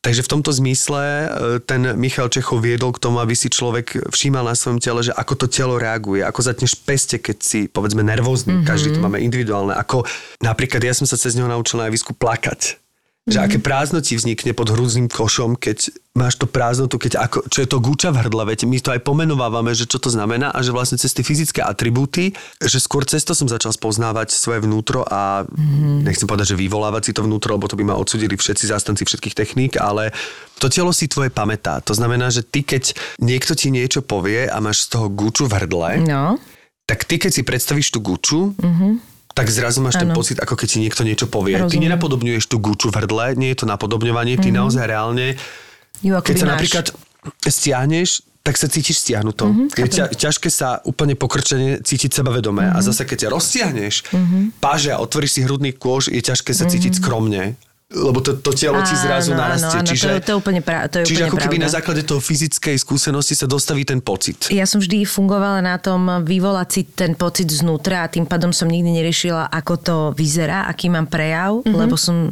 Takže 0.00 0.24
v 0.24 0.32
tomto 0.32 0.48
zmysle 0.48 1.02
e, 1.04 1.28
ten 1.60 1.92
Michal 2.00 2.32
Čechov 2.32 2.64
viedol 2.64 2.96
k 2.96 3.04
tomu, 3.04 3.20
aby 3.20 3.36
si 3.36 3.52
človek 3.52 4.08
všímal 4.08 4.48
na 4.48 4.56
svojom 4.56 4.80
tele, 4.80 5.04
že 5.04 5.12
ako 5.12 5.44
to 5.44 5.46
telo 5.52 5.76
reaguje, 5.76 6.24
ako 6.24 6.40
zatneš 6.40 6.72
peste, 6.80 7.20
keď 7.20 7.36
si 7.44 7.68
povedzme 7.68 8.00
nervózny, 8.00 8.60
mm-hmm. 8.60 8.68
každý 8.68 8.96
to 8.96 9.04
máme 9.04 9.20
individuálne, 9.20 9.76
ako 9.76 10.08
napríklad 10.40 10.80
ja 10.80 10.96
som 10.96 11.04
sa 11.04 11.20
cez 11.20 11.36
neho 11.36 11.52
naučil 11.52 11.84
na 11.84 11.92
javisku 11.92 12.16
plakať. 12.16 12.80
Že 13.28 13.36
Mhm. 13.36 13.44
aké 13.44 13.58
prázdno 13.60 14.00
ti 14.00 14.16
vznikne 14.16 14.56
pod 14.56 14.72
hrúzným 14.72 15.04
košom, 15.04 15.52
keď 15.54 15.92
máš 16.16 16.34
to 16.34 16.48
prázdnotu, 16.48 16.96
keď 16.96 17.20
ako, 17.20 17.44
čo 17.46 17.58
je 17.60 17.68
to 17.68 17.76
guča 17.78 18.08
v 18.08 18.24
hrdle, 18.24 18.42
veď 18.42 18.64
my 18.64 18.80
to 18.80 18.90
aj 18.90 19.04
pomenovávame, 19.04 19.70
že 19.70 19.84
čo 19.84 20.00
to 20.00 20.08
znamená 20.08 20.48
a 20.48 20.58
že 20.60 20.72
vlastne 20.72 20.96
cez 20.96 21.12
tie 21.12 21.20
fyzické 21.20 21.60
atribúty, 21.60 22.32
že 22.58 22.80
skôr 22.80 23.04
cez 23.04 23.20
to 23.20 23.36
som 23.36 23.44
začal 23.44 23.70
spoznávať 23.70 24.32
svoje 24.32 24.64
vnútro 24.64 25.04
a 25.04 25.44
Mhm. 25.44 26.00
nechcem 26.02 26.24
povedať, 26.24 26.56
že 26.56 26.60
vyvolávať 26.60 27.02
si 27.04 27.12
to 27.12 27.20
vnútro, 27.20 27.54
lebo 27.54 27.68
to 27.68 27.76
by 27.76 27.84
ma 27.84 27.94
odsudili 27.94 28.34
všetci 28.34 28.64
zástanci 28.66 29.04
všetkých 29.04 29.36
techník, 29.36 29.76
ale 29.76 30.16
to 30.56 30.66
telo 30.66 30.88
si 30.90 31.04
tvoje 31.04 31.28
pamätá. 31.28 31.84
To 31.84 31.92
znamená, 31.92 32.32
že 32.32 32.40
ty 32.40 32.64
keď 32.64 32.96
niekto 33.20 33.52
ti 33.52 33.68
niečo 33.68 34.00
povie 34.00 34.48
a 34.48 34.56
máš 34.58 34.88
z 34.88 34.96
toho 34.96 35.12
guču 35.12 35.44
v 35.44 35.60
hrdle, 35.60 36.08
No. 36.08 36.40
tak 36.84 37.04
ty 37.04 37.20
keď 37.20 37.30
si 37.30 37.42
predstavíš 37.44 37.92
tú 37.92 38.00
guču, 38.00 38.56
mm-hmm. 38.56 39.09
Tak 39.40 39.48
zrazu 39.48 39.80
máš 39.80 39.96
ten 39.96 40.12
Áno. 40.12 40.20
pocit, 40.20 40.36
ako 40.36 40.52
keď 40.52 40.68
ti 40.68 40.78
niekto 40.84 41.00
niečo 41.00 41.24
povie. 41.24 41.56
Ty 41.56 41.64
Rozumiem. 41.64 41.88
nenapodobňuješ 41.88 42.44
tú 42.44 42.60
guču 42.60 42.92
v 42.92 43.00
hrdle, 43.00 43.40
nie 43.40 43.56
je 43.56 43.64
to 43.64 43.66
napodobňovanie, 43.66 44.36
ty 44.36 44.52
mm-hmm. 44.52 44.60
naozaj 44.60 44.84
reálne, 44.84 45.40
akoby 46.04 46.20
keď 46.28 46.34
sa 46.36 46.44
máš. 46.44 46.52
napríklad 46.52 46.86
stiahneš, 47.48 48.10
tak 48.44 48.60
sa 48.60 48.68
cítiš 48.68 49.00
stiahnuto. 49.00 49.48
Mm-hmm, 49.48 49.80
je 49.80 49.88
ťa, 49.88 50.04
ťažké 50.12 50.48
sa 50.52 50.84
úplne 50.84 51.16
pokrčene 51.16 51.80
cítiť 51.80 52.20
sebavedomé 52.20 52.68
mm-hmm. 52.68 52.84
a 52.84 52.84
zase 52.84 53.08
keď 53.08 53.16
ťa 53.24 53.32
roztiahneš, 53.32 53.94
mm-hmm. 54.12 54.42
páže 54.60 54.92
a 54.92 55.00
otvoríš 55.00 55.36
si 55.36 55.40
hrudný 55.48 55.72
kôž, 55.72 56.12
je 56.12 56.20
ťažké 56.20 56.52
sa 56.52 56.68
cítiť 56.68 57.00
skromne. 57.00 57.56
Lebo 57.90 58.22
to, 58.22 58.38
to 58.38 58.54
telo 58.54 58.78
ti 58.86 58.94
zrazu 58.94 59.34
Áno, 59.34 59.42
narastie. 59.42 59.82
áno, 59.82 59.82
áno, 59.82 59.90
čiže, 59.90 60.08
to, 60.22 60.22
to 60.22 60.30
je 60.30 60.36
úplne, 60.38 60.60
pra, 60.62 60.86
to 60.86 61.02
je 61.02 61.10
čiže 61.10 61.26
úplne 61.26 61.30
ako 61.34 61.38
keby 61.42 61.56
pravda. 61.58 61.66
na 61.66 61.74
základe 61.74 62.02
toho 62.06 62.20
fyzickej 62.22 62.76
skúsenosti 62.78 63.34
sa 63.34 63.50
dostaví 63.50 63.82
ten 63.82 63.98
pocit. 63.98 64.46
Ja 64.54 64.62
som 64.62 64.78
vždy 64.78 65.02
fungovala 65.02 65.58
na 65.58 65.74
tom 65.74 66.06
vyvolať 66.22 66.68
si 66.70 66.86
ten 66.86 67.18
pocit 67.18 67.50
znútra 67.50 68.06
a 68.06 68.10
tým 68.10 68.30
pádom 68.30 68.54
som 68.54 68.70
nikdy 68.70 68.94
neriešila, 68.94 69.50
ako 69.50 69.74
to 69.82 69.96
vyzerá, 70.14 70.70
aký 70.70 70.86
mám 70.86 71.10
prejav, 71.10 71.66
mm-hmm. 71.66 71.74
lebo 71.74 71.98
som 71.98 72.30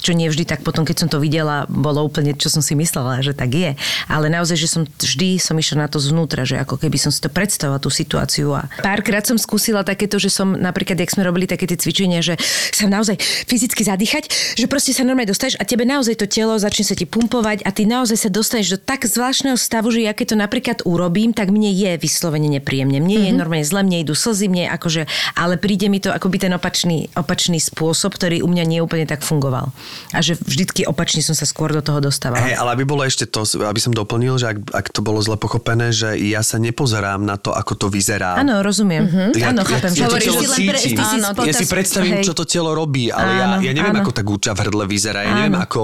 čo 0.00 0.16
nie 0.16 0.26
vždy 0.26 0.48
tak 0.48 0.64
potom, 0.64 0.88
keď 0.88 1.06
som 1.06 1.08
to 1.08 1.20
videla, 1.20 1.68
bolo 1.68 2.00
úplne, 2.02 2.32
čo 2.34 2.48
som 2.48 2.64
si 2.64 2.72
myslela, 2.74 3.20
že 3.20 3.36
tak 3.36 3.52
je. 3.52 3.76
Ale 4.08 4.32
naozaj, 4.32 4.56
že 4.56 4.68
som 4.68 4.82
vždy 4.84 5.36
som 5.36 5.56
išla 5.56 5.86
na 5.86 5.88
to 5.88 6.00
znútra, 6.00 6.48
že 6.48 6.56
ako 6.58 6.80
keby 6.80 6.96
som 6.96 7.12
si 7.12 7.20
to 7.20 7.28
predstavila, 7.28 7.80
tú 7.80 7.88
situáciu. 7.88 8.52
A 8.56 8.68
párkrát 8.84 9.24
som 9.24 9.40
skúsila 9.40 9.84
takéto, 9.84 10.20
že 10.20 10.28
som 10.28 10.56
napríklad, 10.56 10.98
jak 11.00 11.12
sme 11.12 11.24
robili 11.24 11.48
také 11.48 11.64
tie 11.68 11.78
cvičenia, 11.78 12.20
že 12.20 12.36
sa 12.72 12.88
naozaj 12.90 13.16
fyzicky 13.46 13.84
zadýchať, 13.84 14.56
že 14.56 14.66
proste 14.66 14.92
sa 14.92 15.04
normálne 15.06 15.30
dostaneš 15.32 15.56
a 15.60 15.64
tebe 15.64 15.84
naozaj 15.88 16.20
to 16.20 16.26
telo 16.28 16.56
začne 16.56 16.84
sa 16.84 16.94
ti 16.96 17.04
pumpovať 17.08 17.64
a 17.64 17.70
ty 17.72 17.88
naozaj 17.88 18.16
sa 18.16 18.30
dostaneš 18.32 18.76
do 18.76 18.78
tak 18.80 19.04
zvláštneho 19.08 19.56
stavu, 19.56 19.92
že 19.92 20.04
ja 20.04 20.12
keď 20.16 20.34
to 20.34 20.36
napríklad 20.36 20.78
urobím, 20.84 21.32
tak 21.32 21.52
mne 21.52 21.72
je 21.72 21.96
vyslovene 21.96 22.48
nepríjemne. 22.60 23.00
Mne 23.00 23.16
mm-hmm. 23.16 23.34
je 23.34 23.40
normálne 23.40 23.66
zle, 23.66 23.80
mne 23.84 24.04
idú 24.04 24.14
slzy, 24.16 24.46
mne 24.48 24.68
akože, 24.76 25.08
ale 25.36 25.56
príde 25.56 25.88
mi 25.88 25.98
to 25.98 26.12
akoby 26.12 26.40
ten 26.40 26.52
opačný, 26.52 27.08
opačný 27.16 27.58
spôsob, 27.60 28.16
ktorý 28.16 28.44
u 28.44 28.48
mňa 28.48 28.64
nie 28.68 28.80
úplne 28.80 29.08
tak 29.08 29.24
fungoval. 29.24 29.72
A 30.10 30.20
že 30.20 30.34
vždycky 30.34 30.84
opačne 30.84 31.20
som 31.20 31.32
sa 31.32 31.44
skôr 31.44 31.70
do 31.70 31.80
toho 31.80 32.00
dostávala. 32.00 32.42
Hej, 32.42 32.56
ale 32.56 32.74
aby 32.74 32.84
bolo 32.84 33.02
ešte 33.02 33.24
to, 33.24 33.42
aby 33.60 33.78
som 33.78 33.90
doplnil, 33.90 34.36
že 34.36 34.50
ak, 34.50 34.58
ak 34.72 34.86
to 34.90 35.00
bolo 35.00 35.18
zle 35.18 35.34
pochopené, 35.34 35.90
že 35.90 36.14
ja 36.16 36.40
sa 36.40 36.56
nepozerám 36.56 37.20
na 37.20 37.36
to, 37.36 37.50
ako 37.50 37.76
to 37.76 37.86
vyzerá. 37.86 38.36
Áno, 38.36 38.60
rozumiem. 38.60 39.06
Mm-hmm. 39.06 39.42
Áno, 39.42 39.60
chápem. 39.62 39.90
Ja, 39.92 39.96
ja 39.96 40.06
to 40.06 40.16
hovoríš 40.16 40.26
telo 40.26 40.40
si 40.40 40.46
len 40.46 40.58
pre- 40.68 40.76
ty 40.76 40.84
cítim. 40.90 40.98
si 41.00 41.16
Áno, 41.16 41.28
spotas- 41.30 41.46
ja 41.46 41.52
si 41.54 41.64
predstavím, 41.66 42.14
hej. 42.18 42.24
čo 42.24 42.32
to 42.34 42.44
telo 42.44 42.70
robí, 42.72 43.08
ale 43.08 43.30
ja, 43.32 43.44
Áno, 43.46 43.56
ja 43.60 43.72
neviem, 43.72 43.94
áno. 43.94 44.02
ako 44.02 44.10
tá 44.10 44.22
gúča 44.22 44.50
v 44.52 44.58
hrdle 44.64 44.84
vyzerá. 44.86 45.20
Ja 45.22 45.32
neviem, 45.36 45.54
Áno. 45.54 45.64
ako 45.64 45.80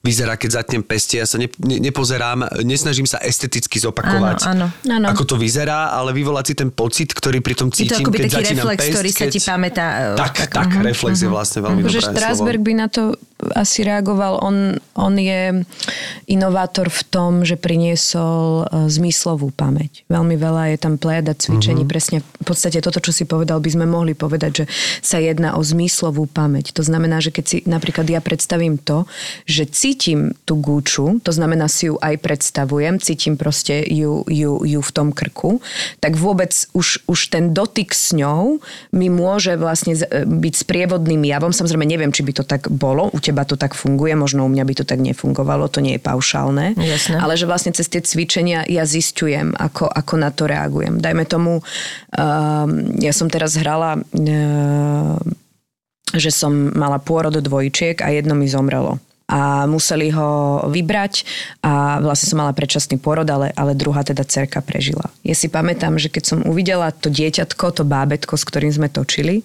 vyzerá, 0.00 0.34
keď 0.34 0.50
zatnem 0.56 0.82
peste. 0.82 1.18
Ja 1.18 1.26
sa 1.26 1.36
ne, 1.36 1.48
ne, 1.60 1.76
nepozerám, 1.80 2.38
nesnažím 2.62 3.04
sa 3.04 3.18
esteticky 3.18 3.76
zopakovať, 3.78 4.46
Áno, 4.46 4.66
áno. 4.70 5.06
ako 5.08 5.22
to 5.24 5.36
vyzerá, 5.36 5.92
ale 5.92 6.12
vyvolať 6.12 6.44
si 6.46 6.54
ten 6.54 6.70
pocit, 6.70 7.10
ktorý 7.10 7.38
pri 7.40 7.54
tom 7.54 7.68
Je 7.68 7.86
to 7.86 7.94
cítim, 7.94 8.04
akoby 8.04 8.18
keď 8.18 8.30
taký 8.32 8.54
reflex, 8.54 8.78
pest, 8.78 8.92
ktorý 8.92 9.10
sa 9.10 9.18
keď... 9.18 9.30
ti 9.30 9.40
pamätá. 9.42 9.84
e, 9.86 10.02
Tak, 10.16 10.34
tak, 10.48 10.68
mhm, 10.70 10.82
reflex 10.82 11.14
je 11.20 11.28
vlastne 11.28 11.60
veľmi 11.60 11.80
Akože 11.82 11.98
dobré 11.98 12.12
Strasberg 12.12 12.60
by 12.62 12.72
na 12.74 12.86
to 12.86 13.02
asi 13.52 13.84
reagoval. 13.84 14.40
On, 14.40 14.80
on 14.96 15.14
je 15.20 15.60
inovátor 16.24 16.88
v 16.88 17.02
tom, 17.12 17.44
že 17.44 17.60
priniesol 17.60 18.64
e, 18.64 18.88
zmyslovú 18.88 19.52
pamäť. 19.52 20.08
Veľmi 20.08 20.40
veľa 20.40 20.72
je 20.72 20.78
tam 20.80 20.96
plejada 20.96 21.36
cvičení. 21.36 21.84
Mm-hmm. 21.84 21.92
Presne 21.92 22.18
v 22.24 22.44
podstate 22.48 22.80
toto, 22.80 22.98
čo 23.04 23.12
si 23.12 23.28
povedal, 23.28 23.60
by 23.60 23.70
sme 23.70 23.84
mohli 23.84 24.16
povedať, 24.16 24.50
že 24.52 24.64
sa 25.04 25.20
jedná 25.20 25.60
o 25.60 25.62
zmyslovú 25.62 26.24
pamäť. 26.24 26.72
To 26.80 26.82
znamená, 26.82 27.20
že 27.20 27.28
keď 27.28 27.44
si 27.44 27.56
napríklad 27.68 28.08
ja 28.08 28.24
predstavím 28.24 28.80
to, 28.80 29.04
že 29.44 29.68
cítim 29.68 30.32
tú 30.48 30.56
gúču, 30.56 31.20
to 31.20 31.30
znamená 31.30 31.68
si 31.68 31.92
ju 31.92 32.00
aj 32.00 32.16
predstavujem, 32.24 32.96
cítim 33.04 33.36
proste 33.36 33.84
ju, 33.84 34.24
ju, 34.26 34.64
ju 34.64 34.80
v 34.80 34.90
tom 34.96 35.12
krku, 35.12 35.60
tak 36.00 36.16
vôbec 36.16 36.56
už, 36.72 37.04
už 37.04 37.20
ten 37.28 37.52
dotyk 37.52 37.92
s 37.92 38.16
ňou 38.16 38.64
mi 38.96 39.12
môže 39.12 39.60
vlastne 39.60 39.92
z- 39.92 40.08
byť 40.24 40.54
sprievodným 40.56 41.20
javom. 41.20 41.52
Samozrejme 41.52 41.84
neviem, 41.84 42.10
či 42.10 42.24
by 42.24 42.32
to 42.32 42.44
tak 42.48 42.72
bolo, 42.72 43.12
teba 43.26 43.42
to 43.42 43.58
tak 43.58 43.74
funguje, 43.74 44.14
možno 44.14 44.46
u 44.46 44.50
mňa 44.50 44.62
by 44.62 44.74
to 44.78 44.84
tak 44.86 45.02
nefungovalo, 45.02 45.66
to 45.66 45.82
nie 45.82 45.98
je 45.98 46.02
paušálne. 46.02 46.78
Jasné. 46.78 47.18
Ale 47.18 47.34
že 47.34 47.50
vlastne 47.50 47.74
cez 47.74 47.90
tie 47.90 47.98
cvičenia 47.98 48.62
ja 48.70 48.86
zistujem, 48.86 49.50
ako, 49.58 49.90
ako 49.90 50.14
na 50.14 50.30
to 50.30 50.46
reagujem. 50.46 51.02
Dajme 51.02 51.26
tomu, 51.26 51.58
um, 51.58 52.70
ja 53.02 53.10
som 53.10 53.26
teraz 53.26 53.58
hrala, 53.58 53.98
uh, 53.98 55.18
že 56.14 56.30
som 56.30 56.70
mala 56.72 57.02
pôrod 57.02 57.34
dvojčiek 57.34 57.98
a 57.98 58.14
jedno 58.14 58.38
mi 58.38 58.46
zomrelo 58.46 59.02
a 59.26 59.66
museli 59.66 60.14
ho 60.14 60.62
vybrať 60.70 61.26
a 61.66 61.98
vlastne 61.98 62.30
som 62.30 62.38
mala 62.38 62.54
predčasný 62.54 63.02
porod, 63.02 63.26
ale, 63.26 63.50
ale 63.58 63.74
druhá 63.74 64.06
teda 64.06 64.22
cerka 64.22 64.62
prežila. 64.62 65.10
Ja 65.26 65.34
si 65.34 65.50
pamätám, 65.50 65.98
že 65.98 66.06
keď 66.06 66.24
som 66.24 66.38
uvidela 66.46 66.94
to 66.94 67.10
dieťatko, 67.10 67.74
to 67.74 67.82
bábetko, 67.82 68.38
s 68.38 68.46
ktorým 68.46 68.70
sme 68.70 68.86
točili, 68.86 69.42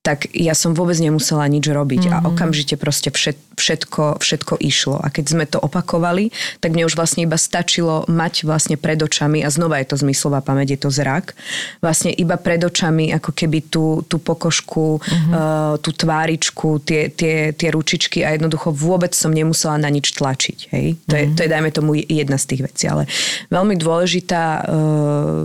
tak 0.00 0.32
ja 0.32 0.56
som 0.56 0.72
vôbec 0.72 0.96
nemusela 0.96 1.44
nič 1.44 1.68
robiť 1.68 2.08
mm-hmm. 2.08 2.24
a 2.24 2.28
okamžite 2.32 2.80
proste 2.80 3.12
všet, 3.12 3.36
všetko, 3.60 4.16
všetko 4.24 4.56
išlo. 4.56 4.96
A 4.96 5.12
keď 5.12 5.24
sme 5.28 5.44
to 5.44 5.60
opakovali, 5.60 6.32
tak 6.64 6.72
mne 6.72 6.88
už 6.88 6.96
vlastne 6.96 7.28
iba 7.28 7.36
stačilo 7.36 8.08
mať 8.08 8.48
vlastne 8.48 8.80
pred 8.80 8.96
očami, 8.96 9.44
a 9.44 9.52
znova 9.52 9.76
je 9.84 9.92
to 9.92 10.00
zmyslová 10.00 10.40
pamäť, 10.40 10.72
je 10.72 10.80
to 10.88 10.90
zrak, 10.90 11.36
vlastne 11.84 12.08
iba 12.16 12.40
pred 12.40 12.64
očami 12.64 13.12
ako 13.12 13.36
keby 13.36 13.68
tú, 13.68 14.00
tú 14.08 14.16
pokožku, 14.16 15.04
mm-hmm. 15.04 15.32
uh, 15.36 15.76
tú 15.84 15.92
tváričku, 15.92 16.80
tie, 16.80 17.12
tie, 17.12 17.52
tie 17.52 17.68
ručičky 17.68 18.24
a 18.24 18.32
jednoducho 18.32 18.72
vôbec 18.72 19.12
som 19.12 19.28
nemusela 19.28 19.76
na 19.76 19.92
nič 19.92 20.16
tlačiť. 20.16 20.58
Hej? 20.72 20.96
To, 21.12 21.14
je, 21.20 21.24
to 21.36 21.40
je, 21.44 21.48
dajme 21.52 21.68
tomu, 21.76 22.00
jedna 22.00 22.40
z 22.40 22.56
tých 22.56 22.72
vecí. 22.72 22.88
Ale 22.88 23.04
veľmi 23.52 23.76
dôležitá 23.76 24.64
uh, 24.64 25.44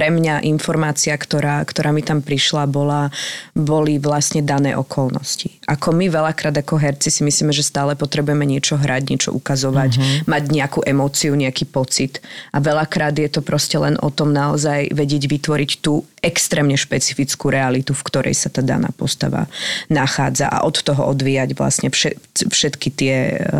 pre 0.00 0.08
mňa 0.08 0.48
informácia, 0.48 1.12
ktorá, 1.12 1.60
ktorá 1.60 1.92
mi 1.92 2.00
tam 2.00 2.24
prišla, 2.24 2.64
bola, 2.64 3.12
boli 3.52 4.00
vlastne 4.00 4.40
dané 4.40 4.72
okolnosti. 4.72 5.60
Ako 5.68 5.92
my 5.92 6.08
veľakrát 6.08 6.56
ako 6.56 6.80
herci 6.80 7.12
si 7.12 7.20
myslíme, 7.20 7.52
že 7.52 7.60
stále 7.60 7.92
potrebujeme 8.00 8.48
niečo 8.48 8.80
hrať, 8.80 9.02
niečo 9.12 9.30
ukazovať, 9.36 10.00
mm-hmm. 10.00 10.24
mať 10.24 10.42
nejakú 10.48 10.80
emóciu, 10.88 11.36
nejaký 11.36 11.68
pocit. 11.68 12.24
A 12.56 12.64
veľakrát 12.64 13.12
je 13.12 13.28
to 13.28 13.44
proste 13.44 13.76
len 13.76 14.00
o 14.00 14.08
tom 14.08 14.32
naozaj 14.32 14.88
vedieť 14.88 15.28
vytvoriť 15.28 15.70
tú 15.84 16.08
extrémne 16.20 16.76
špecifickú 16.76 17.48
realitu, 17.48 17.96
v 17.96 18.04
ktorej 18.04 18.36
sa 18.36 18.52
tá 18.52 18.60
daná 18.60 18.92
postava 18.92 19.48
nachádza 19.88 20.52
a 20.52 20.62
od 20.68 20.76
toho 20.80 21.08
odvíjať 21.12 21.56
vlastne 21.56 21.88
všetky 22.32 22.88
tie, 22.92 23.16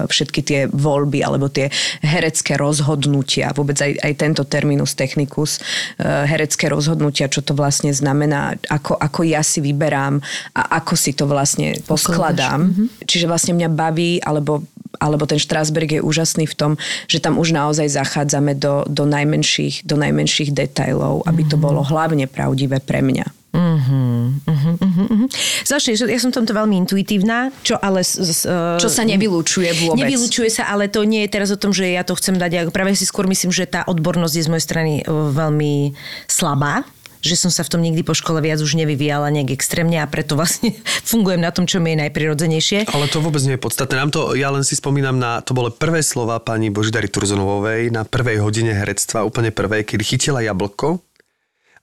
všetky 0.09 0.40
tie 0.44 0.61
voľby 0.68 1.24
alebo 1.24 1.48
tie 1.48 1.72
herecké 2.05 2.61
rozhodnutia. 2.61 3.57
Vôbec 3.57 3.81
aj, 3.81 3.96
aj 4.05 4.12
tento 4.20 4.42
terminus 4.44 4.92
technicus, 4.92 5.59
eh, 5.98 6.29
herecké 6.30 6.70
rozhodnutia, 6.70 7.26
čo 7.26 7.42
to 7.42 7.58
vlastne 7.58 7.90
znamená, 7.90 8.54
ako, 8.70 8.94
ako 8.94 9.26
ja 9.26 9.42
si 9.42 9.58
vyberám 9.58 10.22
a 10.54 10.62
ako 10.78 10.94
si 10.94 11.10
to 11.10 11.26
vlastne 11.26 11.74
poskladám. 11.84 12.70
Mm-hmm. 12.70 12.86
Čiže 13.10 13.26
vlastne 13.26 13.58
mňa 13.58 13.68
baví, 13.74 14.22
alebo 14.22 14.62
alebo 15.00 15.24
ten 15.24 15.40
Strasberg 15.40 15.96
je 15.96 16.04
úžasný 16.04 16.50
v 16.50 16.58
tom, 16.58 16.72
že 17.06 17.22
tam 17.22 17.38
už 17.40 17.54
naozaj 17.54 17.88
zachádzame 17.88 18.58
do, 18.58 18.84
do, 18.90 19.08
najmenších, 19.08 19.86
do 19.88 19.96
najmenších 19.96 20.50
detailov, 20.52 21.24
aby 21.24 21.46
to 21.46 21.56
bolo 21.56 21.80
hlavne 21.80 22.28
pravdivé 22.28 22.82
pre 22.82 23.00
mňa. 23.00 23.39
Uh-huh, 23.50 24.30
uh-huh, 24.46 24.74
uh-huh. 24.78 25.26
Že 25.66 26.06
ja 26.06 26.20
som 26.22 26.30
tomto 26.30 26.54
veľmi 26.54 26.86
intuitívna, 26.86 27.50
čo 27.66 27.74
ale... 27.82 28.06
Z, 28.06 28.46
uh, 28.46 28.78
čo 28.78 28.86
sa 28.86 29.02
nevylúčuje 29.02 29.74
vôbec. 29.86 30.06
Nevylúčuje 30.06 30.50
sa, 30.50 30.70
ale 30.70 30.86
to 30.86 31.02
nie 31.02 31.26
je 31.26 31.30
teraz 31.34 31.50
o 31.50 31.58
tom, 31.58 31.74
že 31.74 31.90
ja 31.90 32.06
to 32.06 32.14
chcem 32.14 32.38
dať. 32.38 32.50
Ja 32.50 32.62
práve 32.70 32.94
si 32.94 33.02
skôr 33.02 33.26
myslím, 33.26 33.50
že 33.50 33.66
tá 33.66 33.82
odbornosť 33.86 34.34
je 34.38 34.44
z 34.46 34.50
mojej 34.50 34.64
strany 34.64 34.92
uh, 35.02 35.34
veľmi 35.34 35.98
slabá 36.30 36.86
že 37.20 37.36
som 37.36 37.52
sa 37.52 37.60
v 37.60 37.76
tom 37.76 37.84
nikdy 37.84 38.00
po 38.00 38.16
škole 38.16 38.40
viac 38.40 38.58
už 38.64 38.80
nevyvíjala 38.80 39.28
nejak 39.28 39.52
extrémne 39.52 40.00
a 40.00 40.08
preto 40.08 40.40
vlastne 40.40 40.72
fungujem 41.10 41.40
na 41.44 41.52
tom, 41.52 41.68
čo 41.68 41.78
mi 41.78 41.92
je 41.92 42.08
najprirodzenejšie. 42.08 42.88
Ale 42.90 43.12
to 43.12 43.20
vôbec 43.20 43.44
nie 43.44 43.60
je 43.60 43.62
podstatné. 43.62 43.94
Nám 44.00 44.10
to, 44.10 44.32
ja 44.34 44.48
len 44.48 44.64
si 44.64 44.74
spomínam 44.74 45.20
na, 45.20 45.44
to 45.44 45.52
boli 45.52 45.68
prvé 45.68 46.00
slova 46.00 46.40
pani 46.40 46.72
Božidary 46.72 47.12
Turzonovej 47.12 47.92
na 47.92 48.08
prvej 48.08 48.40
hodine 48.40 48.72
herectva, 48.72 49.28
úplne 49.28 49.52
prvej, 49.52 49.84
kedy 49.84 50.02
chytila 50.02 50.40
jablko 50.40 51.04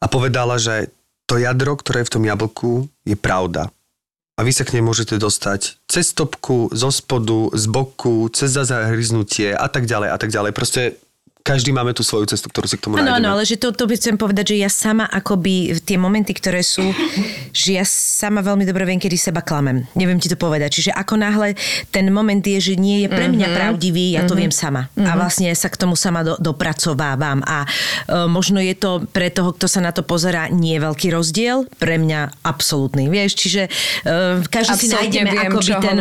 a 0.01 0.05
povedala, 0.09 0.57
že 0.57 0.89
to 1.27 1.35
jadro, 1.35 1.75
ktoré 1.75 2.01
je 2.01 2.07
v 2.09 2.13
tom 2.15 2.23
jablku, 2.23 2.71
je 3.03 3.19
pravda. 3.19 3.69
A 4.37 4.45
vy 4.45 4.53
sa 4.53 4.63
k 4.63 4.77
nej 4.77 4.85
môžete 4.85 5.17
dostať 5.17 5.81
cez 5.89 6.13
stopku, 6.13 6.69
zo 6.71 6.89
spodu, 6.93 7.51
z 7.57 7.65
boku, 7.67 8.29
cez 8.31 8.53
zahryznutie 8.53 9.51
a 9.51 9.65
tak 9.67 9.89
ďalej 9.89 10.09
a 10.13 10.17
tak 10.17 10.29
ďalej. 10.29 10.51
Proste 10.53 10.81
každý 11.47 11.71
máme 11.71 11.95
tú 11.95 12.03
svoju 12.03 12.27
cestu, 12.27 12.51
ktorú 12.51 12.67
si 12.67 12.75
k 12.75 12.83
tomu 12.83 12.99
Áno, 12.99 13.15
áno, 13.15 13.31
ale 13.31 13.47
že 13.47 13.55
to, 13.55 13.71
to 13.71 13.87
by 13.87 13.95
chcem 13.95 14.19
povedať, 14.19 14.51
že 14.51 14.57
ja 14.59 14.69
sama 14.69 15.07
akoby 15.07 15.79
tie 15.79 15.95
momenty, 15.95 16.35
ktoré 16.35 16.59
sú, 16.59 16.83
že 17.53 17.77
ja 17.77 17.85
sama 17.87 18.41
veľmi 18.41 18.63
dobre 18.67 18.83
viem, 18.87 18.99
kedy 18.99 19.17
seba 19.17 19.41
klamem. 19.43 19.85
Neviem 19.93 20.19
ti 20.19 20.27
to 20.27 20.39
povedať. 20.39 20.81
Čiže 20.81 20.91
ako 20.93 21.15
náhle 21.19 21.53
ten 21.91 22.07
moment 22.11 22.41
je, 22.41 22.59
že 22.59 22.73
nie 22.75 23.05
je 23.05 23.07
pre 23.09 23.29
mňa 23.31 23.47
mm-hmm. 23.47 23.59
pravdivý, 23.59 24.15
ja 24.15 24.25
to 24.25 24.33
mm-hmm. 24.33 24.41
viem 24.41 24.53
sama. 24.53 24.81
Mm-hmm. 24.93 25.07
A 25.07 25.11
vlastne 25.15 25.47
sa 25.55 25.69
k 25.71 25.77
tomu 25.79 25.95
sama 25.95 26.21
do, 26.25 26.35
dopracovávam. 26.41 27.41
A 27.45 27.63
e, 27.63 27.67
možno 28.27 28.59
je 28.59 28.75
to 28.75 29.05
pre 29.09 29.31
toho, 29.31 29.53
kto 29.55 29.65
sa 29.69 29.79
na 29.79 29.95
to 29.95 30.03
pozerá, 30.03 30.49
nie 30.51 30.77
veľký 30.81 31.13
rozdiel. 31.13 31.69
Pre 31.77 31.95
mňa 31.95 32.43
absolútny. 32.43 33.07
Vieš, 33.07 33.31
čiže 33.37 33.61
e, 34.03 34.43
každý 34.47 34.87
si 34.87 34.93
nájdeme 34.93 35.31
viem, 35.31 35.51
akoby 35.51 35.71
ten, 35.81 35.97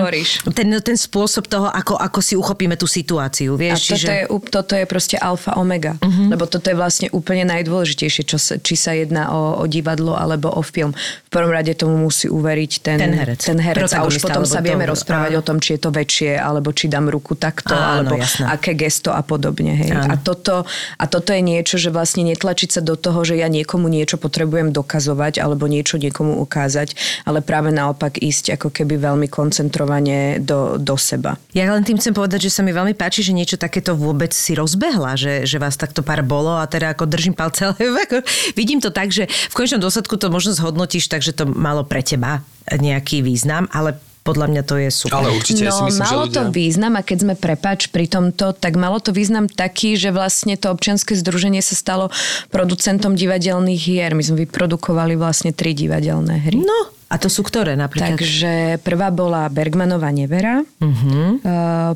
ten, 0.52 0.68
ten, 0.80 0.96
spôsob 0.96 1.46
toho, 1.46 1.68
ako, 1.68 1.98
ako 1.98 2.18
si 2.24 2.35
uchopíme 2.35 2.74
tú 2.74 2.88
situáciu. 2.88 3.54
Vieš, 3.54 3.78
a 3.78 3.82
toto, 3.82 3.90
čiže... 4.00 4.09
je, 4.11 4.24
toto 4.50 4.72
je 4.74 4.85
proste 4.88 5.16
alfa 5.20 5.54
omega. 5.61 5.94
Uh-huh. 6.00 6.32
Lebo 6.32 6.48
toto 6.48 6.68
je 6.68 6.76
vlastne 6.76 7.09
úplne 7.12 7.44
najdôležitejšie, 7.48 8.22
čo 8.24 8.37
či 8.61 8.74
sa 8.74 8.92
jedná 8.94 9.32
o, 9.32 9.62
o 9.62 9.64
divadlo 9.66 10.14
alebo 10.14 10.50
o 10.52 10.62
film. 10.62 10.92
V 11.26 11.30
prvom 11.37 11.53
rade 11.53 11.77
tomu 11.77 12.01
musí 12.01 12.33
uveriť 12.33 12.72
ten, 12.81 12.96
ten 12.96 13.12
herec. 13.12 13.40
Ten 13.44 13.61
herec. 13.61 13.92
A 13.92 14.09
už 14.09 14.25
potom 14.25 14.49
sa 14.49 14.64
vieme 14.64 14.88
to, 14.88 14.96
rozprávať 14.96 15.37
áno. 15.37 15.40
o 15.40 15.42
tom, 15.44 15.61
či 15.61 15.77
je 15.77 15.81
to 15.85 15.90
väčšie, 15.92 16.40
alebo 16.40 16.72
či 16.72 16.88
dám 16.88 17.12
ruku 17.12 17.37
takto, 17.37 17.77
áno, 17.77 18.09
alebo 18.09 18.14
jasné. 18.16 18.49
aké 18.49 18.72
gesto 18.72 19.12
a 19.12 19.20
podobne. 19.20 19.77
Hej. 19.77 19.92
A, 19.92 20.16
toto, 20.16 20.64
a 20.96 21.05
toto 21.05 21.37
je 21.37 21.44
niečo, 21.44 21.77
že 21.77 21.92
vlastne 21.92 22.25
netlačiť 22.25 22.81
sa 22.81 22.81
do 22.81 22.96
toho, 22.96 23.20
že 23.29 23.37
ja 23.37 23.53
niekomu 23.53 23.92
niečo 23.92 24.16
potrebujem 24.16 24.72
dokazovať 24.72 25.44
alebo 25.44 25.68
niečo 25.68 26.01
niekomu 26.01 26.40
ukázať, 26.40 26.96
ale 27.29 27.44
práve 27.44 27.68
naopak 27.68 28.16
ísť 28.16 28.57
ako 28.57 28.72
keby 28.72 28.96
veľmi 28.96 29.29
koncentrovane 29.29 30.40
do, 30.40 30.81
do 30.81 30.96
seba. 30.96 31.37
Ja 31.53 31.68
len 31.77 31.85
tým 31.85 32.01
chcem 32.01 32.16
povedať, 32.16 32.49
že 32.49 32.55
sa 32.57 32.64
mi 32.64 32.72
veľmi 32.72 32.96
páči, 32.96 33.20
že 33.20 33.37
niečo 33.37 33.61
takéto 33.61 33.92
vôbec 33.92 34.33
si 34.33 34.57
rozbehla, 34.57 35.18
že, 35.20 35.44
že 35.44 35.61
vás 35.61 35.77
takto 35.77 36.01
pár 36.01 36.25
bolo 36.25 36.57
a 36.57 36.64
teda 36.64 36.96
ako 36.96 37.05
držím 37.05 37.35
palce, 37.37 37.68
ale 37.68 37.77
ako, 38.07 38.22
vidím 38.57 38.81
to 38.81 38.94
tak, 38.94 39.11
že 39.12 39.29
v 39.29 39.55
konečnom 39.55 39.83
dôsledku 39.83 40.14
to 40.16 40.33
možno 40.33 40.55
zhodnotíš 40.55 41.11
tak, 41.11 41.25
že 41.26 41.34
to 41.34 41.50
malo 41.50 41.82
pre 41.82 42.06
teba 42.06 42.46
nejaký 42.70 43.22
význam, 43.26 43.66
ale 43.74 43.98
podľa 44.26 44.46
mňa 44.50 44.62
to 44.66 44.74
je 44.82 44.90
super. 44.90 45.22
Ale 45.22 45.30
určite 45.38 45.62
no, 45.62 45.70
si 45.70 45.82
myslím, 45.86 46.02
malo 46.02 46.10
že 46.10 46.26
ľudia... 46.26 46.34
to 46.34 46.42
význam 46.50 46.92
a 46.98 47.02
keď 47.06 47.18
sme 47.22 47.34
prepač 47.38 47.80
pri 47.94 48.10
tomto, 48.10 48.58
tak 48.58 48.74
malo 48.74 48.98
to 48.98 49.14
význam 49.14 49.46
taký, 49.46 49.94
že 49.94 50.10
vlastne 50.10 50.58
to 50.58 50.74
občianske 50.74 51.14
združenie 51.14 51.62
sa 51.62 51.78
stalo 51.78 52.10
producentom 52.50 53.14
divadelných 53.14 53.78
hier. 53.78 54.10
My 54.18 54.26
sme 54.26 54.42
vyprodukovali 54.42 55.14
vlastne 55.14 55.54
tri 55.54 55.78
divadelné 55.78 56.42
hry. 56.42 56.58
No, 56.58 56.95
a 57.07 57.23
to 57.23 57.31
sú 57.31 57.47
ktoré 57.47 57.79
napríklad? 57.79 58.19
Takže 58.19 58.83
prvá 58.83 59.14
bola 59.14 59.47
Bergmanová 59.47 60.11
nevera, 60.11 60.66
uh-huh. 60.83 61.38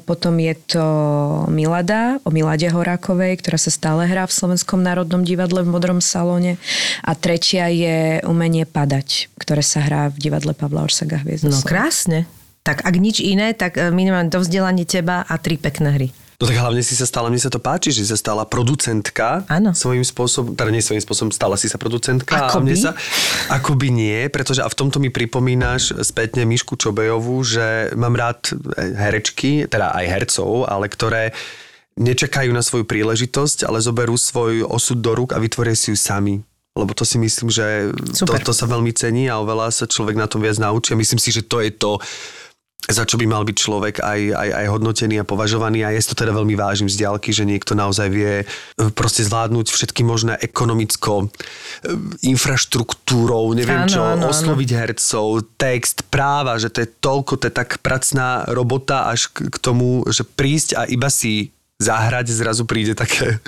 potom 0.06 0.38
je 0.38 0.54
to 0.70 0.86
Milada 1.50 2.22
o 2.22 2.30
Milade 2.30 2.70
Horákovej, 2.70 3.42
ktorá 3.42 3.58
sa 3.58 3.74
stále 3.74 4.06
hrá 4.06 4.22
v 4.30 4.36
Slovenskom 4.36 4.78
národnom 4.78 5.26
divadle 5.26 5.66
v 5.66 5.72
Modrom 5.74 5.98
salóne 5.98 6.62
a 7.02 7.18
tretia 7.18 7.66
je 7.74 8.22
Umenie 8.22 8.70
padať, 8.70 9.34
ktoré 9.34 9.66
sa 9.66 9.82
hrá 9.82 10.14
v 10.14 10.30
divadle 10.30 10.54
Pavla 10.54 10.86
Orsaga 10.86 11.18
Hviezdoslava. 11.26 11.58
No 11.58 11.66
krásne. 11.66 12.20
Tak 12.62 12.84
ak 12.86 12.94
nič 13.00 13.24
iné, 13.24 13.56
tak 13.56 13.80
e, 13.80 13.88
minimálne 13.88 14.28
dovzdelanie 14.28 14.84
teba 14.84 15.24
a 15.24 15.34
tri 15.40 15.56
pekné 15.56 15.96
hry. 15.96 16.08
No 16.40 16.48
tak 16.48 16.56
hlavne 16.56 16.80
si 16.80 16.96
sa 16.96 17.04
stala, 17.04 17.28
mne 17.28 17.36
sa 17.36 17.52
to 17.52 17.60
páči, 17.60 17.92
že 17.92 18.08
sa 18.08 18.16
stala 18.16 18.48
producentka 18.48 19.44
Áno. 19.44 19.76
svojím 19.76 20.00
spôsobom, 20.00 20.56
teda 20.56 20.72
nie 20.72 20.80
svojím 20.80 21.04
spôsobom, 21.04 21.28
stala 21.28 21.60
si 21.60 21.68
sa 21.68 21.76
producentka. 21.76 22.48
Akoby? 22.48 22.56
A 22.56 22.64
mne 22.64 22.76
sa, 22.80 22.90
akoby 23.52 23.92
nie, 23.92 24.18
pretože 24.32 24.64
a 24.64 24.68
v 24.72 24.72
tomto 24.72 25.04
mi 25.04 25.12
pripomínaš 25.12 26.00
spätne 26.00 26.48
Mišku 26.48 26.80
Čobejovú, 26.80 27.44
že 27.44 27.92
mám 27.92 28.16
rád 28.16 28.56
herečky, 28.72 29.68
teda 29.68 29.92
aj 29.92 30.04
hercov, 30.08 30.64
ale 30.64 30.88
ktoré 30.88 31.36
nečakajú 32.00 32.48
na 32.56 32.64
svoju 32.64 32.88
príležitosť, 32.88 33.68
ale 33.68 33.84
zoberú 33.84 34.16
svoj 34.16 34.64
osud 34.64 34.96
do 34.96 35.12
rúk 35.12 35.36
a 35.36 35.42
vytvoria 35.44 35.76
si 35.76 35.92
ju 35.92 35.98
sami 36.00 36.40
lebo 36.70 36.94
to 36.94 37.02
si 37.02 37.18
myslím, 37.18 37.50
že 37.50 37.90
to, 38.14 38.30
to 38.30 38.54
sa 38.54 38.64
veľmi 38.64 38.94
cení 38.94 39.26
a 39.26 39.42
oveľa 39.42 39.74
sa 39.74 39.84
človek 39.90 40.14
na 40.14 40.30
tom 40.30 40.38
viac 40.40 40.56
naučí. 40.56 40.94
Myslím 40.94 41.18
si, 41.18 41.34
že 41.34 41.42
to 41.42 41.60
je 41.60 41.74
to, 41.74 41.98
za 42.88 43.04
čo 43.04 43.20
by 43.20 43.28
mal 43.28 43.44
byť 43.44 43.56
človek 43.56 43.94
aj, 44.00 44.20
aj, 44.32 44.48
aj 44.56 44.66
hodnotený 44.72 45.20
a 45.20 45.28
považovaný 45.28 45.84
a 45.84 45.92
ja 45.92 46.00
si 46.00 46.08
to 46.08 46.16
teda 46.16 46.32
veľmi 46.32 46.56
vážim 46.56 46.88
z 46.88 47.04
diálky, 47.04 47.28
že 47.30 47.44
niekto 47.44 47.76
naozaj 47.76 48.08
vie 48.08 48.32
e, 48.40 48.44
proste 48.90 49.20
zvládnuť 49.20 49.68
všetky 49.68 50.00
možné 50.00 50.40
ekonomicko 50.40 51.24
e, 51.24 51.26
infraštruktúrou, 52.24 53.52
neviem 53.52 53.84
Áno, 53.84 53.90
čo, 53.90 54.00
áno, 54.00 54.24
áno. 54.24 54.32
osloviť 54.32 54.70
hercov, 54.72 55.26
text, 55.54 56.08
práva, 56.08 56.56
že 56.56 56.72
to 56.72 56.82
je 56.82 56.88
toľko, 56.88 57.32
to 57.36 57.44
je 57.46 57.54
tak 57.54 57.78
pracná 57.78 58.48
robota 58.48 59.06
až 59.06 59.28
k, 59.28 59.56
tomu, 59.60 60.02
že 60.08 60.24
prísť 60.24 60.74
a 60.74 60.82
iba 60.88 61.12
si 61.12 61.52
zahrať, 61.80 62.28
zrazu 62.28 62.68
príde 62.68 62.92
také, 62.92 63.40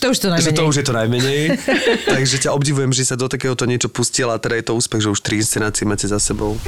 To 0.00 0.12
už 0.12 0.16
to 0.20 0.28
že 0.28 0.52
najmenej. 0.52 0.56
to 0.56 0.64
už 0.68 0.76
je 0.76 0.84
to 0.84 0.92
najmenej. 1.00 1.40
Takže 2.18 2.36
ťa 2.44 2.50
obdivujem, 2.52 2.92
že 2.92 3.08
sa 3.08 3.16
do 3.16 3.28
takéhoto 3.28 3.64
niečo 3.64 3.88
pustila 3.88 4.36
a 4.36 4.42
teda 4.42 4.60
je 4.60 4.64
to 4.68 4.76
úspech, 4.76 5.00
že 5.00 5.08
už 5.08 5.20
tri 5.24 5.40
inscenácie 5.40 5.88
máte 5.88 6.04
za 6.04 6.20
sebou. 6.20 6.60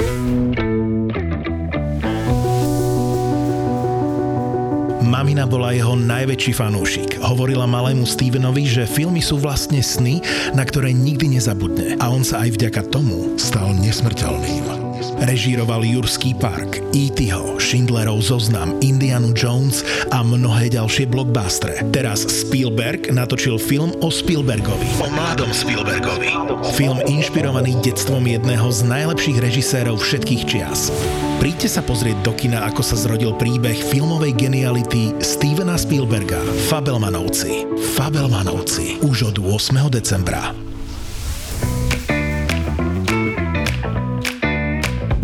Mamina 5.09 5.49
bola 5.49 5.73
jeho 5.73 5.97
najväčší 5.97 6.53
fanúšik. 6.53 7.17
Hovorila 7.25 7.65
malému 7.65 8.05
Stevenovi, 8.05 8.69
že 8.69 8.85
filmy 8.85 9.25
sú 9.25 9.41
vlastne 9.41 9.81
sny, 9.81 10.21
na 10.53 10.69
ktoré 10.69 10.93
nikdy 10.93 11.33
nezabudne. 11.33 11.97
A 11.97 12.13
on 12.13 12.21
sa 12.21 12.45
aj 12.45 12.61
vďaka 12.61 12.93
tomu 12.93 13.41
stal 13.41 13.73
nesmrteľným. 13.73 14.88
Režíroval 15.23 15.83
Jurský 15.83 16.35
park, 16.39 16.83
E.T.ho, 16.95 17.59
Schindlerov 17.59 18.23
zoznam, 18.23 18.77
Indianu 18.85 19.35
Jones 19.35 19.83
a 20.15 20.23
mnohé 20.23 20.71
ďalšie 20.73 21.09
blockbustre. 21.11 21.83
Teraz 21.91 22.27
Spielberg 22.29 23.11
natočil 23.11 23.59
film 23.59 23.95
o 24.05 24.09
Spielbergovi. 24.13 24.87
O 25.03 25.09
mladom 25.11 25.51
Spielbergovi. 25.51 26.31
Film 26.77 27.03
inšpirovaný 27.07 27.79
detstvom 27.83 28.27
jedného 28.27 28.69
z 28.69 28.81
najlepších 28.87 29.39
režisérov 29.41 29.97
všetkých 29.99 30.43
čias. 30.47 30.95
Príďte 31.39 31.71
sa 31.71 31.83
pozrieť 31.87 32.19
do 32.27 32.35
kina, 32.35 32.67
ako 32.67 32.83
sa 32.83 32.99
zrodil 32.99 33.31
príbeh 33.39 33.79
filmovej 33.79 34.35
geniality 34.35 35.15
Stevena 35.23 35.79
Spielberga. 35.79 36.43
Fabelmanovci. 36.67 37.65
Fabelmanovci. 37.95 39.03
Už 39.07 39.35
od 39.35 39.37
8. 39.39 39.79
decembra. 39.89 40.68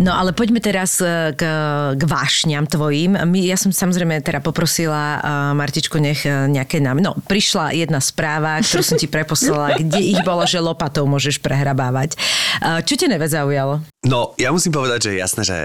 No 0.05 0.13
ale 0.13 0.37
poďme 0.37 0.61
teraz 0.61 1.01
e, 1.01 1.33
k, 1.33 1.43
k 1.97 2.03
vášňam 2.05 2.69
tvojim. 2.69 3.17
My, 3.17 3.41
ja 3.41 3.57
som 3.57 3.73
samozrejme 3.73 4.21
teda 4.21 4.45
poprosila 4.45 5.17
uh, 5.17 5.23
Martičku, 5.57 5.97
nech 5.97 6.29
e, 6.29 6.53
nejaké 6.53 6.77
nám... 6.85 7.01
No, 7.01 7.17
prišla 7.25 7.73
jedna 7.73 8.05
správa, 8.05 8.61
ktorú 8.61 8.85
som 8.85 9.01
ti 9.01 9.09
preposlala, 9.09 9.75
kde 9.81 10.05
ich 10.05 10.21
bolo, 10.21 10.45
že 10.45 10.61
lopatou 10.61 11.09
môžeš 11.09 11.41
prehrabávať. 11.41 12.21
Uh, 12.61 12.85
čo 12.85 13.01
ťa 13.01 13.17
najviac 13.17 13.33
zaujalo? 13.33 13.81
No, 14.05 14.37
ja 14.37 14.53
musím 14.53 14.77
povedať, 14.77 15.09
že 15.09 15.11
jasné, 15.17 15.43
že 15.49 15.57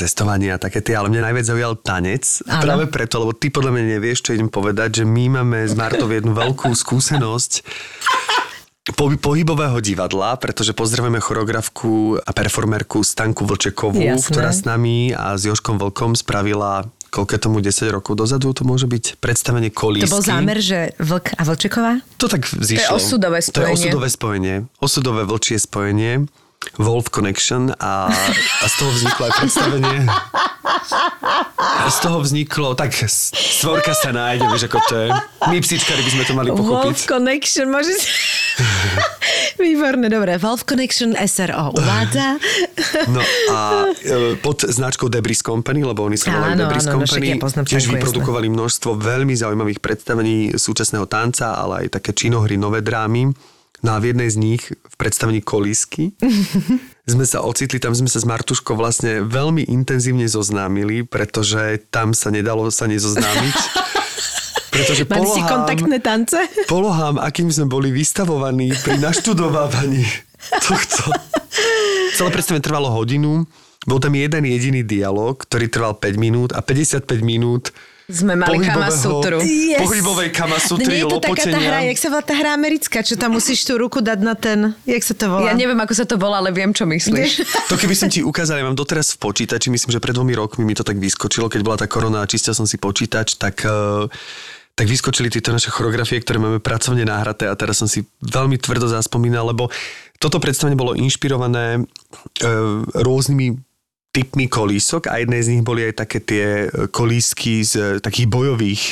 cestovanie 0.00 0.48
a 0.48 0.56
také 0.56 0.80
tie, 0.80 0.96
ale 0.96 1.12
mňa 1.12 1.28
najviac 1.28 1.46
zaujal 1.52 1.76
tanec. 1.76 2.24
Áno. 2.48 2.64
Práve 2.64 2.84
preto, 2.88 3.20
lebo 3.20 3.36
ty 3.36 3.52
podľa 3.52 3.76
mňa 3.76 3.84
nevieš, 4.00 4.24
čo 4.24 4.32
idem 4.32 4.48
povedať, 4.48 5.02
že 5.02 5.04
my 5.04 5.44
máme 5.44 5.68
s 5.68 5.76
Martou 5.76 6.08
jednu 6.08 6.32
veľkú 6.32 6.72
skúsenosť 6.72 7.52
po, 8.92 9.12
pohybového 9.16 9.80
divadla, 9.80 10.36
pretože 10.36 10.76
pozdravujeme 10.76 11.20
choreografku 11.20 12.20
a 12.22 12.30
performerku 12.30 13.04
Stanku 13.04 13.44
Vlčekovú, 13.44 14.00
Jasné. 14.00 14.24
ktorá 14.30 14.50
s 14.52 14.62
nami 14.64 15.12
a 15.12 15.36
s 15.36 15.48
Joškom 15.48 15.76
Vlkom 15.80 16.14
spravila 16.14 16.88
koľko 17.08 17.32
je 17.34 17.40
tomu 17.40 17.58
10 17.64 17.88
rokov 17.88 18.20
dozadu, 18.20 18.52
to 18.52 18.68
môže 18.68 18.84
byť 18.84 19.16
predstavenie 19.16 19.72
kolísky. 19.72 20.12
To 20.12 20.20
bol 20.20 20.24
zámer, 20.24 20.60
že 20.60 20.92
Vlk 21.00 21.40
a 21.40 21.42
Vlčeková? 21.48 21.92
To 22.20 22.28
tak 22.28 22.44
osudové 22.92 23.40
To 23.40 23.64
je 23.64 23.72
spojenie. 23.72 23.72
osudové 23.72 24.08
spojenie. 24.12 24.56
Osudové 24.76 25.22
vlčie 25.24 25.56
spojenie. 25.56 26.28
Wolf 26.76 27.08
Connection 27.08 27.70
a, 27.72 28.10
a 28.60 28.66
z 28.66 28.74
toho 28.76 28.90
vzniklo 28.90 29.22
aj 29.24 29.32
predstavenie. 29.36 29.98
A 31.58 31.86
z 31.86 31.98
toho 31.98 32.18
vzniklo, 32.18 32.74
tak 32.74 32.90
s- 32.92 33.30
stvorka 33.30 33.94
sa 33.94 34.10
nájde, 34.10 34.46
vieš 34.46 34.66
ako 34.66 34.78
to 34.84 34.94
je. 34.96 35.08
My 35.48 35.58
psíčkari 35.58 36.02
by 36.02 36.10
sme 36.10 36.24
to 36.24 36.34
mali 36.34 36.50
pochopiť. 36.50 36.82
Wolf 36.84 37.00
Connection, 37.04 37.66
môže 37.68 37.94
si... 37.94 38.06
Výborné, 39.58 40.06
dobre. 40.06 40.34
Wolf 40.36 40.62
Connection 40.62 41.14
SRO 41.16 41.74
uvádza. 41.74 42.38
No 43.06 43.22
a 43.48 43.58
e, 43.94 44.34
pod 44.36 44.62
značkou 44.62 45.06
Debris 45.06 45.42
Company, 45.42 45.82
lebo 45.82 46.06
oni 46.06 46.14
sa 46.14 46.30
volajú 46.30 46.58
Debris 46.58 46.86
áno, 46.86 46.90
no 46.90 46.94
Company, 47.02 47.26
ja 47.28 47.36
poznám 47.38 47.64
tiež 47.66 47.84
vyprodukovali 47.88 48.46
množstvo 48.46 48.94
veľmi 48.94 49.34
zaujímavých 49.34 49.78
predstavení 49.78 50.54
súčasného 50.54 51.06
tanca, 51.06 51.54
ale 51.54 51.86
aj 51.86 51.98
také 51.98 52.14
činohry, 52.14 52.54
nové 52.54 52.82
drámy. 52.82 53.30
No 53.78 53.94
a 53.94 54.02
v 54.02 54.10
jednej 54.10 54.26
z 54.26 54.36
nich, 54.36 54.62
v 54.68 54.94
predstavení 54.98 55.38
Kolísky, 55.38 56.10
sme 57.12 57.22
sa 57.22 57.40
ocitli, 57.40 57.78
tam 57.78 57.94
sme 57.94 58.10
sa 58.10 58.18
s 58.18 58.26
Martuškou 58.26 58.74
vlastne 58.74 59.22
veľmi 59.22 59.64
intenzívne 59.64 60.26
zoznámili, 60.26 61.06
pretože 61.06 61.78
tam 61.88 62.10
sa 62.10 62.28
nedalo 62.28 62.66
sa 62.68 62.86
nezoznámiť. 62.86 63.56
Pretože 64.68 65.08
Mali 65.08 65.26
si 65.26 65.40
polohám- 65.40 65.48
kontaktné 65.48 65.98
tance? 65.98 66.38
polohám, 66.68 67.18
akým 67.18 67.50
sme 67.50 67.66
boli 67.66 67.90
vystavovaní 67.90 68.70
pri 68.78 69.00
naštudovávaní 69.10 70.06
tohto. 70.60 71.10
Celé 72.14 72.28
predstavenie 72.30 72.62
trvalo 72.62 72.92
hodinu. 72.92 73.42
Bol 73.88 73.98
tam 73.98 74.14
jeden 74.14 74.44
jediný 74.44 74.84
dialog, 74.84 75.34
ktorý 75.40 75.66
trval 75.66 75.96
5 75.96 76.14
minút 76.20 76.50
a 76.52 76.60
55 76.60 77.08
minút 77.24 77.72
Sme 78.08 78.40
mali 78.40 78.64
Kama 78.64 78.88
Sutru. 78.88 79.36
Yes. 79.44 79.84
Pohybovej 79.84 80.32
No 80.32 80.36
kamasutry, 80.40 80.96
nie 80.96 81.04
je 81.04 81.12
to 81.12 81.20
taká 81.20 81.44
tá 81.44 81.60
hra, 81.60 81.84
lopotenia. 81.84 81.92
jak 81.92 81.98
sa 82.00 82.08
volá 82.08 82.24
tá 82.24 82.34
hra 82.40 82.50
americká, 82.56 82.98
čo 83.04 83.20
tam 83.20 83.36
musíš 83.36 83.68
tú 83.68 83.76
ruku 83.76 84.00
dať 84.00 84.18
na 84.24 84.32
ten, 84.32 84.72
jak 84.88 85.04
sa 85.04 85.12
to 85.12 85.28
volá? 85.28 85.44
Ja 85.44 85.52
neviem, 85.52 85.76
ako 85.76 85.92
sa 85.92 86.08
to 86.08 86.16
volá, 86.16 86.40
ale 86.40 86.48
viem, 86.56 86.72
čo 86.72 86.88
myslíš. 86.88 87.44
To 87.68 87.76
keby 87.76 87.92
som 87.92 88.08
ti 88.08 88.24
ukázal, 88.24 88.60
ja 88.60 88.64
mám 88.64 88.72
doteraz 88.72 89.12
v 89.12 89.28
počítači, 89.28 89.68
myslím, 89.68 89.92
že 89.92 90.00
pred 90.00 90.16
dvomi 90.16 90.32
rokmi 90.32 90.64
mi 90.64 90.72
to 90.72 90.88
tak 90.88 90.96
vyskočilo, 90.96 91.52
keď 91.52 91.60
bola 91.60 91.76
tá 91.76 91.84
korona 91.84 92.24
a 92.24 92.30
čistil 92.30 92.56
som 92.56 92.64
si 92.64 92.80
počítač, 92.80 93.36
tak, 93.36 93.60
eh, 93.68 94.08
tak 94.72 94.86
vyskočili 94.88 95.28
tieto 95.28 95.52
naše 95.52 95.68
choreografie, 95.68 96.24
ktoré 96.24 96.40
máme 96.40 96.64
pracovne 96.64 97.04
nahraté 97.04 97.44
a 97.44 97.52
teraz 97.60 97.76
som 97.76 97.92
si 97.92 98.08
veľmi 98.24 98.56
tvrdo 98.56 98.88
zaspomínal, 98.88 99.52
lebo 99.52 99.68
toto 100.16 100.40
predstavenie 100.40 100.80
bolo 100.80 100.96
inšpirované 100.96 101.76
eh, 101.76 102.46
rôznymi 102.96 103.67
typmi 104.18 104.50
kolísok 104.50 105.06
a 105.06 105.22
jedné 105.22 105.38
z 105.38 105.54
nich 105.54 105.62
boli 105.62 105.86
aj 105.86 105.94
také 106.02 106.18
tie 106.18 106.46
eh, 106.66 106.90
kolísky 106.90 107.62
z 107.62 107.72
eh, 107.78 107.86
takých 108.02 108.26
bojových 108.26 108.84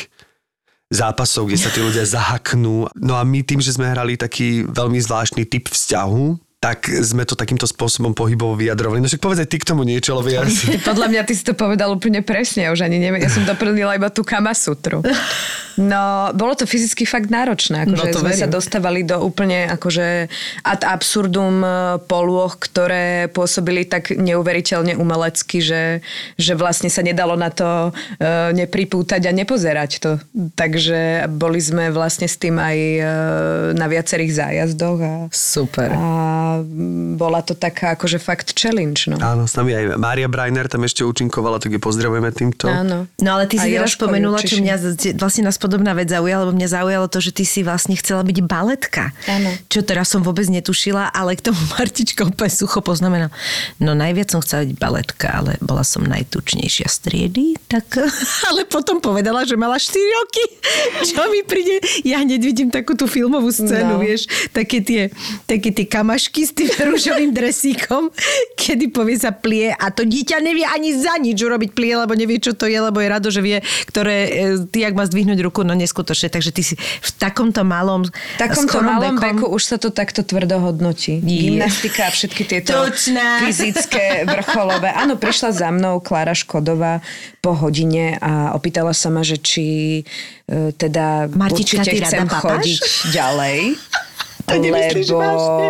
zápasov, 0.87 1.51
kde 1.51 1.59
sa 1.59 1.75
tí 1.75 1.83
ľudia 1.83 2.07
zahaknú. 2.17 2.87
No 2.95 3.19
a 3.19 3.27
my 3.27 3.43
tým, 3.43 3.59
že 3.59 3.75
sme 3.75 3.91
hrali 3.91 4.15
taký 4.15 4.63
veľmi 4.71 5.03
zvláštny 5.03 5.43
typ 5.51 5.67
vzťahu, 5.67 6.46
tak 6.67 6.91
sme 6.91 7.23
to 7.23 7.39
takýmto 7.39 7.63
spôsobom 7.63 8.11
pohybovo 8.11 8.59
vyjadrovali. 8.59 8.99
No 8.99 9.07
však 9.07 9.23
povedz 9.23 9.47
aj 9.47 9.55
ty 9.55 9.63
k 9.63 9.71
tomu 9.71 9.87
niečo, 9.87 10.19
lebo 10.19 10.27
ja... 10.35 10.43
Podľa 10.91 11.07
mňa 11.15 11.23
ty 11.23 11.39
si 11.39 11.47
to 11.47 11.55
povedal 11.55 11.95
úplne 11.95 12.27
presne, 12.27 12.67
ja 12.67 12.75
už 12.75 12.83
ani 12.83 12.99
neviem, 12.99 13.23
ja 13.23 13.31
som 13.31 13.47
doplnila 13.47 13.95
iba 13.95 14.11
tú 14.11 14.27
Kamasutru. 14.27 15.07
No, 15.77 16.33
bolo 16.33 16.57
to 16.57 16.65
fyzicky 16.65 17.05
fakt 17.05 17.29
náročné, 17.29 17.85
akože 17.85 18.01
No 18.01 18.09
to 18.09 18.25
sme 18.25 18.33
verím. 18.33 18.43
sa 18.43 18.49
dostávali 18.49 19.01
do 19.05 19.21
úplne 19.21 19.69
akože 19.69 20.27
ad 20.65 20.83
absurdum 20.89 21.61
e, 21.61 21.69
polôch, 22.09 22.57
ktoré 22.57 23.29
pôsobili 23.29 23.85
tak 23.85 24.09
neuveriteľne 24.17 24.97
umelecky, 24.97 25.61
že, 25.61 26.01
že 26.41 26.57
vlastne 26.57 26.89
sa 26.89 27.05
nedalo 27.05 27.37
na 27.37 27.53
to 27.53 27.93
e, 28.17 28.57
nepripútať 28.57 29.21
a 29.29 29.37
nepozerať 29.37 29.91
to. 30.01 30.13
Takže 30.57 31.29
boli 31.37 31.61
sme 31.61 31.93
vlastne 31.93 32.25
s 32.25 32.41
tým 32.41 32.57
aj 32.57 32.77
e, 32.81 33.01
na 33.77 33.87
viacerých 33.87 34.33
zájazdoch 34.33 34.99
a, 35.05 35.15
Super. 35.29 35.93
a 35.93 36.56
bola 37.17 37.41
to 37.41 37.53
taká 37.53 37.97
akože 37.97 38.21
fakt 38.21 38.55
challenge, 38.55 39.09
no. 39.09 39.17
Áno, 39.19 39.45
s 39.45 39.57
nami 39.57 39.73
aj 39.73 39.85
Mária 39.97 40.29
Brajner 40.29 40.69
tam 40.69 40.85
ešte 40.85 41.03
účinkovala, 41.03 41.59
tak 41.59 41.75
ju 41.75 41.81
pozdravujeme 41.81 42.31
týmto. 42.31 42.69
Áno. 42.69 43.09
No 43.17 43.29
ale 43.33 43.49
ty 43.49 43.57
A 43.57 43.65
si 43.65 43.73
teraz 43.73 43.97
spomenula, 43.97 44.39
čo 44.41 44.61
mňa 44.61 44.75
vlastne 45.17 45.43
nás 45.49 45.57
podobná 45.57 45.97
vec 45.97 46.13
zaujala, 46.13 46.47
lebo 46.47 46.55
mňa 46.55 46.69
zaujalo 46.69 47.07
to, 47.09 47.19
že 47.19 47.31
ty 47.33 47.45
si 47.49 47.65
vlastne 47.65 47.97
chcela 47.97 48.21
byť 48.21 48.39
baletka. 48.45 49.11
Áno. 49.27 49.51
Čo 49.73 49.81
teraz 49.83 50.13
som 50.13 50.21
vôbec 50.21 50.45
netušila, 50.47 51.11
ale 51.11 51.35
k 51.35 51.49
tomu 51.49 51.59
Martička 51.79 52.29
úplne 52.29 52.53
sucho 52.53 52.85
poznamenal. 52.85 53.33
No 53.81 53.97
najviac 53.97 54.29
som 54.31 54.45
chcela 54.45 54.69
byť 54.69 54.77
baletka, 54.77 55.27
ale 55.33 55.57
bola 55.65 55.83
som 55.83 56.05
najtučnejšia 56.05 56.87
z 56.91 56.97
triedy, 57.01 57.45
tak... 57.67 57.87
Ale 58.53 58.69
potom 58.69 59.01
povedala, 59.01 59.43
že 59.49 59.57
mala 59.57 59.81
4 59.81 59.97
roky. 59.97 60.45
Čo 61.09 61.25
mi 61.31 61.41
príde? 61.43 61.81
Ja 62.05 62.21
hneď 62.21 62.41
vidím 62.43 62.69
takú 62.69 62.93
tú 62.93 63.09
filmovú 63.09 63.49
scénu, 63.49 63.97
No. 63.97 64.03
vieš, 64.03 64.27
také 64.51 64.83
tie, 64.83 65.09
také 65.47 65.71
tie 65.71 65.87
kamašky 65.87 66.36
s 66.43 66.53
tým 66.53 66.69
rúžovým 66.69 67.31
dresíkom, 67.31 68.11
kedy 68.55 68.91
povie 68.91 69.17
sa 69.17 69.31
plie 69.31 69.71
a 69.71 69.89
to 69.89 70.03
dieťa 70.03 70.43
nevie 70.43 70.67
ani 70.67 70.93
za 70.93 71.17
nič 71.17 71.39
urobiť 71.39 71.71
plie, 71.73 71.95
lebo 71.95 72.13
nevie, 72.13 72.37
čo 72.37 72.53
to 72.53 72.67
je, 72.67 72.77
lebo 72.77 72.99
je 72.99 73.09
rado, 73.09 73.29
že 73.31 73.41
vie, 73.41 73.63
ktoré, 73.87 74.17
e, 74.27 74.31
ty, 74.67 74.83
ak 74.83 74.93
má 74.93 75.07
zdvihnúť 75.07 75.39
ruku, 75.41 75.63
no 75.63 75.73
neskutočne. 75.73 76.29
Takže 76.29 76.51
ty 76.51 76.63
si 76.63 76.75
v 76.77 77.11
takomto 77.17 77.63
malom, 77.63 78.05
V 78.05 78.13
takomto 78.37 78.83
malom 78.83 79.17
vekom- 79.17 79.39
veku 79.41 79.47
už 79.49 79.63
sa 79.63 79.77
to 79.79 79.89
takto 79.89 80.21
tvrdo 80.21 80.59
hodnotí. 80.59 81.23
Je. 81.23 81.55
Gymnastika 81.55 82.09
a 82.09 82.11
všetky 82.11 82.43
tieto 82.45 82.75
Tučná. 82.75 83.39
fyzické 83.47 84.27
vrcholové. 84.27 84.91
Áno, 84.91 85.15
prišla 85.15 85.51
za 85.55 85.69
mnou 85.71 86.03
Klára 86.03 86.35
Škodová 86.35 87.01
po 87.39 87.55
hodine 87.55 88.19
a 88.19 88.51
opýtala 88.53 88.91
sa 88.91 89.13
ma, 89.13 89.23
že 89.23 89.39
či 89.39 89.65
e, 90.49 90.73
teda 90.75 91.31
Martička, 91.31 91.85
určite 91.85 92.03
chcem 92.03 92.27
papáš? 92.27 92.43
chodiť 92.43 92.83
ďalej. 93.15 93.59
To 94.47 94.55
nemyslíš 94.57 95.07
lebo 95.11 95.19
vážne? 95.19 95.67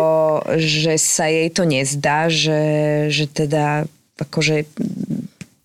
že 0.61 0.93
sa 1.01 1.25
jej 1.25 1.49
to 1.49 1.65
nezdá, 1.65 2.29
že, 2.29 2.61
že 3.09 3.25
teda 3.25 3.89
akože 4.21 4.65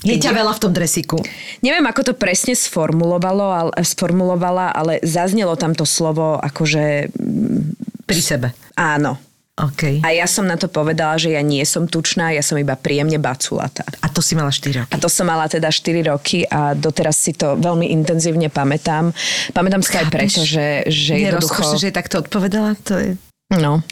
Je 0.03 0.19
ťa 0.19 0.35
veľa 0.35 0.59
v 0.59 0.61
tom 0.61 0.73
dresiku. 0.75 1.17
Neviem, 1.63 1.87
ako 1.87 2.11
to 2.11 2.15
presne 2.19 2.59
sformulovalo, 2.59 3.47
ale, 3.55 3.73
sformulovala, 3.87 4.75
ale 4.75 4.99
zaznelo 5.07 5.55
tam 5.55 5.79
to 5.79 5.87
slovo 5.87 6.41
akože... 6.43 7.13
Pri 8.03 8.21
sebe. 8.21 8.51
Áno. 8.75 9.15
OK. 9.53 10.01
A 10.01 10.09
ja 10.17 10.25
som 10.25 10.49
na 10.49 10.57
to 10.57 10.65
povedala, 10.65 11.21
že 11.21 11.37
ja 11.37 11.45
nie 11.45 11.61
som 11.69 11.85
tučná, 11.85 12.33
ja 12.33 12.41
som 12.41 12.57
iba 12.57 12.73
príjemne 12.73 13.21
baculatá. 13.21 13.85
A 14.01 14.09
to 14.09 14.25
si 14.25 14.33
mala 14.33 14.49
4 14.49 14.81
roky. 14.81 14.89
A 14.89 14.97
to 14.97 15.13
som 15.13 15.29
mala 15.29 15.45
teda 15.45 15.69
4 15.69 16.09
roky 16.09 16.49
a 16.49 16.73
doteraz 16.73 17.21
si 17.21 17.37
to 17.37 17.61
veľmi 17.61 17.93
intenzívne 17.93 18.49
pamätám. 18.49 19.13
Pamätám 19.53 19.85
si 19.85 19.93
to 19.93 20.01
aj 20.01 20.09
preto, 20.09 20.41
že, 20.41 20.89
že 20.89 21.21
Je 21.21 21.29
jednoducho... 21.29 21.77
že 21.77 21.93
je 21.93 21.95
takto 21.95 22.25
odpovedala? 22.25 22.81
To 22.89 22.97
je... 22.97 23.21
No. 23.61 23.85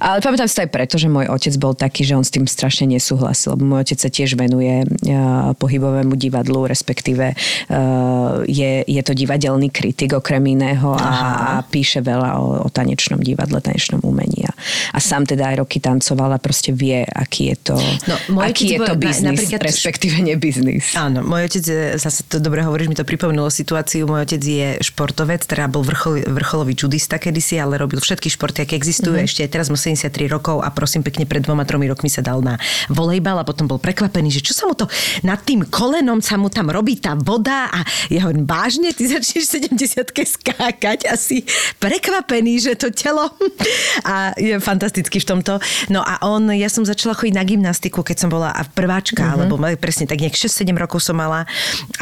Ale 0.00 0.24
pamätám 0.24 0.48
si 0.48 0.56
to 0.56 0.64
aj 0.64 0.72
preto, 0.72 0.96
že 0.96 1.12
môj 1.12 1.28
otec 1.28 1.54
bol 1.60 1.76
taký, 1.76 2.02
že 2.02 2.16
on 2.16 2.24
s 2.24 2.32
tým 2.32 2.48
strašne 2.48 2.88
nesúhlasil, 2.88 3.54
lebo 3.54 3.68
môj 3.68 3.84
otec 3.84 3.98
sa 4.00 4.10
tiež 4.10 4.34
venuje 4.34 4.82
uh, 4.82 5.52
pohybovému 5.60 6.16
divadlu, 6.16 6.64
respektíve 6.64 7.36
uh, 7.36 8.40
je, 8.48 8.82
je 8.88 9.02
to 9.04 9.12
divadelný 9.12 9.68
kritik 9.68 10.16
okrem 10.16 10.40
iného 10.48 10.96
a, 10.96 11.12
a 11.12 11.62
píše 11.62 12.00
veľa 12.00 12.40
o, 12.40 12.64
o 12.64 12.68
tanečnom 12.72 13.20
divadle, 13.20 13.60
tanečnom 13.60 14.00
umení. 14.00 14.48
A, 14.90 14.98
sám 14.98 15.24
teda 15.24 15.46
aj 15.46 15.56
roky 15.58 15.78
tancoval 15.78 16.30
a 16.30 16.38
proste 16.38 16.70
vie, 16.70 17.02
aký 17.04 17.50
je 17.50 17.56
to, 17.64 17.76
No, 18.06 18.16
môj 18.32 18.44
aký 18.46 18.64
je 18.68 18.78
to 18.78 18.94
na- 18.94 19.00
biznis, 19.00 19.26
napríklad- 19.46 19.62
respektíve 19.62 20.16
nebiznis. 20.20 20.84
Áno, 20.94 21.20
môj 21.20 21.46
otec, 21.46 21.64
zase 21.96 22.22
to 22.24 22.38
dobre 22.38 22.60
hovoríš, 22.60 22.86
mi 22.86 22.94
to 22.94 23.02
pripomenulo 23.02 23.48
situáciu, 23.48 24.04
môj 24.04 24.24
otec 24.24 24.40
je 24.40 24.68
športovec, 24.80 25.42
teda 25.42 25.66
bol 25.66 25.80
vrchol, 25.80 26.24
vrcholový 26.26 26.74
judista 26.74 27.16
kedysi, 27.16 27.56
ale 27.56 27.76
robil 27.76 27.98
všetky 27.98 28.28
športy, 28.28 28.62
aké 28.62 28.74
existujú, 28.74 29.14
Mhm. 29.14 29.24
ešte 29.24 29.40
aj 29.42 29.50
teraz 29.50 29.66
má 29.66 29.76
73 29.76 30.26
rokov 30.26 30.60
a 30.60 30.70
prosím 30.70 31.00
pekne, 31.00 31.24
pred 31.24 31.40
dvoma, 31.40 31.64
tromi 31.64 31.86
rokmi 31.86 32.08
sa 32.08 32.20
dal 32.20 32.40
na 32.40 32.56
volejbal 32.88 33.36
a 33.36 33.44
potom 33.44 33.64
bol 33.64 33.78
prekvapený, 33.78 34.30
že 34.30 34.42
čo 34.42 34.52
sa 34.52 34.64
mu 34.64 34.74
to 34.74 34.86
nad 35.22 35.40
tým 35.40 35.64
kolenom 35.64 36.18
sa 36.18 36.34
mu 36.34 36.48
tam 36.48 36.68
robí 36.68 36.96
tá 36.96 37.14
voda 37.14 37.68
a 37.68 37.80
ja 38.08 38.22
hovorím, 38.22 38.44
vážne, 38.44 38.90
ty 38.90 39.06
začneš 39.06 39.46
70 39.46 40.10
skákať 40.20 41.06
a 41.06 41.14
si 41.14 41.42
prekvapený, 41.80 42.60
že 42.60 42.72
to 42.74 42.90
telo 42.90 43.30
a 44.04 44.30
je 44.36 44.49
fantastický 44.58 45.22
v 45.22 45.26
tomto. 45.38 45.62
No 45.86 46.02
a 46.02 46.18
on, 46.26 46.50
ja 46.50 46.66
som 46.66 46.82
začala 46.82 47.14
chodiť 47.14 47.34
na 47.38 47.46
gymnastiku, 47.46 48.02
keď 48.02 48.26
som 48.26 48.30
bola 48.32 48.50
a 48.50 48.66
prváčka, 48.66 49.22
mm-hmm. 49.22 49.34
alebo 49.46 49.54
presne 49.78 50.10
tak 50.10 50.18
nejak 50.18 50.34
6-7 50.34 50.74
rokov 50.74 51.06
som 51.06 51.14
mala 51.14 51.46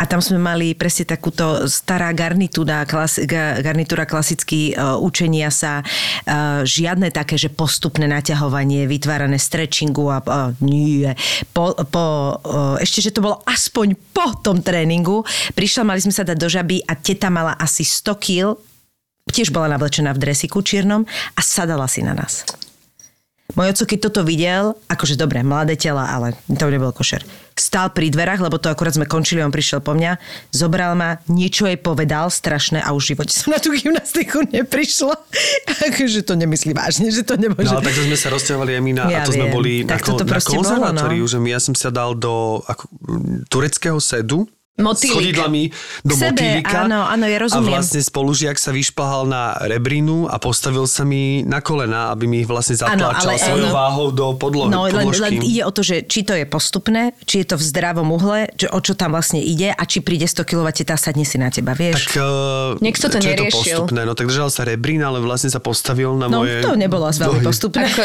a 0.00 0.02
tam 0.08 0.24
sme 0.24 0.40
mali 0.40 0.72
presne 0.72 1.04
takúto 1.04 1.66
stará 1.66 2.14
garnitúra, 2.14 2.86
klas, 2.88 3.18
ga- 3.26 3.58
garnitúra 3.60 4.08
klasicky 4.08 4.72
uh, 4.72 4.96
učenia 4.96 5.50
sa, 5.50 5.82
uh, 5.82 6.62
žiadne 6.62 7.10
také, 7.10 7.34
že 7.34 7.50
postupné 7.50 8.06
naťahovanie, 8.06 8.86
vytvárané 8.86 9.36
stretchingu 9.36 10.06
a 10.08 10.18
uh, 10.22 10.54
nie. 10.62 11.10
Po, 11.50 11.74
po, 11.90 12.38
uh, 12.38 12.76
ešte, 12.78 13.02
že 13.02 13.14
to 13.14 13.24
bolo 13.24 13.42
aspoň 13.44 13.98
po 14.14 14.38
tom 14.38 14.62
tréningu. 14.62 15.26
Prišla, 15.58 15.82
mali 15.82 15.98
sme 15.98 16.14
sa 16.14 16.22
dať 16.22 16.38
do 16.38 16.46
žaby 16.46 16.86
a 16.86 16.94
teta 16.94 17.26
mala 17.26 17.58
asi 17.58 17.82
100 17.82 18.14
kg 18.22 18.67
tiež 19.30 19.52
bola 19.52 19.68
navlečená 19.72 20.12
v 20.12 20.20
dresiku 20.20 20.60
čiernom 20.60 21.04
a 21.34 21.40
sadala 21.40 21.86
si 21.86 22.00
na 22.02 22.12
nás. 22.12 22.44
Môj 23.56 23.72
oco, 23.72 23.88
keď 23.88 23.98
toto 24.12 24.20
videl, 24.28 24.76
akože 24.92 25.16
dobre, 25.16 25.40
mladé 25.40 25.72
tela, 25.72 26.04
ale 26.04 26.36
to 26.52 26.68
nebol 26.68 26.92
košer. 26.92 27.24
Stál 27.56 27.88
pri 27.96 28.12
dverách, 28.12 28.44
lebo 28.44 28.60
to 28.60 28.68
akurát 28.68 28.92
sme 28.92 29.08
končili, 29.08 29.40
on 29.40 29.48
prišiel 29.48 29.80
po 29.80 29.96
mňa, 29.96 30.20
zobral 30.52 30.92
ma, 30.92 31.16
niečo 31.32 31.64
jej 31.64 31.80
povedal 31.80 32.28
strašné 32.28 32.84
a 32.84 32.92
už 32.92 33.02
v 33.02 33.08
živote 33.16 33.32
som 33.32 33.56
na 33.56 33.56
tú 33.56 33.72
gymnastiku 33.72 34.44
neprišla. 34.44 35.16
akože 35.88 36.28
to 36.28 36.36
nemyslí 36.36 36.76
vážne, 36.76 37.08
že 37.08 37.24
to 37.24 37.40
nemôže. 37.40 37.72
No 37.72 37.80
takto 37.80 38.04
sme 38.04 38.20
sa 38.20 38.28
rozťahovali 38.36 38.76
aj 38.76 38.82
my 38.84 38.92
na, 38.92 39.02
Ja 39.08 39.24
a 39.24 39.26
to 39.26 39.32
sme 39.32 39.48
viem. 39.48 39.56
boli 39.56 39.72
na, 39.80 39.96
Tak 39.96 40.00
toto 40.04 40.22
ko- 40.22 40.28
na 40.28 40.32
proste 40.36 40.52
bolo, 40.52 40.60
konzervatóriu, 40.68 41.24
no. 41.24 41.30
že 41.32 41.38
my, 41.40 41.48
ja 41.48 41.60
som 41.64 41.72
sa 41.72 41.88
dal 41.88 42.12
do 42.20 42.60
ako, 42.68 42.84
tureckého 43.48 43.96
sedu, 43.96 44.44
Motýlik. 44.78 45.10
s 45.10 45.16
chodidlami 45.18 45.62
do 46.00 46.14
K 46.14 46.18
sebe, 46.20 46.38
motýlika. 46.38 46.86
áno, 46.86 47.02
áno, 47.02 47.24
ja 47.26 47.38
rozumiem. 47.38 47.66
A 47.66 47.76
vlastne 47.76 47.98
spolužiak 47.98 48.56
sa 48.56 48.70
vyšplhal 48.70 49.26
na 49.26 49.42
rebrinu 49.60 50.24
a 50.24 50.38
postavil 50.38 50.86
sa 50.86 51.02
mi 51.02 51.42
na 51.42 51.58
kolena, 51.58 52.10
aby 52.10 52.24
mi 52.24 52.40
ich 52.40 52.48
vlastne 52.48 52.78
Áno, 52.78 52.94
zatlačal 52.94 53.34
ale- 53.34 53.42
svojou 53.42 53.68
áno. 53.68 53.74
váhou 53.74 54.06
do 54.08 54.26
podlohy. 54.32 54.70
No 54.70 54.86
len, 54.86 54.94
podložky. 54.94 55.22
len 55.24 55.42
ide 55.42 55.62
o 55.62 55.70
to, 55.70 55.82
že 55.82 56.06
či 56.06 56.22
to 56.22 56.30
je 56.32 56.46
postupné, 56.46 57.10
či 57.22 57.42
je 57.42 57.50
to 57.50 57.56
v 57.56 57.64
zdravom 57.64 58.06
uhle, 58.08 58.54
čo, 58.54 58.70
o 58.70 58.78
čo 58.78 58.94
tam 58.94 59.12
vlastne 59.12 59.38
ide 59.38 59.68
a 59.68 59.82
či 59.82 59.98
príde 59.98 60.24
100 60.24 60.46
kg 60.46 60.70
tá 60.70 60.94
sadne 60.94 61.26
si 61.26 61.36
na 61.36 61.50
teba, 61.50 61.74
vieš? 61.74 62.06
Tak, 62.06 62.14
uh, 62.16 62.78
Niekto 62.78 63.10
to 63.10 63.18
čo 63.18 63.28
je 63.28 63.34
to 63.34 63.42
neriešil. 63.44 63.58
postupné? 63.82 64.00
No 64.02 64.14
tak 64.14 64.30
držal 64.30 64.48
sa 64.48 64.62
rebrín, 64.62 65.02
ale 65.02 65.18
vlastne 65.18 65.50
sa 65.50 65.58
postavil 65.58 66.14
na 66.14 66.30
no 66.30 66.46
moje... 66.46 66.62
to 66.62 66.78
nebolo 66.78 67.10
asi 67.10 67.18
veľmi 67.18 67.42
postupné. 67.42 67.82
Ako, 67.82 68.02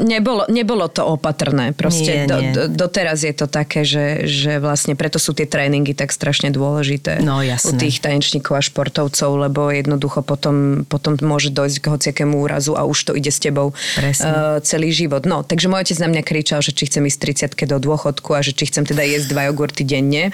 nebolo, 0.00 0.42
nebolo 0.48 0.88
to 0.88 1.04
opatrné. 1.04 1.70
Nie, 1.70 1.76
Proste 1.76 2.12
do, 2.24 2.40
nie. 2.40 2.56
do, 2.56 2.62
doteraz 2.66 3.20
je 3.20 3.30
to 3.30 3.46
také, 3.46 3.84
že, 3.84 4.24
že 4.24 4.56
vlastne 4.56 4.96
preto 4.96 5.20
sú 5.20 5.30
tie 5.30 5.44
tréningy 5.44 5.92
tak 5.92 6.05
strašne 6.10 6.48
dôležité 6.48 7.18
No, 7.20 7.40
jasné. 7.40 7.68
u 7.68 7.72
tých 7.72 7.98
tanečníkov 7.98 8.52
a 8.52 8.62
športovcov, 8.62 9.30
lebo 9.40 9.68
jednoducho 9.68 10.20
potom, 10.20 10.84
potom 10.84 11.14
môže 11.20 11.48
dojsť 11.48 11.76
k 11.76 11.86
hociakému 11.88 12.36
úrazu 12.36 12.72
a 12.72 12.82
už 12.82 12.98
to 13.02 13.12
ide 13.12 13.28
s 13.28 13.38
tebou 13.38 13.72
Presne. 13.94 14.26
uh, 14.26 14.34
celý 14.60 14.90
život. 14.90 15.22
No, 15.22 15.40
takže 15.40 15.66
môj 15.66 15.82
otec 15.82 15.98
na 15.98 16.08
mňa 16.08 16.22
kričal, 16.22 16.60
že 16.60 16.70
či 16.70 16.86
chcem 16.86 17.02
ísť 17.02 17.18
30 17.54 17.68
do 17.68 17.78
dôchodku 17.80 18.30
a 18.30 18.40
že 18.40 18.50
či 18.50 18.66
chcem 18.66 18.82
teda 18.82 19.02
jesť 19.02 19.30
dva 19.30 19.46
jogurty 19.46 19.82
denne 19.82 20.30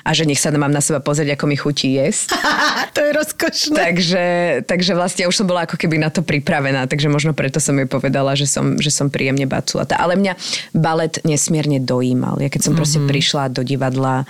a 0.00 0.10
že 0.10 0.24
nech 0.24 0.36
sa 0.36 0.50
mám 0.50 0.68
na 0.68 0.80
seba 0.80 0.98
pozrieť, 0.98 1.34
ako 1.34 1.44
mi 1.44 1.56
chutí 1.56 1.94
jesť. 1.94 2.34
to 2.94 3.00
je 3.00 3.10
rozkošné. 3.12 3.76
Takže, 3.76 4.24
takže 4.64 4.92
vlastne 4.92 5.24
už 5.24 5.34
som 5.34 5.46
bola 5.46 5.62
ako 5.62 5.76
keby 5.76 5.96
na 5.96 6.08
to 6.08 6.20
pripravená, 6.20 6.84
takže 6.84 7.06
možno 7.06 7.32
preto 7.32 7.58
som 7.58 7.74
jej 7.74 7.84
povedala, 7.84 8.32
že 8.32 8.44
som, 8.44 8.76
že 8.76 8.88
som 8.88 9.06
príjemne 9.06 9.44
baculatá. 9.44 9.94
Ale 9.94 10.14
mňa 10.14 10.34
balet 10.72 11.20
nesmierne 11.22 11.78
dojímal. 11.78 12.38
Ja 12.38 12.48
keď 12.48 12.62
som 12.62 12.74
proste 12.74 12.96
Mhm. 12.96 13.06
prišla 13.06 13.44
do 13.50 13.62
divadla 13.62 14.24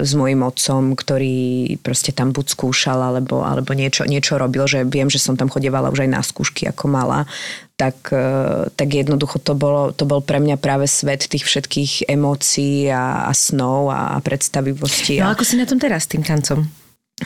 s 0.00 0.12
mojim 0.14 0.46
otcom, 0.46 0.94
ktorý 0.94 1.74
proste 1.82 2.14
tam 2.14 2.30
buď 2.30 2.54
skúšal, 2.54 3.02
alebo, 3.02 3.42
alebo 3.42 3.74
niečo, 3.74 4.06
niečo 4.06 4.38
robil, 4.38 4.62
že 4.70 4.86
viem, 4.86 5.10
že 5.10 5.18
som 5.18 5.34
tam 5.34 5.50
chodievala 5.50 5.90
už 5.90 6.06
aj 6.06 6.10
na 6.10 6.22
skúšky 6.22 6.70
ako 6.70 6.86
mala, 6.86 7.26
tak, 7.74 8.14
e, 8.14 8.70
tak 8.70 8.88
jednoducho 8.94 9.42
to, 9.42 9.58
bolo, 9.58 9.90
to 9.90 10.06
bol 10.06 10.22
pre 10.22 10.38
mňa 10.38 10.54
práve 10.54 10.86
svet 10.86 11.26
tých 11.26 11.42
všetkých 11.42 12.06
emócií 12.06 12.94
a, 12.94 13.26
a 13.26 13.32
snov 13.34 13.90
a 13.90 14.22
predstavivosti. 14.22 15.18
No 15.18 15.26
a, 15.26 15.34
ako 15.34 15.42
si 15.42 15.58
na 15.58 15.66
tom 15.66 15.82
teraz 15.82 16.06
s 16.06 16.14
tým 16.14 16.22
tancom? 16.22 16.70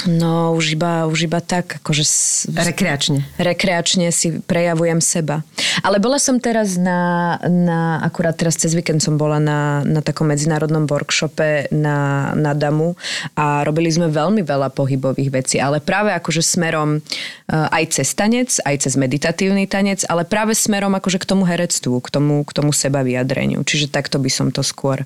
No 0.06 0.52
už 0.58 0.74
iba, 0.74 1.06
už 1.06 1.30
iba 1.30 1.38
tak, 1.38 1.78
akože 1.82 2.04
s, 2.04 2.46
Rekreačne. 2.50 3.22
rekreačne 3.38 4.10
si 4.10 4.42
prejavujem 4.42 4.98
seba. 4.98 5.46
Ale 5.82 6.02
bola 6.02 6.18
som 6.18 6.38
teraz 6.42 6.74
na, 6.74 7.36
na 7.46 8.02
akurát 8.02 8.34
teraz 8.34 8.58
cez 8.58 8.74
víkend 8.74 9.02
som 9.02 9.14
bola 9.14 9.38
na, 9.38 9.82
na 9.86 10.00
takom 10.02 10.30
medzinárodnom 10.30 10.86
workshope 10.86 11.70
na, 11.70 12.30
na 12.34 12.52
Damu 12.54 12.98
a 13.38 13.62
robili 13.62 13.90
sme 13.90 14.10
veľmi 14.10 14.42
veľa 14.42 14.70
pohybových 14.74 15.30
vecí, 15.30 15.56
ale 15.58 15.78
práve 15.82 16.14
akože 16.14 16.42
smerom 16.42 16.98
uh, 16.98 17.68
aj 17.70 18.00
cez 18.00 18.08
tanec, 18.14 18.50
aj 18.62 18.86
cez 18.88 18.94
meditatívny 18.98 19.66
tanec, 19.66 20.06
ale 20.10 20.26
práve 20.26 20.54
smerom 20.54 20.94
akože 20.94 21.22
k 21.22 21.28
tomu 21.28 21.44
herectvu, 21.46 22.00
k 22.02 22.08
tomu, 22.08 22.42
k 22.46 22.52
tomu 22.54 22.70
seba 22.72 23.02
vyjadreniu. 23.02 23.62
Čiže 23.66 23.90
takto 23.90 24.18
by 24.22 24.30
som 24.30 24.48
to 24.54 24.62
skôr... 24.62 25.02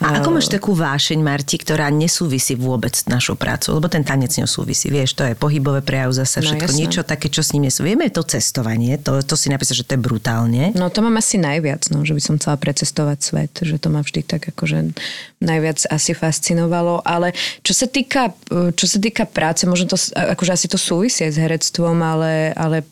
A 0.00 0.20
ako 0.20 0.38
máš 0.38 0.48
takú 0.50 0.72
vášeň, 0.74 1.18
Marti, 1.20 1.58
ktorá 1.60 1.90
nesúvisí 1.90 2.54
vôbec 2.58 2.94
s 2.94 3.04
našou 3.10 3.34
prácou? 3.34 3.76
Lebo 3.76 3.90
ten 3.90 4.06
tanec 4.06 4.23
s 4.30 4.38
ňou 4.40 4.48
súvisí, 4.48 4.88
vieš, 4.88 5.12
to 5.12 5.26
je 5.26 5.34
pohybové 5.34 5.84
prejav 5.84 6.14
zase 6.14 6.40
No, 6.40 6.48
všetko. 6.48 6.64
jasné. 6.64 6.78
Niečo 6.80 7.02
také, 7.02 7.26
čo 7.28 7.42
s 7.44 7.52
ním 7.52 7.68
nesú. 7.68 7.82
Vieme 7.82 8.08
to 8.08 8.22
cestovanie, 8.22 8.96
to, 8.96 9.20
to 9.20 9.34
si 9.34 9.50
napísal, 9.50 9.76
že 9.76 9.84
to 9.84 9.96
je 9.96 10.00
brutálne. 10.00 10.70
No 10.72 10.88
to 10.88 11.02
mám 11.02 11.16
asi 11.16 11.36
najviac, 11.36 11.88
no, 11.90 12.02
že 12.02 12.14
by 12.14 12.22
som 12.22 12.34
chcela 12.40 12.56
precestovať 12.56 13.18
svet, 13.20 13.52
že 13.60 13.76
to 13.76 13.90
ma 13.90 14.00
vždy 14.00 14.20
tak 14.22 14.48
akože 14.48 14.96
najviac 15.44 15.84
asi 15.92 16.16
fascinovalo, 16.16 17.04
ale 17.04 17.36
čo 17.60 17.76
sa 17.76 17.84
týka, 17.84 18.32
čo 18.74 18.86
sa 18.88 18.98
týka 18.98 19.28
práce, 19.28 19.68
možno 19.68 19.92
to, 19.92 19.98
akože 20.10 20.52
asi 20.56 20.66
to 20.66 20.80
súvisí 20.80 21.22
aj 21.28 21.32
s 21.36 21.38
herectvom, 21.38 22.00
ale, 22.00 22.56
ale 22.56 22.82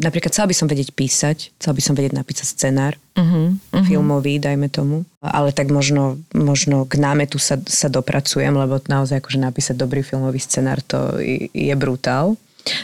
napríklad 0.00 0.32
chcela 0.32 0.48
by 0.48 0.56
som 0.56 0.66
vedieť 0.66 0.96
písať, 0.96 1.52
chcela 1.60 1.76
by 1.76 1.82
som 1.84 1.94
vedieť 1.94 2.16
napísať 2.16 2.46
scenár, 2.56 2.96
uh-huh, 3.14 3.52
uh-huh. 3.52 3.84
filmový, 3.84 4.40
dajme 4.40 4.72
tomu, 4.72 5.04
ale 5.20 5.52
tak 5.52 5.68
možno, 5.68 6.16
možno 6.32 6.88
k 6.88 6.96
námetu 6.96 7.36
sa, 7.36 7.60
sa 7.68 7.92
dopracujem, 7.92 8.56
lebo 8.56 8.80
naozaj 8.88 9.20
akože 9.20 9.38
napísať 9.38 9.76
dobrý 9.76 10.00
filmový 10.00 10.40
scenár 10.40 10.80
to 10.80 11.20
je 11.52 11.74
brutál. 11.76 12.40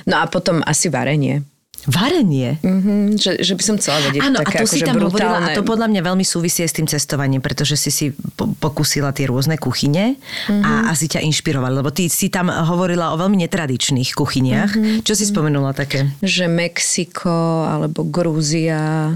No 0.08 0.20
a 0.20 0.24
potom 0.28 0.64
asi 0.64 0.88
varenie. 0.88 1.44
Varenie. 1.87 2.59
Mm, 2.61 3.14
že, 3.14 3.39
že 3.39 3.53
by 3.53 3.62
som 3.62 3.74
chcela 3.76 4.03
vedieť 4.03 4.22
Áno, 4.22 4.39
a 4.39 4.45
to 4.45 4.66
si 4.66 4.78
akože 4.78 4.84
tam 4.84 4.97
hovorila, 5.01 5.39
brutálne... 5.39 5.47
a 5.47 5.57
to 5.57 5.62
podľa 5.62 5.87
mňa 5.89 6.03
veľmi 6.03 6.24
súvisí 6.24 6.61
s 6.61 6.72
tým 6.72 6.84
cestovaním, 6.84 7.39
pretože 7.39 7.74
si 7.74 7.89
si 7.89 8.07
po- 8.11 8.51
pokúsila 8.53 9.11
tie 9.11 9.24
rôzne 9.24 9.55
kuchyne 9.57 10.18
Mhm. 10.47 10.62
a 10.62 10.70
asi 10.91 11.07
ťa 11.07 11.22
inšpirovali, 11.22 11.74
lebo 11.76 11.89
ty 11.89 12.07
si 12.07 12.26
tam 12.26 12.47
hovorila 12.49 13.11
o 13.11 13.16
veľmi 13.16 13.39
netradičných 13.41 14.11
kuchyniach. 14.12 14.72
Mhm. 14.72 14.91
Čo 15.01 15.12
si 15.12 15.24
spomenula 15.24 15.72
také? 15.72 16.11
že 16.20 16.47
Mexiko 16.47 17.30
alebo 17.64 18.03
Grúzia. 18.03 19.14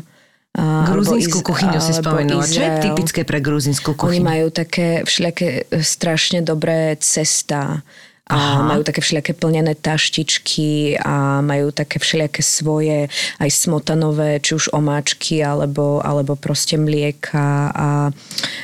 Gruzínsku 0.52 1.40
kuchyňu 1.40 1.78
si 1.78 1.92
spomenula. 1.92 2.42
Čo 2.42 2.58
je 2.58 2.68
Izrael. 2.68 2.82
typické 2.82 3.22
pre 3.22 3.38
gruzínsku 3.38 3.92
Oni 3.92 3.98
kuchyňu? 4.18 4.24
majú 4.24 4.46
také 4.50 5.02
všelijaké 5.02 5.46
e, 5.64 5.78
strašne 5.80 6.42
dobré 6.42 6.98
cesta 6.98 7.86
a 8.30 8.62
majú 8.62 8.86
také 8.86 9.02
všelijaké 9.02 9.34
plnené 9.34 9.74
taštičky 9.74 10.94
a 11.02 11.42
majú 11.42 11.74
také 11.74 11.98
všelijaké 11.98 12.46
svoje 12.46 13.10
aj 13.42 13.50
smotanové, 13.50 14.38
či 14.38 14.54
už 14.54 14.70
omáčky 14.70 15.42
alebo, 15.42 15.98
alebo 15.98 16.38
proste 16.38 16.78
mlieka 16.78 17.74
a 17.74 17.88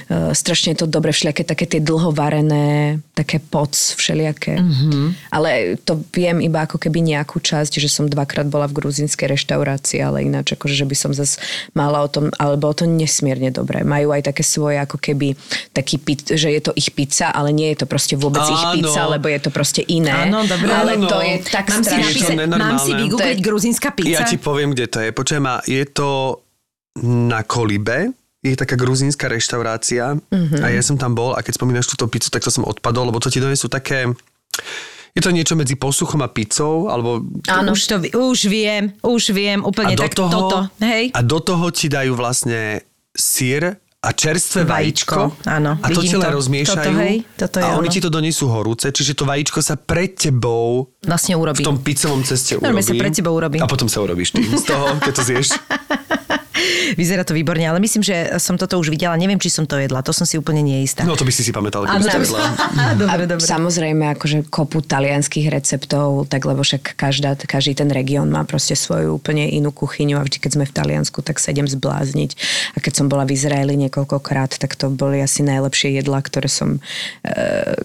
strašne 0.09 0.73
je 0.73 0.83
to 0.83 0.87
dobre 0.87 1.11
všelijaké 1.11 1.43
také 1.43 1.67
tie 1.67 1.83
dlhovarené, 1.83 2.99
také 3.13 3.43
poc 3.43 3.75
všelijaké. 3.75 4.55
Mm-hmm. 4.55 5.07
Ale 5.35 5.75
to 5.83 5.99
viem 6.15 6.39
iba 6.39 6.63
ako 6.63 6.79
keby 6.79 7.03
nejakú 7.03 7.43
časť, 7.43 7.83
že 7.83 7.91
som 7.91 8.07
dvakrát 8.07 8.47
bola 8.47 8.71
v 8.71 8.79
gruzínskej 8.79 9.27
reštaurácii, 9.35 9.99
ale 9.99 10.23
ináč 10.23 10.55
akože, 10.55 10.79
že 10.79 10.87
by 10.87 10.97
som 10.97 11.11
zase 11.11 11.43
mala 11.75 12.03
o 12.03 12.09
tom, 12.09 12.31
alebo 12.39 12.71
o 12.71 12.75
to 12.75 12.87
nesmierne 12.87 13.51
dobré. 13.51 13.83
Majú 13.83 14.15
aj 14.15 14.31
také 14.31 14.47
svoje 14.47 14.79
ako 14.79 15.03
keby 15.03 15.35
taký 15.75 15.99
pit, 15.99 16.23
že 16.31 16.55
je 16.55 16.61
to 16.63 16.71
ich 16.79 16.95
pizza, 16.95 17.35
ale 17.35 17.51
nie 17.51 17.75
je 17.75 17.83
to 17.83 17.87
proste 17.91 18.15
vôbec 18.15 18.47
ich 18.47 18.63
Áno. 18.63 18.75
pizza, 18.79 19.11
lebo 19.11 19.27
je 19.27 19.41
to 19.43 19.51
proste 19.51 19.83
iné. 19.91 20.31
Áno, 20.31 20.47
dobre. 20.47 20.71
Ale 20.71 20.95
Áno. 20.95 21.11
to 21.11 21.19
je 21.19 21.35
tak 21.51 21.67
Mám 21.67 21.83
si, 21.83 21.91
strašne. 21.91 22.07
napísať, 22.07 22.37
mám 22.55 22.79
si 22.79 22.93
vygoogliť 22.95 23.39
je- 23.39 23.45
gruzínska 23.45 23.89
pizza? 23.91 24.11
Ja 24.13 24.23
ti 24.23 24.39
poviem, 24.39 24.71
kde 24.71 24.87
to 24.87 24.99
je. 25.03 25.11
Počujem 25.11 25.43
ma, 25.43 25.59
je 25.67 25.83
to 25.91 26.39
na 27.03 27.43
Kolibe, 27.43 28.15
je 28.53 28.57
taká 28.59 28.79
gruzínska 28.79 29.27
reštaurácia 29.27 30.15
mm-hmm. 30.17 30.63
a 30.63 30.67
ja 30.71 30.83
som 30.85 30.95
tam 30.95 31.17
bol 31.17 31.35
a 31.35 31.43
keď 31.43 31.59
spomínaš 31.59 31.91
túto 31.91 32.07
pizzu, 32.07 32.31
tak 32.31 32.45
to 32.45 32.53
som 32.53 32.63
odpadol, 32.63 33.11
lebo 33.11 33.19
to 33.19 33.33
ti 33.33 33.43
donesú 33.43 33.67
také... 33.67 34.07
Je 35.17 35.25
to 35.25 35.33
niečo 35.33 35.57
medzi 35.57 35.81
posuchom 35.81 36.21
a 36.21 36.29
pizzou, 36.29 36.93
alebo... 36.93 37.25
Áno. 37.49 37.73
Už, 37.73 37.89
to, 37.89 37.97
už 38.05 38.53
viem, 38.53 38.93
už 39.01 39.33
viem, 39.33 39.65
úplne 39.65 39.97
a 39.97 39.99
do 39.99 40.05
tak 40.05 40.13
toho, 40.13 40.29
toto. 40.29 40.59
Hej? 40.85 41.09
A 41.17 41.25
do 41.25 41.41
toho 41.41 41.73
ti 41.73 41.89
dajú 41.89 42.13
vlastne 42.13 42.85
sír 43.17 43.81
a 44.07 44.13
čerstvé 44.13 44.63
vajíčko. 44.69 45.19
Vajíčko, 45.19 45.49
áno, 45.51 45.73
A 45.83 45.87
to 45.91 46.01
celé 46.05 46.31
to. 46.31 46.37
rozmiešajú. 46.39 46.79
Toto, 46.79 47.01
hej, 47.03 47.17
toto 47.35 47.57
je 47.59 47.65
a 47.65 47.69
oni 47.75 47.89
ono. 47.89 47.95
ti 47.97 48.01
to 48.05 48.11
donesú 48.13 48.45
horúce, 48.47 48.87
čiže 48.93 49.19
to 49.19 49.25
vajíčko 49.27 49.59
sa 49.65 49.75
pred 49.75 50.15
tebou 50.15 50.95
Vlastne 51.03 51.35
urobí. 51.35 51.59
v 51.59 51.67
tom 51.67 51.81
pizzovom 51.83 52.23
ceste 52.23 52.55
Normálne 52.61 52.85
urobí. 52.85 52.93
sa 52.93 53.03
pred 53.03 53.13
tebou 53.17 53.35
urobí. 53.35 53.59
A 53.59 53.67
potom 53.67 53.91
sa 53.91 53.99
urobíš 54.05 54.31
ty 54.37 54.47
z 54.47 54.63
toho, 54.69 55.01
keď 55.03 55.13
to 55.17 55.23
zješ. 55.27 55.49
Vyzerá 56.95 57.23
to 57.27 57.37
výborne, 57.37 57.67
ale 57.67 57.83
myslím, 57.83 58.03
že 58.03 58.39
som 58.41 58.57
toto 58.57 58.79
už 58.79 58.89
videla. 58.89 59.19
Neviem, 59.19 59.41
či 59.41 59.53
som 59.53 59.65
to 59.69 59.77
jedla. 59.77 60.01
To 60.05 60.13
som 60.15 60.25
si 60.25 60.39
úplne 60.41 60.63
neistá. 60.63 61.05
No 61.05 61.19
to 61.19 61.27
by 61.27 61.33
si 61.33 61.43
si 61.43 61.53
pamätal, 61.53 61.85
keby 61.85 62.03
si 62.03 62.11
to 62.11 62.21
jedla. 62.23 62.41
dobre, 63.01 63.25
dobre. 63.29 63.45
Samozrejme, 63.45 64.05
akože 64.17 64.49
kopu 64.49 64.81
talianských 64.85 65.51
receptov, 65.51 66.31
tak 66.31 66.47
lebo 66.47 66.63
však 66.65 66.97
každá, 66.97 67.37
každý 67.37 67.77
ten 67.77 67.91
región 67.93 68.29
má 68.33 68.47
proste 68.47 68.79
svoju 68.79 69.17
úplne 69.19 69.49
inú 69.51 69.75
kuchyňu 69.75 70.21
a 70.21 70.25
vždy, 70.25 70.39
keď 70.39 70.51
sme 70.57 70.65
v 70.65 70.75
Taliansku, 70.75 71.21
tak 71.21 71.43
sa 71.43 71.51
idem 71.53 71.67
zblázniť. 71.67 72.31
A 72.75 72.83
keď 72.83 72.93
som 73.03 73.07
bola 73.07 73.27
v 73.27 73.35
Izraeli 73.35 73.75
niekoľkokrát, 73.87 74.59
tak 74.61 74.75
to 74.79 74.93
boli 74.93 75.21
asi 75.21 75.43
najlepšie 75.43 75.99
jedlá, 75.99 76.21
ktoré 76.23 76.49
som 76.51 76.79
e, 77.23 77.81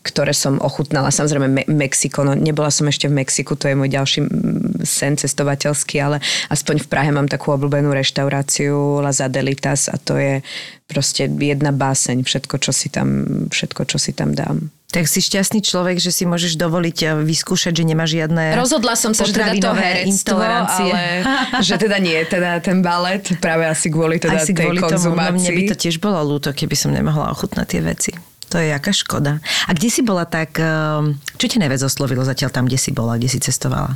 ktoré 0.00 0.32
som 0.32 0.56
ochutnala. 0.64 1.12
Samozrejme 1.12 1.48
Me- 1.48 1.68
Mexiko, 1.68 2.24
no 2.24 2.32
nebola 2.32 2.72
som 2.72 2.88
ešte 2.88 3.06
v 3.06 3.20
Mexiku, 3.20 3.52
to 3.52 3.68
je 3.68 3.76
môj 3.76 3.92
ďalší 3.92 4.20
mm, 4.24 4.82
sen 4.82 5.14
cestovateľský, 5.20 5.96
ale 6.00 6.24
aspoň 6.48 6.84
v 6.84 6.88
Prahe 6.88 7.10
mám 7.12 7.28
takú 7.28 7.52
obľúbenú 7.52 7.92
reštauráciu 7.92 9.04
Las 9.04 9.20
Adelitas 9.20 9.92
a 9.92 10.00
to 10.00 10.16
je 10.16 10.40
proste 10.88 11.28
jedna 11.28 11.70
báseň, 11.70 12.24
všetko, 12.24 12.56
čo 12.58 12.72
si 12.72 12.88
tam, 12.88 13.08
všetko, 13.52 13.82
čo 13.86 14.00
si 14.00 14.16
tam 14.16 14.32
dám. 14.32 14.72
Tak 14.90 15.06
si 15.06 15.22
šťastný 15.22 15.62
človek, 15.62 16.02
že 16.02 16.10
si 16.10 16.26
môžeš 16.26 16.58
dovoliť 16.58 16.98
a 17.06 17.10
vyskúšať, 17.22 17.78
že 17.78 17.84
nemá 17.86 18.10
žiadne 18.10 18.58
Rozhodla 18.58 18.98
som 18.98 19.14
sa, 19.14 19.22
že 19.22 19.38
teda 19.38 19.54
to 19.62 19.70
herectvo, 19.70 20.42
ale 20.42 21.22
že 21.68 21.78
teda 21.78 22.02
nie, 22.02 22.18
teda 22.26 22.58
ten 22.58 22.82
balet, 22.82 23.22
práve 23.38 23.70
asi 23.70 23.86
kvôli 23.86 24.18
teda 24.18 24.42
Aj 24.42 24.48
si 24.48 24.50
tej 24.50 24.66
kvôli 24.66 24.82
tomu, 24.82 25.14
no 25.14 25.14
konzumácii. 25.14 25.38
mne 25.38 25.50
by 25.54 25.62
to 25.70 25.76
tiež 25.78 26.02
bolo 26.02 26.18
ľúto, 26.26 26.50
keby 26.50 26.74
som 26.74 26.90
nemohla 26.90 27.30
ochutnať 27.30 27.66
tie 27.70 27.82
veci. 27.86 28.12
To 28.50 28.58
je 28.58 28.74
jaká 28.74 28.90
škoda. 28.90 29.38
A 29.66 29.70
kde 29.70 29.88
si 29.88 30.02
bola 30.02 30.26
tak, 30.26 30.58
ehm, 30.58 31.22
čo 31.38 31.46
ťa 31.46 31.62
najviac 31.62 31.86
oslovilo 31.86 32.26
zatiaľ 32.26 32.50
tam, 32.50 32.66
kde 32.66 32.78
si 32.78 32.90
bola, 32.90 33.14
kde 33.14 33.30
si 33.30 33.38
cestovala? 33.38 33.94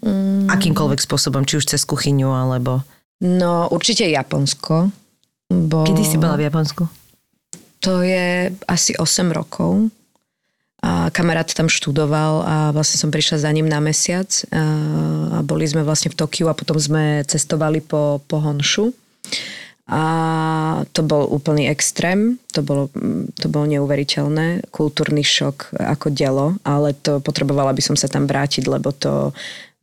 Mm. 0.00 0.46
Akýmkoľvek 0.46 1.02
spôsobom, 1.02 1.42
či 1.42 1.58
už 1.58 1.66
cez 1.66 1.82
kuchyňu, 1.82 2.30
alebo... 2.30 2.86
No 3.20 3.68
určite 3.68 4.06
Japonsko. 4.08 4.88
Bo... 5.50 5.84
Kedy 5.84 6.02
si 6.06 6.16
bola 6.16 6.38
v 6.38 6.46
Japonsku? 6.46 6.86
To 7.84 8.00
je 8.00 8.54
asi 8.70 8.94
8 8.96 9.34
rokov. 9.34 9.90
A 10.80 11.12
kamarát 11.12 11.44
tam 11.44 11.68
študoval 11.68 12.40
a 12.40 12.56
vlastne 12.72 12.96
som 12.96 13.12
prišla 13.12 13.44
za 13.44 13.50
ním 13.52 13.68
na 13.68 13.84
mesiac 13.84 14.32
a, 14.48 15.44
boli 15.44 15.68
sme 15.68 15.84
vlastne 15.84 16.08
v 16.08 16.16
Tokiu 16.16 16.48
a 16.48 16.56
potom 16.56 16.80
sme 16.80 17.20
cestovali 17.28 17.84
po, 17.84 18.24
po 18.24 18.40
Honshu. 18.40 18.96
A 19.90 20.02
to 20.94 21.02
bol 21.02 21.26
úplný 21.26 21.66
extrém, 21.66 22.38
to 22.54 22.62
bolo, 22.62 22.94
to 23.34 23.46
bolo 23.50 23.66
neuveriteľné, 23.66 24.70
kultúrny 24.70 25.26
šok 25.26 25.74
ako 25.74 26.14
delo, 26.14 26.54
ale 26.62 26.94
to 26.94 27.18
potrebovala 27.18 27.74
by 27.74 27.82
som 27.82 27.98
sa 27.98 28.06
tam 28.06 28.30
vrátiť, 28.30 28.70
lebo 28.70 28.94
to, 28.94 29.34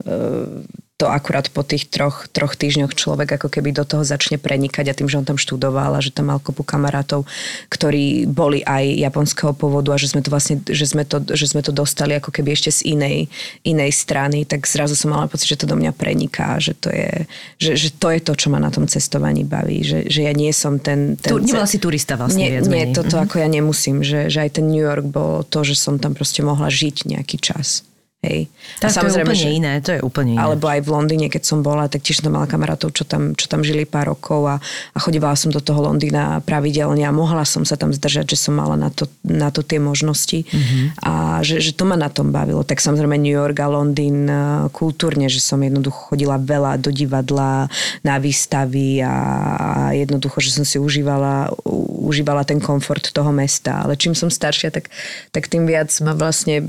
e, 0.07 0.63
to 0.97 1.05
akurát 1.05 1.45
po 1.53 1.61
tých 1.61 1.93
troch, 1.93 2.25
troch 2.33 2.57
týždňoch 2.57 2.97
človek 2.97 3.37
ako 3.37 3.53
keby 3.53 3.69
do 3.69 3.85
toho 3.85 4.01
začne 4.01 4.41
prenikať 4.41 4.89
a 4.89 4.97
tým, 4.97 5.05
že 5.05 5.21
on 5.21 5.29
tam 5.29 5.37
študoval 5.37 5.93
a 5.93 6.01
že 6.01 6.09
tam 6.09 6.33
mal 6.33 6.41
kopu 6.41 6.65
kamarátov, 6.65 7.29
ktorí 7.69 8.25
boli 8.25 8.65
aj 8.65 9.05
japonského 9.05 9.53
pôvodu 9.53 9.93
a 9.93 10.01
že 10.01 10.09
sme 10.09 10.25
to 10.25 10.33
vlastne, 10.33 10.57
že 10.65 10.89
sme 10.89 11.05
to, 11.05 11.21
že 11.37 11.53
sme 11.53 11.61
to 11.61 11.69
dostali 11.69 12.17
ako 12.17 12.33
keby 12.33 12.57
ešte 12.57 12.81
z 12.81 12.97
inej, 12.97 13.29
inej 13.61 13.93
strany, 13.93 14.41
tak 14.49 14.65
zrazu 14.65 14.97
som 14.97 15.13
mala 15.13 15.29
pocit, 15.29 15.45
že 15.45 15.61
to 15.61 15.69
do 15.69 15.77
mňa 15.77 15.93
preniká, 15.93 16.57
že 16.57 16.73
to 16.73 16.89
je, 16.89 17.29
že, 17.61 17.77
že 17.77 17.89
to 17.93 18.09
je 18.09 18.19
to, 18.25 18.33
čo 18.33 18.49
ma 18.49 18.57
na 18.57 18.73
tom 18.73 18.89
cestovaní 18.89 19.45
baví, 19.45 19.85
že, 19.85 20.09
že 20.09 20.25
ja 20.25 20.33
nie 20.33 20.49
som 20.49 20.81
ten... 20.81 21.13
ten 21.13 21.29
Tu, 21.29 21.45
nebola 21.45 21.69
si 21.69 21.77
turista 21.77 22.17
vlastne 22.17 22.41
nie, 22.41 22.57
viac 22.57 22.65
nie, 22.65 22.89
menej. 22.89 22.97
toto 22.97 23.21
Mhm. 23.21 23.23
ako 23.29 23.35
ja 23.37 23.47
nemusím, 23.47 24.01
že, 24.01 24.33
že 24.33 24.49
aj 24.49 24.57
ten 24.57 24.65
New 24.65 24.81
York 24.81 25.05
bol 25.05 25.45
to, 25.45 25.61
že 25.61 25.77
som 25.77 26.01
tam 26.01 26.17
proste 26.17 26.41
mohla 26.41 26.73
žiť 26.73 27.05
nejaký 27.05 27.37
čas. 27.37 27.85
Hej. 28.25 28.49
Tak 28.81 28.97
to 28.97 29.13
je 29.13 29.21
úplne 29.21 29.49
iné, 29.53 29.73
to 29.77 29.93
je 29.93 30.01
úplne 30.01 30.33
iné. 30.33 30.41
Alebo 30.41 30.65
aj 30.65 30.81
v 30.81 30.89
Londýne, 30.89 31.29
keď 31.29 31.43
som 31.45 31.61
bola, 31.61 31.85
tak 31.85 32.01
tiež 32.01 32.17
som 32.17 32.33
tam 32.33 32.41
mala 32.41 32.49
kamarátov, 32.49 32.89
čo 32.89 33.05
tam, 33.05 33.37
čo 33.37 33.45
tam 33.45 33.61
žili 33.61 33.85
pár 33.85 34.09
rokov 34.09 34.41
a, 34.49 34.57
a 34.57 34.97
chodívala 34.97 35.37
som 35.37 35.53
do 35.53 35.61
toho 35.61 35.85
Londýna 35.85 36.41
pravidelne 36.41 37.05
a 37.05 37.13
mohla 37.13 37.45
som 37.45 37.61
sa 37.61 37.77
tam 37.77 37.93
zdržať, 37.93 38.33
že 38.33 38.49
som 38.49 38.57
mala 38.57 38.73
na 38.73 38.89
to, 38.89 39.05
na 39.21 39.53
to 39.53 39.61
tie 39.61 39.77
možnosti 39.77 40.49
mm-hmm. 40.49 40.97
a 41.05 41.45
že, 41.45 41.61
že 41.61 41.77
to 41.77 41.85
ma 41.85 41.93
na 41.93 42.09
tom 42.09 42.33
bavilo. 42.33 42.65
Tak 42.65 42.81
samozrejme 42.81 43.21
New 43.21 43.31
York 43.31 43.61
a 43.61 43.69
Londýn 43.69 44.25
eh, 44.25 44.65
kultúrne, 44.73 45.29
že 45.29 45.37
som 45.37 45.61
jednoducho 45.61 46.09
chodila 46.09 46.41
veľa 46.41 46.81
do 46.81 46.89
divadla, 46.89 47.69
na 48.01 48.15
výstavy 48.17 48.97
a, 49.05 49.13
a 49.13 49.73
jednoducho, 49.93 50.41
že 50.41 50.57
som 50.57 50.65
si 50.65 50.81
užívala, 50.81 51.53
užívala 52.01 52.41
ten 52.49 52.57
komfort 52.57 53.13
toho 53.13 53.29
mesta. 53.29 53.85
Ale 53.85 53.93
čím 53.93 54.17
som 54.17 54.33
staršia, 54.33 54.73
tak, 54.73 54.89
tak 55.29 55.45
tým 55.53 55.69
viac 55.69 55.93
ma 56.01 56.17
vlastne 56.17 56.65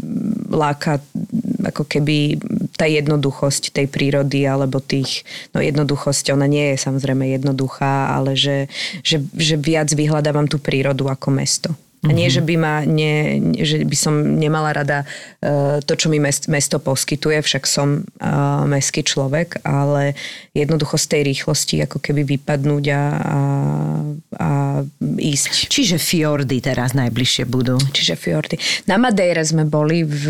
láka 0.52 1.00
ako 1.66 1.84
keby 1.88 2.38
tá 2.78 2.86
jednoduchosť 2.86 3.74
tej 3.74 3.86
prírody 3.90 4.46
alebo 4.46 4.78
tých, 4.78 5.26
no 5.52 5.58
jednoduchosť, 5.58 6.30
ona 6.30 6.46
nie 6.46 6.74
je 6.74 6.76
samozrejme 6.78 7.26
jednoduchá, 7.34 8.14
ale 8.14 8.38
že, 8.38 8.70
že, 9.02 9.18
že 9.34 9.58
viac 9.58 9.90
vyhľadávam 9.90 10.46
tú 10.46 10.62
prírodu 10.62 11.10
ako 11.10 11.28
mesto. 11.34 11.70
A 12.06 12.14
nie, 12.14 12.30
že 12.30 12.38
by, 12.38 12.54
ma 12.54 12.86
ne, 12.86 13.42
že 13.58 13.82
by 13.82 13.96
som 13.98 14.38
nemala 14.38 14.70
rada 14.70 15.02
uh, 15.02 15.82
to, 15.82 15.98
čo 15.98 16.06
mi 16.06 16.22
mest, 16.22 16.46
mesto 16.46 16.78
poskytuje, 16.78 17.42
však 17.42 17.66
som 17.66 18.06
uh, 18.22 18.62
mestský 18.70 19.02
človek, 19.02 19.66
ale 19.66 20.14
jednoducho 20.54 20.94
z 20.94 21.06
tej 21.10 21.22
rýchlosti 21.34 21.82
ako 21.82 21.98
keby 21.98 22.22
vypadnúť 22.38 22.84
a, 22.94 23.02
a, 23.02 23.38
a 24.38 24.50
ísť. 25.18 25.66
Čiže 25.66 25.98
fjordy 25.98 26.62
teraz 26.62 26.94
najbližšie 26.94 27.50
budú. 27.50 27.82
Čiže 27.90 28.14
fjordy. 28.14 28.56
Na 28.86 28.94
Madeire 28.94 29.42
sme 29.42 29.66
boli 29.66 30.06
v 30.06 30.24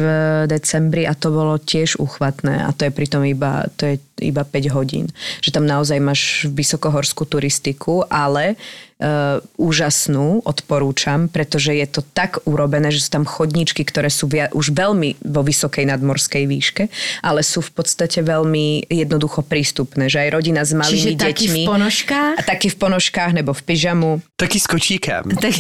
decembri 0.49 1.05
a 1.05 1.13
to 1.13 1.29
bolo 1.29 1.61
tiež 1.61 2.01
uchvatné 2.01 2.65
a 2.65 2.73
to 2.73 2.89
je 2.89 2.93
pritom 2.97 3.29
iba, 3.29 3.69
to 3.77 3.93
je 3.93 4.08
iba 4.21 4.43
5 4.43 4.77
hodín. 4.77 5.07
Že 5.41 5.51
tam 5.61 5.65
naozaj 5.65 5.99
máš 6.03 6.47
vysokohorskú 6.51 7.25
turistiku, 7.25 8.03
ale 8.09 8.59
uh, 8.99 9.39
úžasnú, 9.57 10.43
odporúčam, 10.43 11.31
pretože 11.31 11.75
je 11.75 11.87
to 11.87 12.01
tak 12.03 12.43
urobené, 12.45 12.91
že 12.91 13.07
sú 13.07 13.11
tam 13.15 13.25
chodníčky, 13.25 13.87
ktoré 13.87 14.11
sú 14.11 14.27
via, 14.27 14.51
už 14.53 14.75
veľmi 14.75 15.23
vo 15.23 15.43
vysokej 15.47 15.87
nadmorskej 15.89 16.45
výške, 16.45 16.85
ale 17.23 17.47
sú 17.47 17.63
v 17.63 17.71
podstate 17.73 18.21
veľmi 18.23 18.91
jednoducho 18.91 19.47
prístupné, 19.47 20.11
že 20.11 20.27
aj 20.27 20.29
rodina 20.35 20.63
s 20.67 20.75
malými 20.75 21.15
Čiže 21.15 21.19
taký 21.19 21.47
deťmi. 21.47 21.63
v 21.65 21.71
ponožkách? 21.71 22.35
A 22.39 22.43
taký 22.43 22.69
v 22.75 22.77
ponožkách 22.77 23.31
nebo 23.39 23.55
v 23.55 23.63
pyžamu. 23.63 24.11
Taký 24.35 24.59
s 24.59 24.67
kočíkem. 24.67 25.25
Tak, 25.49 25.55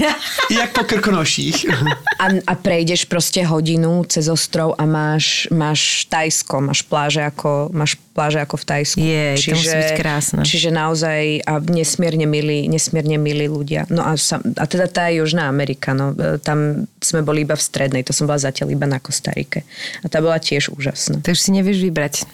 Jak 0.51 0.71
po 0.75 0.83
krkonoších. 0.85 1.71
A, 2.19 2.35
a 2.45 2.53
prejdeš 2.59 3.07
proste 3.07 3.47
hodinu 3.47 4.03
cez 4.05 4.27
ostrov 4.27 4.75
a 4.75 4.85
máš, 4.85 5.47
máš 5.55 6.05
Tajsko, 6.11 6.61
máš 6.61 6.83
pláže 6.83 7.23
ako, 7.23 7.71
máš 7.71 7.97
pláže 8.19 8.43
ako 8.43 8.59
v 8.59 8.65
Tajsku. 8.67 8.99
Jej, 8.99 9.39
to 9.47 9.55
musí 9.55 9.77
byť 9.79 9.95
krásne. 9.95 10.43
Čiže 10.43 10.75
naozaj 10.75 11.47
a 11.47 11.63
nesmierne 11.63 12.27
milí, 12.27 12.67
nesmierne 12.67 13.15
milí 13.15 13.47
ľudia. 13.47 13.87
No 13.95 14.03
a, 14.03 14.19
sa, 14.19 14.43
a 14.43 14.65
teda 14.67 14.91
tá 14.91 15.07
Južná 15.07 15.47
Amerika, 15.47 15.95
no, 15.95 16.11
e, 16.19 16.43
tam 16.43 16.91
sme 16.99 17.23
boli 17.23 17.47
iba 17.47 17.55
v 17.55 17.63
strednej, 17.63 18.03
to 18.03 18.11
som 18.11 18.27
bola 18.27 18.43
zatiaľ 18.43 18.75
iba 18.75 18.91
na 18.91 18.99
Kostarike. 18.99 19.63
A 20.03 20.11
tá 20.11 20.19
bola 20.19 20.43
tiež 20.43 20.75
úžasná. 20.75 21.23
takže 21.23 21.47
si 21.47 21.51
nevieš 21.55 21.79
vybrať. 21.79 22.27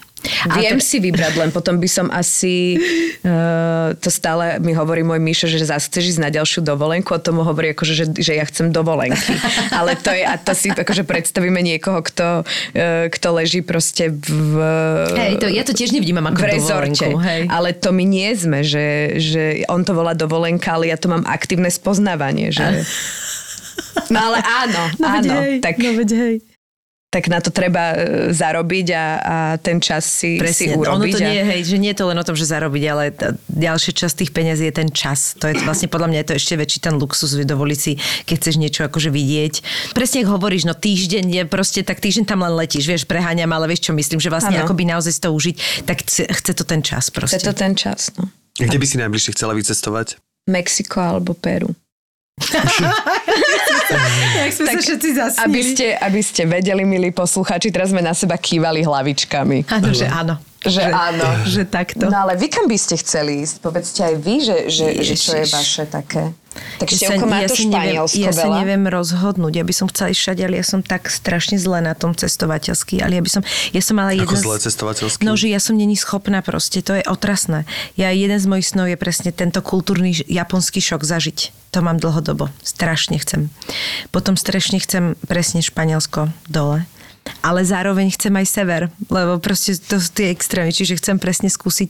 Viem 0.56 0.80
si 0.80 1.00
vybrať, 1.00 1.36
len 1.36 1.50
potom 1.52 1.76
by 1.76 1.88
som 1.88 2.06
asi, 2.08 2.80
uh, 3.22 3.92
to 3.96 4.08
stále 4.08 4.56
mi 4.60 4.72
hovorí 4.72 5.04
môj 5.04 5.20
Míšo, 5.20 5.46
že 5.46 5.64
zase 5.64 5.88
chceš 5.88 6.16
ísť 6.16 6.20
na 6.20 6.30
ďalšiu 6.32 6.60
dovolenku, 6.64 7.12
a 7.12 7.20
tomu 7.20 7.44
hovorí 7.44 7.72
akože, 7.72 7.92
že, 7.92 8.06
že 8.16 8.32
ja 8.36 8.44
chcem 8.44 8.72
dovolenky. 8.72 9.36
Ale 9.78 9.96
to 9.96 10.10
je, 10.12 10.24
a 10.24 10.34
to 10.40 10.52
si 10.56 10.72
akože 10.72 11.04
predstavíme 11.04 11.60
niekoho, 11.60 12.00
kto, 12.00 12.42
uh, 12.44 13.06
kto 13.12 13.28
leží 13.36 13.60
proste 13.60 14.12
v... 14.12 14.52
Hej, 15.12 15.32
to, 15.40 15.46
ja 15.52 15.64
to 15.64 15.76
tiež 15.76 15.92
nevnímam 15.92 16.24
ako 16.28 16.40
v 16.40 16.48
rezorte. 16.48 17.04
dovolenku. 17.04 17.20
Hej. 17.20 17.40
Ale 17.48 17.68
to 17.76 17.90
my 17.92 18.04
nie 18.04 18.30
sme, 18.32 18.60
že, 18.64 19.16
že 19.20 19.42
on 19.68 19.84
to 19.84 19.92
volá 19.92 20.16
dovolenka, 20.16 20.76
ale 20.76 20.88
ja 20.88 20.96
to 20.96 21.12
mám 21.12 21.24
aktívne 21.28 21.68
spoznávanie. 21.68 22.48
Že... 22.50 22.64
No 24.10 24.18
ale 24.30 24.38
áno, 24.42 24.82
No 24.98 25.06
áno. 25.06 25.34
hej, 25.42 25.58
tak, 25.62 25.78
no 25.78 25.90
veď 25.94 26.10
hej. 26.14 26.34
Tak 27.14 27.30
na 27.30 27.38
to 27.38 27.54
treba 27.54 27.94
e, 27.94 27.96
zarobiť 28.34 28.86
a, 28.90 29.04
a 29.22 29.36
ten 29.62 29.78
čas 29.78 30.02
si, 30.02 30.34
si 30.34 30.42
Presne, 30.42 30.74
urobiť. 30.74 30.98
ono 30.98 31.04
to 31.06 31.18
a... 31.22 31.26
nie 31.30 31.34
je, 31.38 31.44
hej, 31.46 31.60
že 31.62 31.76
nie 31.78 31.90
je 31.94 31.98
to 32.02 32.10
len 32.10 32.18
o 32.18 32.26
tom, 32.26 32.34
že 32.34 32.42
zarobiť, 32.50 32.82
ale 32.90 33.14
t- 33.14 33.38
ďalšia 33.54 33.92
časť 33.94 34.14
tých 34.26 34.30
peniazí 34.34 34.66
je 34.66 34.74
ten 34.74 34.90
čas. 34.90 35.38
To 35.38 35.46
je 35.46 35.54
vlastne 35.62 35.86
podľa 35.86 36.10
mňa 36.10 36.18
je 36.18 36.26
to 36.26 36.34
ešte 36.34 36.54
väčší 36.58 36.78
ten 36.82 36.98
luxus, 36.98 37.38
dovoliť 37.38 37.78
si, 37.78 38.02
keď 38.26 38.34
chceš 38.42 38.54
niečo 38.58 38.82
akože 38.90 39.14
vidieť. 39.14 39.54
Presne 39.94 40.26
ako 40.26 40.42
hovoríš, 40.42 40.66
no 40.66 40.74
týždeň 40.74 41.24
je 41.30 41.42
proste, 41.46 41.86
tak 41.86 42.02
týždeň 42.02 42.26
tam 42.26 42.42
len 42.42 42.50
letíš, 42.58 42.82
vieš, 42.82 43.02
preháňam, 43.06 43.54
ale 43.54 43.70
vieš 43.70 43.86
čo 43.86 43.92
myslím, 43.94 44.18
že 44.18 44.34
vlastne 44.34 44.58
Áno. 44.58 44.66
akoby 44.66 44.82
naozaj 44.90 45.14
si 45.14 45.20
to 45.22 45.30
užiť, 45.30 45.56
tak 45.86 46.02
chce, 46.02 46.26
chce 46.26 46.52
to 46.58 46.66
ten 46.66 46.82
čas 46.82 47.14
proste. 47.14 47.38
Chce 47.38 47.46
to 47.46 47.54
ten 47.54 47.78
čas, 47.78 48.10
no. 48.18 48.26
Kde 48.58 48.74
by 48.74 48.86
si 48.90 48.96
najbližšie 48.98 49.38
chcela 49.38 49.54
vycestovať? 49.54 50.18
Mexiko 50.50 50.98
alebo 50.98 51.30
Peru. 51.38 51.70
Jak 53.90 54.52
sme 54.58 54.66
sa 54.66 54.80
všetci 54.80 55.08
zasmieli. 55.14 55.44
Aby 55.44 55.60
ste, 55.62 55.86
aby 55.98 56.20
ste 56.20 56.42
vedeli, 56.48 56.82
milí 56.86 57.10
posluchači, 57.12 57.68
teraz 57.68 57.92
sme 57.92 58.00
na 58.00 58.16
seba 58.16 58.38
kývali 58.40 58.84
hlavičkami. 58.84 59.68
Áno, 59.68 59.90
že 59.92 60.06
áno. 60.08 60.34
Že 60.64 60.80
áno. 60.88 61.28
Že 61.44 61.62
takto. 61.68 62.04
No 62.08 62.24
ale 62.24 62.40
vy 62.40 62.48
kam 62.48 62.64
by 62.64 62.78
ste 62.80 62.96
chceli 62.96 63.44
ísť? 63.44 63.60
Povedzte 63.60 64.00
aj 64.00 64.14
vy, 64.16 64.34
že, 64.40 64.56
že, 64.72 64.86
že 65.04 65.14
čo 65.20 65.36
je 65.36 65.46
vaše 65.52 65.84
také... 65.84 66.32
Tak 66.54 66.86
Ja 66.86 67.10
števko 67.10 67.26
má 67.26 67.42
to 67.42 67.50
sa 67.50 67.66
neviem, 67.66 67.98
ja 68.06 68.30
sa 68.30 68.46
neviem 68.46 68.84
rozhodnúť. 68.86 69.52
Ja 69.58 69.64
by 69.66 69.74
som 69.74 69.86
chcela 69.90 70.14
ísť 70.14 70.22
všade, 70.22 70.42
ale 70.46 70.54
ja 70.62 70.66
som 70.66 70.80
tak 70.86 71.10
strašne 71.10 71.58
zle 71.58 71.82
na 71.82 71.98
tom 71.98 72.14
cestovateľsky. 72.14 73.02
Ale 73.02 73.18
ja 73.18 73.22
by 73.26 73.30
som, 73.30 73.42
ja 73.74 73.82
som 73.82 73.98
mala 73.98 74.14
Ako 74.14 74.38
jeden... 74.38 74.38
zle 74.38 74.56
cestovateľský? 74.62 75.26
No, 75.26 75.34
že 75.34 75.50
ja 75.50 75.58
som 75.58 75.74
není 75.74 75.98
schopná 75.98 76.46
proste, 76.46 76.78
to 76.78 76.94
je 76.94 77.02
otrasné. 77.10 77.66
Ja 77.98 78.14
jeden 78.14 78.38
z 78.38 78.46
mojich 78.46 78.70
snov 78.70 78.86
je 78.86 78.94
presne 78.94 79.34
tento 79.34 79.58
kultúrny 79.66 80.14
japonský 80.30 80.78
šok 80.78 81.02
zažiť. 81.02 81.63
To 81.74 81.82
mám 81.82 81.98
dlhodobo. 81.98 82.54
Strašne 82.62 83.18
chcem. 83.18 83.50
Potom 84.14 84.38
strašne 84.38 84.78
chcem 84.78 85.18
presne 85.26 85.58
Španielsko 85.58 86.30
dole. 86.46 86.86
Ale 87.40 87.64
zároveň 87.64 88.12
chcem 88.12 88.30
aj 88.36 88.46
sever, 88.46 88.82
lebo 89.08 89.40
proste 89.40 89.74
to 89.80 89.96
sú 89.96 90.12
tie 90.12 90.28
extrémy, 90.28 90.76
čiže 90.76 91.00
chcem 91.00 91.16
presne 91.16 91.48
skúsiť 91.48 91.88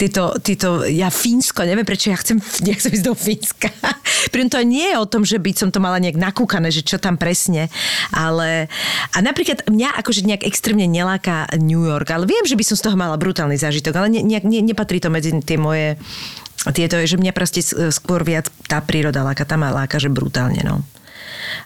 tieto, 0.00 0.34
tieto 0.40 0.88
ja 0.88 1.12
Fínsko, 1.12 1.68
neviem 1.68 1.84
prečo 1.84 2.08
ja 2.08 2.16
chcem, 2.16 2.40
ja 2.68 2.74
chcem 2.74 2.96
ísť 2.96 3.06
do 3.06 3.14
Fínska. 3.14 3.68
Pritom 4.32 4.50
to 4.50 4.58
nie 4.64 4.88
je 4.88 4.96
o 4.96 5.06
tom, 5.06 5.22
že 5.22 5.36
by 5.36 5.52
som 5.52 5.68
to 5.68 5.84
mala 5.84 6.00
nejak 6.00 6.16
nakúkané, 6.16 6.72
že 6.72 6.80
čo 6.80 6.96
tam 6.96 7.20
presne, 7.20 7.68
ale 8.10 8.72
a 9.12 9.18
napríklad 9.20 9.68
mňa 9.68 10.00
akože 10.00 10.24
nejak 10.26 10.48
extrémne 10.48 10.88
neláka 10.88 11.44
New 11.60 11.84
York, 11.84 12.08
ale 12.10 12.24
viem, 12.24 12.44
že 12.48 12.56
by 12.56 12.64
som 12.64 12.76
z 12.76 12.84
toho 12.88 12.96
mala 12.96 13.20
brutálny 13.20 13.60
zážitok, 13.60 13.94
ale 14.00 14.08
ne, 14.10 14.20
nejak, 14.24 14.48
ne, 14.48 14.64
nepatrí 14.64 14.96
to 14.96 15.12
medzi 15.12 15.32
tie 15.44 15.60
moje 15.60 16.00
tieto, 16.68 17.00
že 17.00 17.16
mňa 17.16 17.32
proste 17.32 17.64
skôr 17.64 18.20
viac 18.20 18.52
tá 18.68 18.84
príroda 18.84 19.24
láka, 19.24 19.48
tá 19.48 19.56
ma 19.56 19.72
láka, 19.72 19.96
že 19.96 20.12
brutálne, 20.12 20.60
no. 20.60 20.84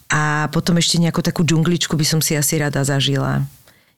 A 0.07 0.47
potom 0.55 0.79
ešte 0.79 1.03
nejakú 1.03 1.19
takú 1.19 1.43
džungličku 1.43 1.99
by 1.99 2.07
som 2.07 2.21
si 2.23 2.39
asi 2.39 2.63
rada 2.63 2.87
zažila. 2.87 3.43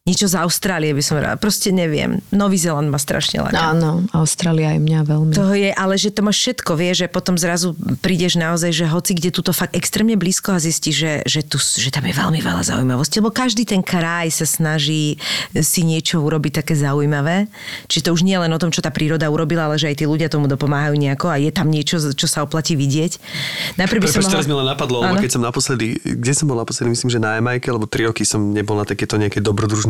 Niečo 0.07 0.31
z 0.31 0.39
Austrálie 0.39 0.95
by 0.95 1.03
som 1.03 1.19
rada. 1.19 1.35
Proste 1.35 1.75
neviem. 1.75 2.23
Nový 2.31 2.55
Zeland 2.63 2.87
ma 2.87 2.95
strašne 2.95 3.43
láka. 3.43 3.59
Áno, 3.59 4.07
Austrália 4.15 4.79
aj 4.79 4.79
mňa 4.79 5.01
veľmi. 5.03 5.33
To 5.35 5.51
je, 5.51 5.75
ale 5.75 5.99
že 5.99 6.15
to 6.15 6.23
máš 6.23 6.47
všetko, 6.47 6.79
vie, 6.79 6.95
že 6.95 7.11
potom 7.11 7.35
zrazu 7.35 7.75
prídeš 7.99 8.39
naozaj, 8.39 8.71
že 8.71 8.87
hoci 8.87 9.19
kde 9.19 9.35
túto 9.35 9.51
fakt 9.51 9.75
extrémne 9.75 10.15
blízko 10.15 10.55
a 10.55 10.63
zistíš, 10.63 10.95
že, 10.95 11.13
že, 11.27 11.41
tu, 11.43 11.59
že 11.59 11.91
tam 11.91 12.07
je 12.07 12.15
veľmi 12.15 12.39
veľa 12.39 12.63
zaujímavosti, 12.63 13.19
lebo 13.19 13.35
každý 13.35 13.67
ten 13.67 13.83
kraj 13.83 14.31
sa 14.31 14.47
snaží 14.47 15.19
si 15.59 15.83
niečo 15.83 16.23
urobiť 16.23 16.63
také 16.63 16.79
zaujímavé. 16.79 17.51
Čiže 17.91 18.07
to 18.07 18.15
už 18.15 18.23
nie 18.23 18.39
len 18.39 18.55
o 18.55 18.63
tom, 18.63 18.71
čo 18.71 18.87
tá 18.87 18.95
príroda 18.95 19.27
urobila, 19.27 19.67
ale 19.67 19.75
že 19.75 19.91
aj 19.91 19.97
tí 19.99 20.05
ľudia 20.07 20.31
tomu 20.31 20.47
dopomáhajú 20.47 20.95
nejako 20.95 21.35
a 21.35 21.43
je 21.43 21.51
tam 21.51 21.67
niečo, 21.67 21.99
čo 22.15 22.31
sa 22.31 22.47
oplatí 22.47 22.79
vidieť. 22.79 23.19
Najprv 23.75 23.99
by 23.99 24.07
som 24.07 24.23
Prepač, 24.23 24.39
teraz 24.39 24.47
mi 24.47 24.55
mohla... 24.55 24.71
len 24.71 24.79
napadlo, 24.79 25.03
lebo 25.03 25.19
keď 25.19 25.35
som 25.35 25.43
naposledy, 25.43 25.99
kde 25.99 26.31
som 26.31 26.47
bol 26.47 26.63
naposledy, 26.63 26.95
myslím, 26.95 27.11
že 27.11 27.19
na 27.19 27.43
Jamajke, 27.43 27.75
lebo 27.75 27.91
tri 27.91 28.07
roky 28.07 28.23
som 28.23 28.55
nebol 28.55 28.79
na 28.79 28.87
takéto 28.87 29.19
nejakej 29.19 29.43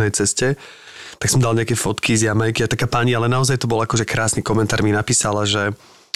dobrodružnej 0.07 0.13
ceste, 0.15 0.47
tak 1.17 1.33
som 1.33 1.41
dal 1.41 1.57
nejaké 1.57 1.75
fotky 1.75 2.15
z 2.15 2.29
Jamajky 2.31 2.67
a 2.67 2.71
taká 2.71 2.87
pani, 2.87 3.17
ale 3.17 3.27
naozaj 3.27 3.59
to 3.59 3.71
bol 3.71 3.81
akože 3.81 4.05
krásny 4.05 4.45
komentár 4.45 4.85
mi 4.85 4.93
napísala, 4.93 5.49
že 5.49 5.73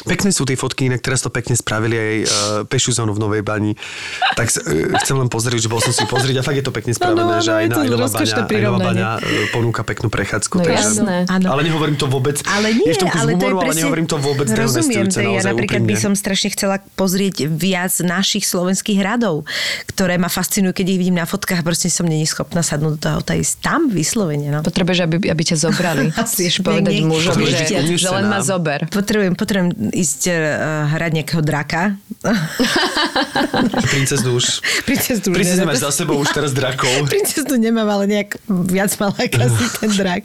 Pekné 0.07 0.31
sú 0.33 0.49
tie 0.49 0.57
fotky, 0.57 0.89
inak 0.89 1.05
teraz 1.05 1.21
to 1.21 1.29
pekne 1.29 1.53
spravili 1.53 1.97
aj 1.97 2.17
uh, 2.21 2.29
pešiu 2.65 2.97
zónu 2.97 3.13
v 3.13 3.21
Novej 3.21 3.43
bani. 3.45 3.77
Tak 4.37 4.49
uh, 4.49 4.97
chcem 5.05 5.17
len 5.17 5.29
pozrieť, 5.29 5.67
že 5.67 5.69
bol 5.69 5.81
som 5.85 5.93
si 5.93 6.05
pozrieť 6.09 6.41
a 6.41 6.43
fakt 6.45 6.57
je 6.57 6.65
to 6.65 6.73
pekne 6.73 6.93
spravené, 6.97 7.21
Áno, 7.21 7.37
áno, 7.37 7.45
že 7.45 7.53
aj, 7.53 7.67
na, 7.69 7.75
to 7.75 7.81
aj 7.81 7.89
Nová 7.91 8.07
rozkošné 8.09 8.25
baňa, 8.25 8.33
aj 8.33 8.41
Nová 8.41 8.51
prirovnanie. 8.51 9.03
baňa 9.03 9.09
uh, 9.21 9.47
ponúka 9.53 9.83
peknú 9.85 10.09
prechádzku. 10.09 10.55
No 10.57 10.65
takže, 10.65 10.81
jasné. 10.81 11.17
Áno. 11.29 11.47
Ale 11.53 11.61
nehovorím 11.67 11.97
to 12.01 12.07
vôbec, 12.09 12.37
Ale 12.49 12.69
nie, 12.73 12.89
je 12.89 12.95
v 12.97 13.01
tom 13.05 13.11
ale 13.13 13.21
to 13.21 13.21
je 13.21 13.35
humoru, 13.37 13.57
ale 13.57 13.65
presne, 13.69 13.81
nehovorím 13.85 14.07
to 14.09 14.17
vôbec 14.17 14.47
Rozumiem, 14.51 15.07
to 15.11 15.21
ja 15.21 15.43
napríklad 15.45 15.83
by 15.85 15.95
úprimne. 15.95 16.05
som 16.05 16.13
strašne 16.17 16.49
chcela 16.53 16.77
pozrieť 16.97 17.49
viac 17.49 17.93
našich 18.01 18.45
slovenských 18.49 18.99
hradov, 19.01 19.45
ktoré 19.91 20.17
ma 20.17 20.29
fascinujú, 20.33 20.73
keď 20.73 20.87
ich 20.97 20.99
vidím 21.01 21.17
na 21.21 21.27
fotkách, 21.29 21.61
proste 21.61 21.93
som 21.93 22.09
není 22.09 22.25
schopná 22.25 22.65
sadnúť 22.65 22.93
do 22.97 23.01
toho 23.01 23.13
auta 23.21 23.37
ísť 23.37 23.55
tam 23.61 23.91
vyslovene. 23.93 24.49
No. 24.49 24.65
Potrebuješ, 24.65 25.05
aby, 25.05 25.17
aby 25.29 25.43
ťa 25.45 25.57
zobrali. 25.61 26.09
Chceš 26.19 26.65
povedať 26.65 27.03
mužovi, 27.05 27.45
že, 27.53 27.65
že 27.99 28.09
len 28.09 28.27
ma 28.29 28.41
zober. 28.41 28.87
Potrebujem, 28.89 29.35
potrebujem 29.35 29.90
ísť 29.91 30.21
uh, 30.31 30.35
hrať 30.95 31.11
nejakého 31.21 31.43
draka. 31.43 31.99
Princeznu 33.93 34.37
už... 34.37 34.61
Princeznu 34.85 35.33
nedá- 35.33 35.67
máš 35.67 35.83
za 35.83 35.91
sebou 35.93 36.17
už 36.21 36.31
teraz 36.33 36.53
drakov. 36.53 36.91
Princeznu 37.13 37.57
nemám, 37.57 37.89
ale 37.89 38.05
nejak 38.07 38.41
viac 38.49 38.93
ma 39.01 39.13
láka 39.13 39.49
si 39.49 39.67
ten 39.81 39.91
drak. 39.95 40.25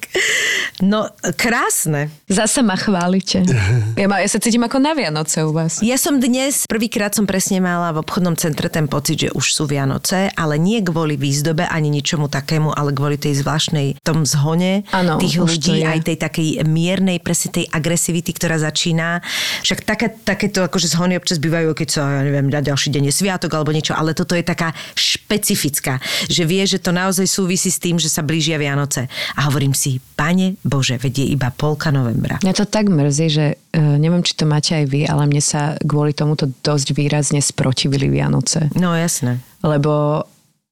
No, 0.83 1.07
krásne. 1.39 2.11
Zasa 2.27 2.61
ma 2.61 2.75
chválite. 2.75 3.43
Ja, 3.95 4.11
ma, 4.11 4.19
ja 4.19 4.27
sa 4.27 4.43
cítim 4.43 4.59
ako 4.59 4.77
na 4.83 4.91
Vianoce 4.91 5.39
u 5.47 5.55
vás. 5.55 5.79
Ja 5.79 5.95
som 5.95 6.19
dnes, 6.19 6.67
prvýkrát 6.67 7.15
som 7.15 7.23
presne 7.23 7.63
mala 7.63 7.95
v 7.95 8.03
obchodnom 8.03 8.35
centre 8.35 8.67
ten 8.67 8.91
pocit, 8.91 9.27
že 9.27 9.29
už 9.31 9.55
sú 9.55 9.63
Vianoce, 9.71 10.35
ale 10.35 10.59
nie 10.59 10.83
kvôli 10.83 11.15
výzdobe 11.15 11.63
ani 11.63 11.87
ničomu 11.87 12.27
takému, 12.27 12.75
ale 12.75 12.91
kvôli 12.91 13.15
tej 13.15 13.39
zvláštnej 13.39 14.03
tom 14.03 14.27
zhone 14.27 14.83
Áno, 14.91 15.15
tých 15.15 15.39
ľudí, 15.39 15.79
aj 15.87 16.11
tej 16.11 16.17
takej 16.19 16.49
miernej, 16.67 17.23
presne 17.23 17.55
tej 17.55 17.65
agresivity, 17.71 18.35
ktorá 18.35 18.59
začína. 18.59 19.23
Však 19.63 19.79
také, 19.85 20.07
takéto 20.11 20.65
akože 20.65 20.91
zhony 20.91 21.15
občas 21.15 21.39
bývajú, 21.39 21.71
keď 21.77 21.87
sa, 21.87 22.01
ja 22.19 22.21
neviem, 22.25 22.49
na 22.49 22.59
ďalší 22.59 22.91
deň 22.91 23.11
je 23.11 23.13
sviatok 23.13 23.51
alebo 23.55 23.71
niečo, 23.71 23.95
ale 23.95 24.17
toto 24.17 24.35
je 24.35 24.43
taká 24.43 24.73
špecifická, 24.97 26.01
že 26.27 26.43
vie, 26.43 26.63
že 26.65 26.81
to 26.81 26.91
naozaj 26.91 27.27
súvisí 27.29 27.69
s 27.71 27.79
tým, 27.79 27.95
že 28.01 28.11
sa 28.11 28.25
blížia 28.25 28.59
Vianoce. 28.59 29.07
A 29.37 29.47
hovorím 29.47 29.71
si, 29.77 30.01
pane 30.19 30.59
Bože, 30.65 30.97
vedie 30.99 31.29
iba 31.29 31.53
polka 31.53 31.93
novembra. 31.93 32.41
Mňa 32.41 32.55
to 32.55 32.65
tak 32.65 32.89
mrzí, 32.89 33.27
že 33.31 33.45
uh, 33.55 33.95
neviem, 34.01 34.25
či 34.25 34.33
to 34.35 34.49
máte 34.49 34.75
aj 34.75 34.85
vy, 34.89 35.05
ale 35.05 35.29
mne 35.29 35.43
sa 35.43 35.75
kvôli 35.83 36.11
tomuto 36.15 36.49
dosť 36.49 36.95
výrazne 36.97 37.39
sprotivili 37.39 38.09
Vianoce. 38.09 38.71
No 38.75 38.95
jasné. 38.95 39.39
Lebo 39.65 40.23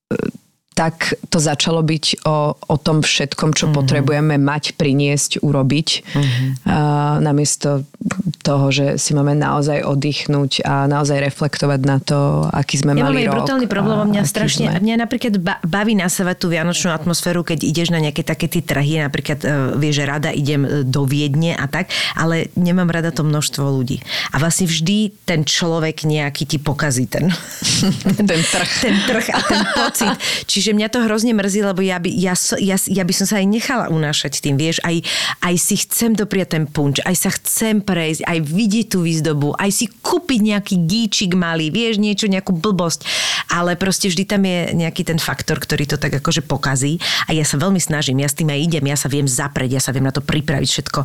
e, 0.09 0.42
tak 0.73 1.13
to 1.29 1.37
začalo 1.37 1.85
byť 1.85 2.25
o, 2.25 2.57
o 2.57 2.75
tom 2.81 3.05
všetkom, 3.05 3.53
čo 3.53 3.69
mm-hmm. 3.69 3.77
potrebujeme 3.77 4.35
mať, 4.41 4.73
priniesť, 4.73 5.45
urobiť. 5.45 5.89
Mm-hmm. 6.01 6.49
A, 6.65 7.21
namiesto 7.21 7.85
toho, 8.41 8.73
že 8.73 8.97
si 8.99 9.15
máme 9.15 9.37
naozaj 9.37 9.85
oddychnúť 9.85 10.65
a 10.65 10.89
naozaj 10.89 11.23
reflektovať 11.23 11.79
na 11.85 11.97
to, 12.01 12.49
aký 12.51 12.81
sme 12.81 12.97
Ja 12.97 13.07
mali 13.07 13.23
rok. 13.23 13.45
brutálny 13.45 13.69
problém, 13.69 14.01
a 14.01 14.05
mňa 14.09 14.23
strašne, 14.27 14.67
sme. 14.75 14.81
mňa 14.83 14.95
napríklad 14.99 15.33
ba- 15.39 15.61
baví 15.63 15.95
nasávať 15.95 16.35
tú 16.41 16.47
vianočnú 16.51 16.91
atmosféru, 16.91 17.45
keď 17.45 17.63
ideš 17.63 17.93
na 17.93 18.01
nejaké 18.01 18.25
také 18.25 18.49
tie 18.49 18.65
trhy, 18.65 18.99
napríklad 18.99 19.39
uh, 19.45 19.77
vieš, 19.77 20.03
že 20.03 20.05
rada 20.09 20.29
idem 20.33 20.65
e, 20.65 20.69
do 20.83 21.05
Viedne 21.07 21.53
a 21.55 21.69
tak, 21.69 21.93
ale 22.17 22.49
nemám 22.57 22.89
rada 22.89 23.13
to 23.13 23.23
množstvo 23.23 23.63
ľudí. 23.63 24.01
A 24.33 24.41
vlastne 24.41 24.65
vždy 24.67 25.13
ten 25.23 25.45
človek 25.45 26.03
nejaký 26.03 26.43
ti 26.49 26.57
pokazí 26.57 27.05
ten, 27.07 27.29
Ten 28.33 28.41
trh. 28.41 28.71
ten 28.85 28.95
trh 29.05 29.27
a 29.31 29.39
ten 29.45 29.61
pocit. 29.77 30.15
Čiže 30.49 30.62
mňa 30.71 30.87
to 30.87 31.03
hrozne 31.03 31.35
mrzí, 31.35 31.59
lebo 31.67 31.83
ja 31.83 31.99
by, 31.99 32.07
ja, 32.07 32.31
ja, 32.63 32.79
ja 32.79 33.03
by 33.03 33.13
som 33.13 33.27
sa 33.27 33.43
aj 33.43 33.47
nechala 33.51 33.85
unášať 33.91 34.39
tým, 34.39 34.55
vieš, 34.55 34.79
aj, 34.87 35.03
aj 35.43 35.55
si 35.59 35.75
chcem 35.83 36.15
dopriať 36.15 36.55
ten 36.55 36.63
punč, 36.63 37.03
aj 37.03 37.15
sa 37.19 37.29
chcem 37.35 37.83
prejsť, 37.83 38.23
aj 38.23 38.39
vidieť 38.39 38.87
tú 38.95 39.03
výzdobu, 39.03 39.57
aj 39.59 39.69
si 39.73 39.85
kúpiť 39.89 40.39
nejaký 40.39 40.75
gíčik 40.87 41.35
malý, 41.35 41.73
vieš, 41.73 41.99
niečo, 41.99 42.31
nejakú 42.31 42.55
blbosť. 42.55 43.03
ale 43.51 43.75
proste 43.75 44.07
vždy 44.07 44.23
tam 44.23 44.47
je 44.47 44.71
nejaký 44.77 45.03
ten 45.03 45.19
faktor, 45.19 45.59
ktorý 45.59 45.89
to 45.89 45.97
tak 45.99 46.13
akože 46.21 46.45
pokazí 46.45 47.01
a 47.25 47.33
ja 47.33 47.43
sa 47.43 47.57
veľmi 47.57 47.81
snažím, 47.81 48.21
ja 48.21 48.29
s 48.29 48.37
tým 48.37 48.53
aj 48.53 48.59
idem, 48.61 48.85
ja 48.85 48.95
sa 48.95 49.09
viem 49.09 49.25
zapreť, 49.25 49.69
ja 49.75 49.81
sa 49.81 49.91
viem 49.91 50.05
na 50.05 50.13
to 50.13 50.21
pripraviť 50.21 50.69
všetko, 50.69 50.99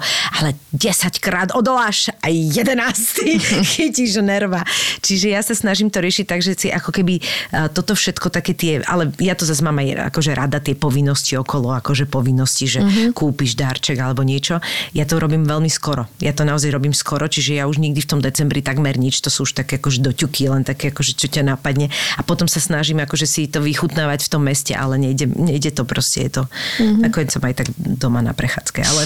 ale 0.45 0.55
10 0.77 1.25
krát 1.25 1.49
odoláš 1.57 2.13
aj 2.21 2.35
11 2.61 3.41
chytíš 3.73 4.21
nerva. 4.21 4.61
Čiže 5.01 5.33
ja 5.33 5.41
sa 5.41 5.57
snažím 5.57 5.89
to 5.89 6.05
riešiť 6.05 6.27
tak, 6.29 6.41
že 6.45 6.53
si 6.53 6.69
ako 6.69 6.93
keby 6.93 7.21
uh, 7.23 7.73
toto 7.73 7.97
všetko 7.97 8.29
také 8.29 8.53
tie, 8.53 8.85
ale 8.85 9.09
ja 9.23 9.33
to 9.33 9.48
zase 9.49 9.65
mám 9.65 9.81
aj 9.81 10.13
akože 10.13 10.37
rada 10.37 10.61
tie 10.61 10.77
povinnosti 10.77 11.41
okolo, 11.41 11.73
akože 11.81 12.05
povinnosti, 12.05 12.69
že 12.69 12.85
mm-hmm. 12.85 13.17
kúpiš 13.17 13.57
darček 13.57 13.97
alebo 13.97 14.21
niečo. 14.21 14.61
Ja 14.93 15.09
to 15.09 15.17
robím 15.17 15.49
veľmi 15.49 15.73
skoro. 15.73 16.05
Ja 16.21 16.37
to 16.37 16.45
naozaj 16.45 16.69
robím 16.69 16.93
skoro, 16.93 17.25
čiže 17.25 17.57
ja 17.57 17.65
už 17.65 17.81
nikdy 17.81 18.05
v 18.05 18.11
tom 18.13 18.21
decembri 18.21 18.61
takmer 18.61 19.01
nič, 19.01 19.25
to 19.25 19.33
sú 19.33 19.49
už 19.49 19.57
také 19.57 19.81
akože 19.81 20.05
doťuky, 20.05 20.53
len 20.53 20.69
také 20.69 20.93
akože 20.93 21.17
čo 21.17 21.27
ťa 21.33 21.57
napadne. 21.57 21.89
A 22.19 22.21
potom 22.21 22.45
sa 22.45 22.61
snažím 22.61 23.01
akože 23.01 23.25
si 23.25 23.49
to 23.49 23.65
vychutnávať 23.65 24.29
v 24.29 24.31
tom 24.31 24.43
meste, 24.45 24.77
ale 24.77 25.01
nejde, 25.01 25.25
nejde 25.33 25.73
to 25.73 25.89
proste, 25.89 26.29
je 26.29 26.31
to, 26.37 26.43
mm-hmm. 26.45 27.01
nakoniec 27.09 27.31
som 27.33 27.41
aj 27.41 27.55
tak 27.65 27.69
doma 27.79 28.21
na 28.21 28.37
prechádzke. 28.37 28.81
Ale... 28.85 29.03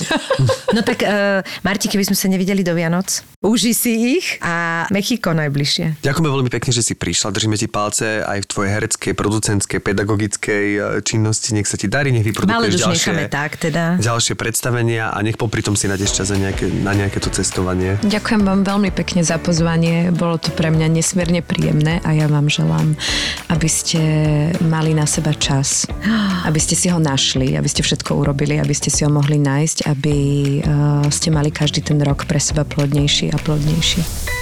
No 0.72 0.80
tak, 0.82 1.05
uh, 1.05 1.45
Marti, 1.62 1.86
keby 1.86 2.09
sme 2.09 2.16
sa 2.16 2.26
nevideli 2.26 2.64
do 2.64 2.72
Vianoc, 2.72 3.22
uži 3.45 3.76
si 3.76 4.18
ich 4.18 4.40
a 4.40 4.84
Mexiko 4.88 5.36
najbližšie. 5.36 6.01
Ďakujeme 6.01 6.28
veľmi 6.32 6.51
pekne, 6.51 6.72
že 6.72 6.82
si 6.82 6.95
prišla. 6.97 7.30
Držíme 7.30 7.61
ti 7.61 7.68
palce 7.68 8.24
aj 8.24 8.43
v 8.43 8.47
tvojej 8.49 8.70
hereckej, 8.72 9.12
producentskej, 9.12 9.78
pedagogickej 9.84 10.32
e, 10.39 11.03
činnosti. 11.03 11.53
Nech 11.53 11.66
sa 11.66 11.76
ti 11.76 11.91
darí, 11.91 12.14
nech 12.14 12.24
vyprodukuješ 12.24 12.78
ďalšie, 12.78 13.11
necháme 13.12 13.26
tak 13.28 13.59
teda. 13.59 13.99
ďalšie 13.99 14.35
predstavenia 14.39 15.11
a 15.11 15.18
nech 15.20 15.37
popri 15.37 15.61
tom 15.61 15.74
si 15.74 15.91
nájdeš 15.91 16.22
čas 16.22 16.33
nejaké, 16.33 16.70
na 16.70 16.97
nejaké 16.97 17.18
to 17.18 17.28
cestovanie. 17.28 17.99
Ďakujem 18.07 18.43
vám 18.47 18.61
veľmi 18.62 18.91
pekne 18.95 19.26
za 19.26 19.37
pozvanie. 19.37 20.12
Bolo 20.14 20.39
to 20.39 20.55
pre 20.55 20.72
mňa 20.72 20.89
nesmierne 20.93 21.43
príjemné 21.43 21.99
a 22.05 22.14
ja 22.16 22.30
vám 22.30 22.47
želám, 22.49 22.95
aby 23.53 23.68
ste 23.68 24.01
mali 24.64 24.95
na 24.97 25.05
seba 25.09 25.35
čas, 25.37 25.85
aby 26.49 26.59
ste 26.61 26.76
si 26.78 26.89
ho 26.89 27.01
našli, 27.01 27.57
aby 27.57 27.68
ste 27.68 27.85
všetko 27.85 28.14
urobili, 28.14 28.61
aby 28.61 28.74
ste 28.76 28.89
si 28.93 29.03
ho 29.03 29.11
mohli 29.11 29.41
nájsť, 29.41 29.78
aby 29.89 30.16
uh, 30.62 31.07
ste 31.09 31.28
mali 31.33 31.51
každý 31.51 31.83
ten 31.83 31.99
rok 32.01 32.24
pre 32.28 32.39
seba 32.39 32.62
plodnejší 32.62 33.33
a 33.33 33.39
plodnejší. 33.41 34.41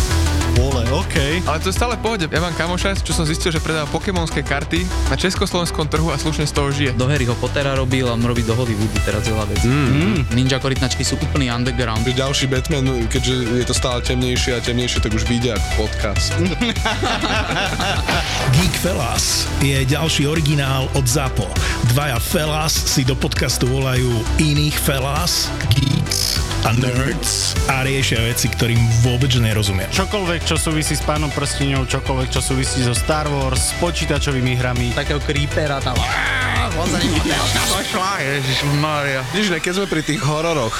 Vole, 0.61 0.85
OK. 0.93 1.41
Ale 1.49 1.57
to 1.57 1.73
je 1.73 1.75
stále 1.75 1.97
pohode. 1.97 2.29
Ja 2.29 2.37
mám 2.37 2.53
kamoša, 2.53 2.93
čo 3.01 3.17
som 3.17 3.25
zistil, 3.25 3.49
že 3.49 3.57
predáva 3.57 3.89
pokémonské 3.89 4.45
karty 4.45 4.85
na 5.09 5.17
československom 5.17 5.89
trhu 5.89 6.13
a 6.13 6.21
slušne 6.21 6.45
z 6.45 6.53
toho 6.53 6.69
žije. 6.69 6.93
Do 6.93 7.09
Harryho 7.09 7.33
Pottera 7.41 7.73
robil 7.73 8.05
a 8.05 8.13
robí 8.13 8.45
do 8.45 8.53
Hollywoodu 8.53 9.01
teraz 9.01 9.25
veľa 9.25 9.49
vecí. 9.49 9.65
Mm. 9.65 10.29
Ninja 10.37 10.61
korytnačky 10.61 11.01
sú 11.01 11.17
úplný 11.17 11.49
underground. 11.49 12.05
Ďalší 12.05 12.45
Batman, 12.45 12.85
keďže 13.09 13.57
je 13.57 13.65
to 13.65 13.73
stále 13.73 14.05
temnejšie 14.05 14.53
a 14.53 14.61
temnejšie, 14.61 15.01
tak 15.01 15.17
už 15.17 15.25
vyjde 15.25 15.57
ako 15.57 15.89
podcast. 15.89 16.29
Geek 18.61 18.75
Fellas 18.85 19.49
je 19.65 19.81
ďalší 19.81 20.29
originál 20.29 20.85
od 20.93 21.09
ZAPO. 21.09 21.49
Dvaja 21.89 22.21
Fellas 22.21 22.77
si 22.77 23.01
do 23.01 23.17
podcastu 23.17 23.65
volajú 23.65 24.13
iných 24.37 24.77
Fellas, 24.77 25.49
Geeks 25.73 25.90
a 26.61 26.71
Nerds 26.77 27.57
a 27.65 27.81
riešia 27.81 28.21
veci, 28.21 28.45
ktorým 28.45 28.77
vôbec 29.01 29.33
nerozumia. 29.41 29.89
Čokoľvek, 29.89 30.45
čo 30.45 30.55
súvisí 30.61 30.93
s 30.93 31.01
pánom 31.01 31.33
prstiňou, 31.33 31.89
čokoľvek, 31.89 32.29
čo 32.29 32.41
súvisí 32.43 32.85
so 32.85 32.93
Star 32.93 33.25
Wars, 33.25 33.73
s 33.73 33.77
počítačovými 33.81 34.53
hrami. 34.61 34.93
Takého 34.93 35.17
creepera 35.23 35.81
tam. 35.81 35.97
Ne, 35.97 36.69
keď 39.57 39.73
sme 39.73 39.85
pri 39.89 40.01
tých 40.05 40.21
hororoch. 40.21 40.75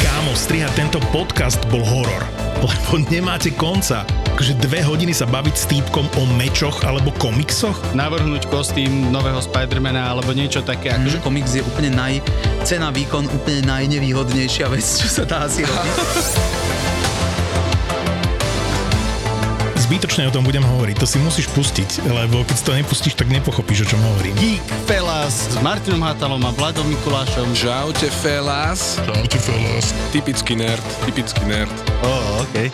Kámo, 0.00 0.32
strihať 0.32 0.72
tento 0.80 0.98
podcast 1.12 1.60
bol 1.68 1.84
horor, 1.84 2.24
lebo 2.60 3.00
nemáte 3.08 3.48
konca. 3.56 4.04
Akože 4.36 4.56
dve 4.60 4.84
hodiny 4.84 5.16
sa 5.16 5.24
baviť 5.24 5.54
s 5.56 5.64
týpkom 5.68 6.06
o 6.20 6.22
mečoch 6.36 6.84
alebo 6.84 7.12
komiksoch? 7.16 7.76
Navrhnúť 7.96 8.48
kostým 8.52 9.08
nového 9.08 9.40
Spidermana 9.40 10.12
alebo 10.12 10.36
niečo 10.36 10.60
také. 10.60 10.92
Akože 10.92 11.24
komiks 11.24 11.56
je 11.56 11.64
úplne 11.64 11.92
naj... 11.96 12.20
Cena 12.64 12.92
výkon 12.92 13.24
úplne 13.32 13.64
najnevýhodnejšia 13.64 14.68
vec, 14.68 14.84
čo 14.84 15.08
sa 15.08 15.24
dá 15.24 15.48
asi 15.48 15.64
robiť. 15.64 15.96
Zbytočne 19.90 20.30
o 20.30 20.34
tom 20.38 20.46
budem 20.46 20.62
hovoriť, 20.62 21.02
to 21.02 21.06
si 21.10 21.18
musíš 21.18 21.50
pustiť, 21.50 22.06
lebo 22.14 22.46
keď 22.46 22.54
si 22.54 22.62
to 22.62 22.78
nepustíš, 22.78 23.18
tak 23.18 23.26
nepochopíš, 23.26 23.82
o 23.82 23.86
čom 23.90 23.98
hovorím. 23.98 24.38
Geek 24.38 24.62
Fellas 24.86 25.50
s 25.50 25.58
Martinom 25.66 26.06
Hatalom 26.06 26.46
a 26.46 26.54
Vladom 26.54 26.86
Mikulášom. 26.86 27.50
Čaute, 27.58 28.06
fellas. 28.22 29.02
Čaute, 29.02 29.42
fellas. 29.42 29.90
Typický 30.14 30.54
nerd, 30.54 30.86
typický 31.02 31.42
nerd. 31.42 31.74
Oh, 32.06 32.46
OK. 32.46 32.70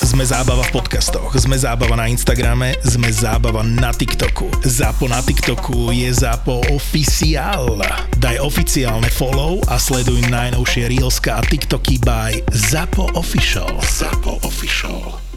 Sme 0.00 0.24
zábava 0.24 0.64
v 0.64 0.80
podcastoch, 0.80 1.28
sme 1.36 1.60
zábava 1.60 1.92
na 1.92 2.08
Instagrame, 2.08 2.72
sme 2.88 3.12
zábava 3.12 3.60
na 3.60 3.92
TikToku. 3.92 4.64
Zápo 4.64 5.12
na 5.12 5.20
TikToku 5.20 5.92
je 5.92 6.08
Zápo 6.08 6.64
oficiál. 6.72 7.84
Daj 8.16 8.40
oficiálne 8.40 9.12
follow 9.12 9.60
a 9.68 9.76
sleduj 9.76 10.24
najnovšie 10.32 10.88
Reelska 10.88 11.36
a 11.36 11.44
TikToky 11.44 12.00
by 12.00 12.40
Zápo 12.48 13.12
Official. 13.12 13.76
Zápo 13.84 14.40
Official. 14.40 15.29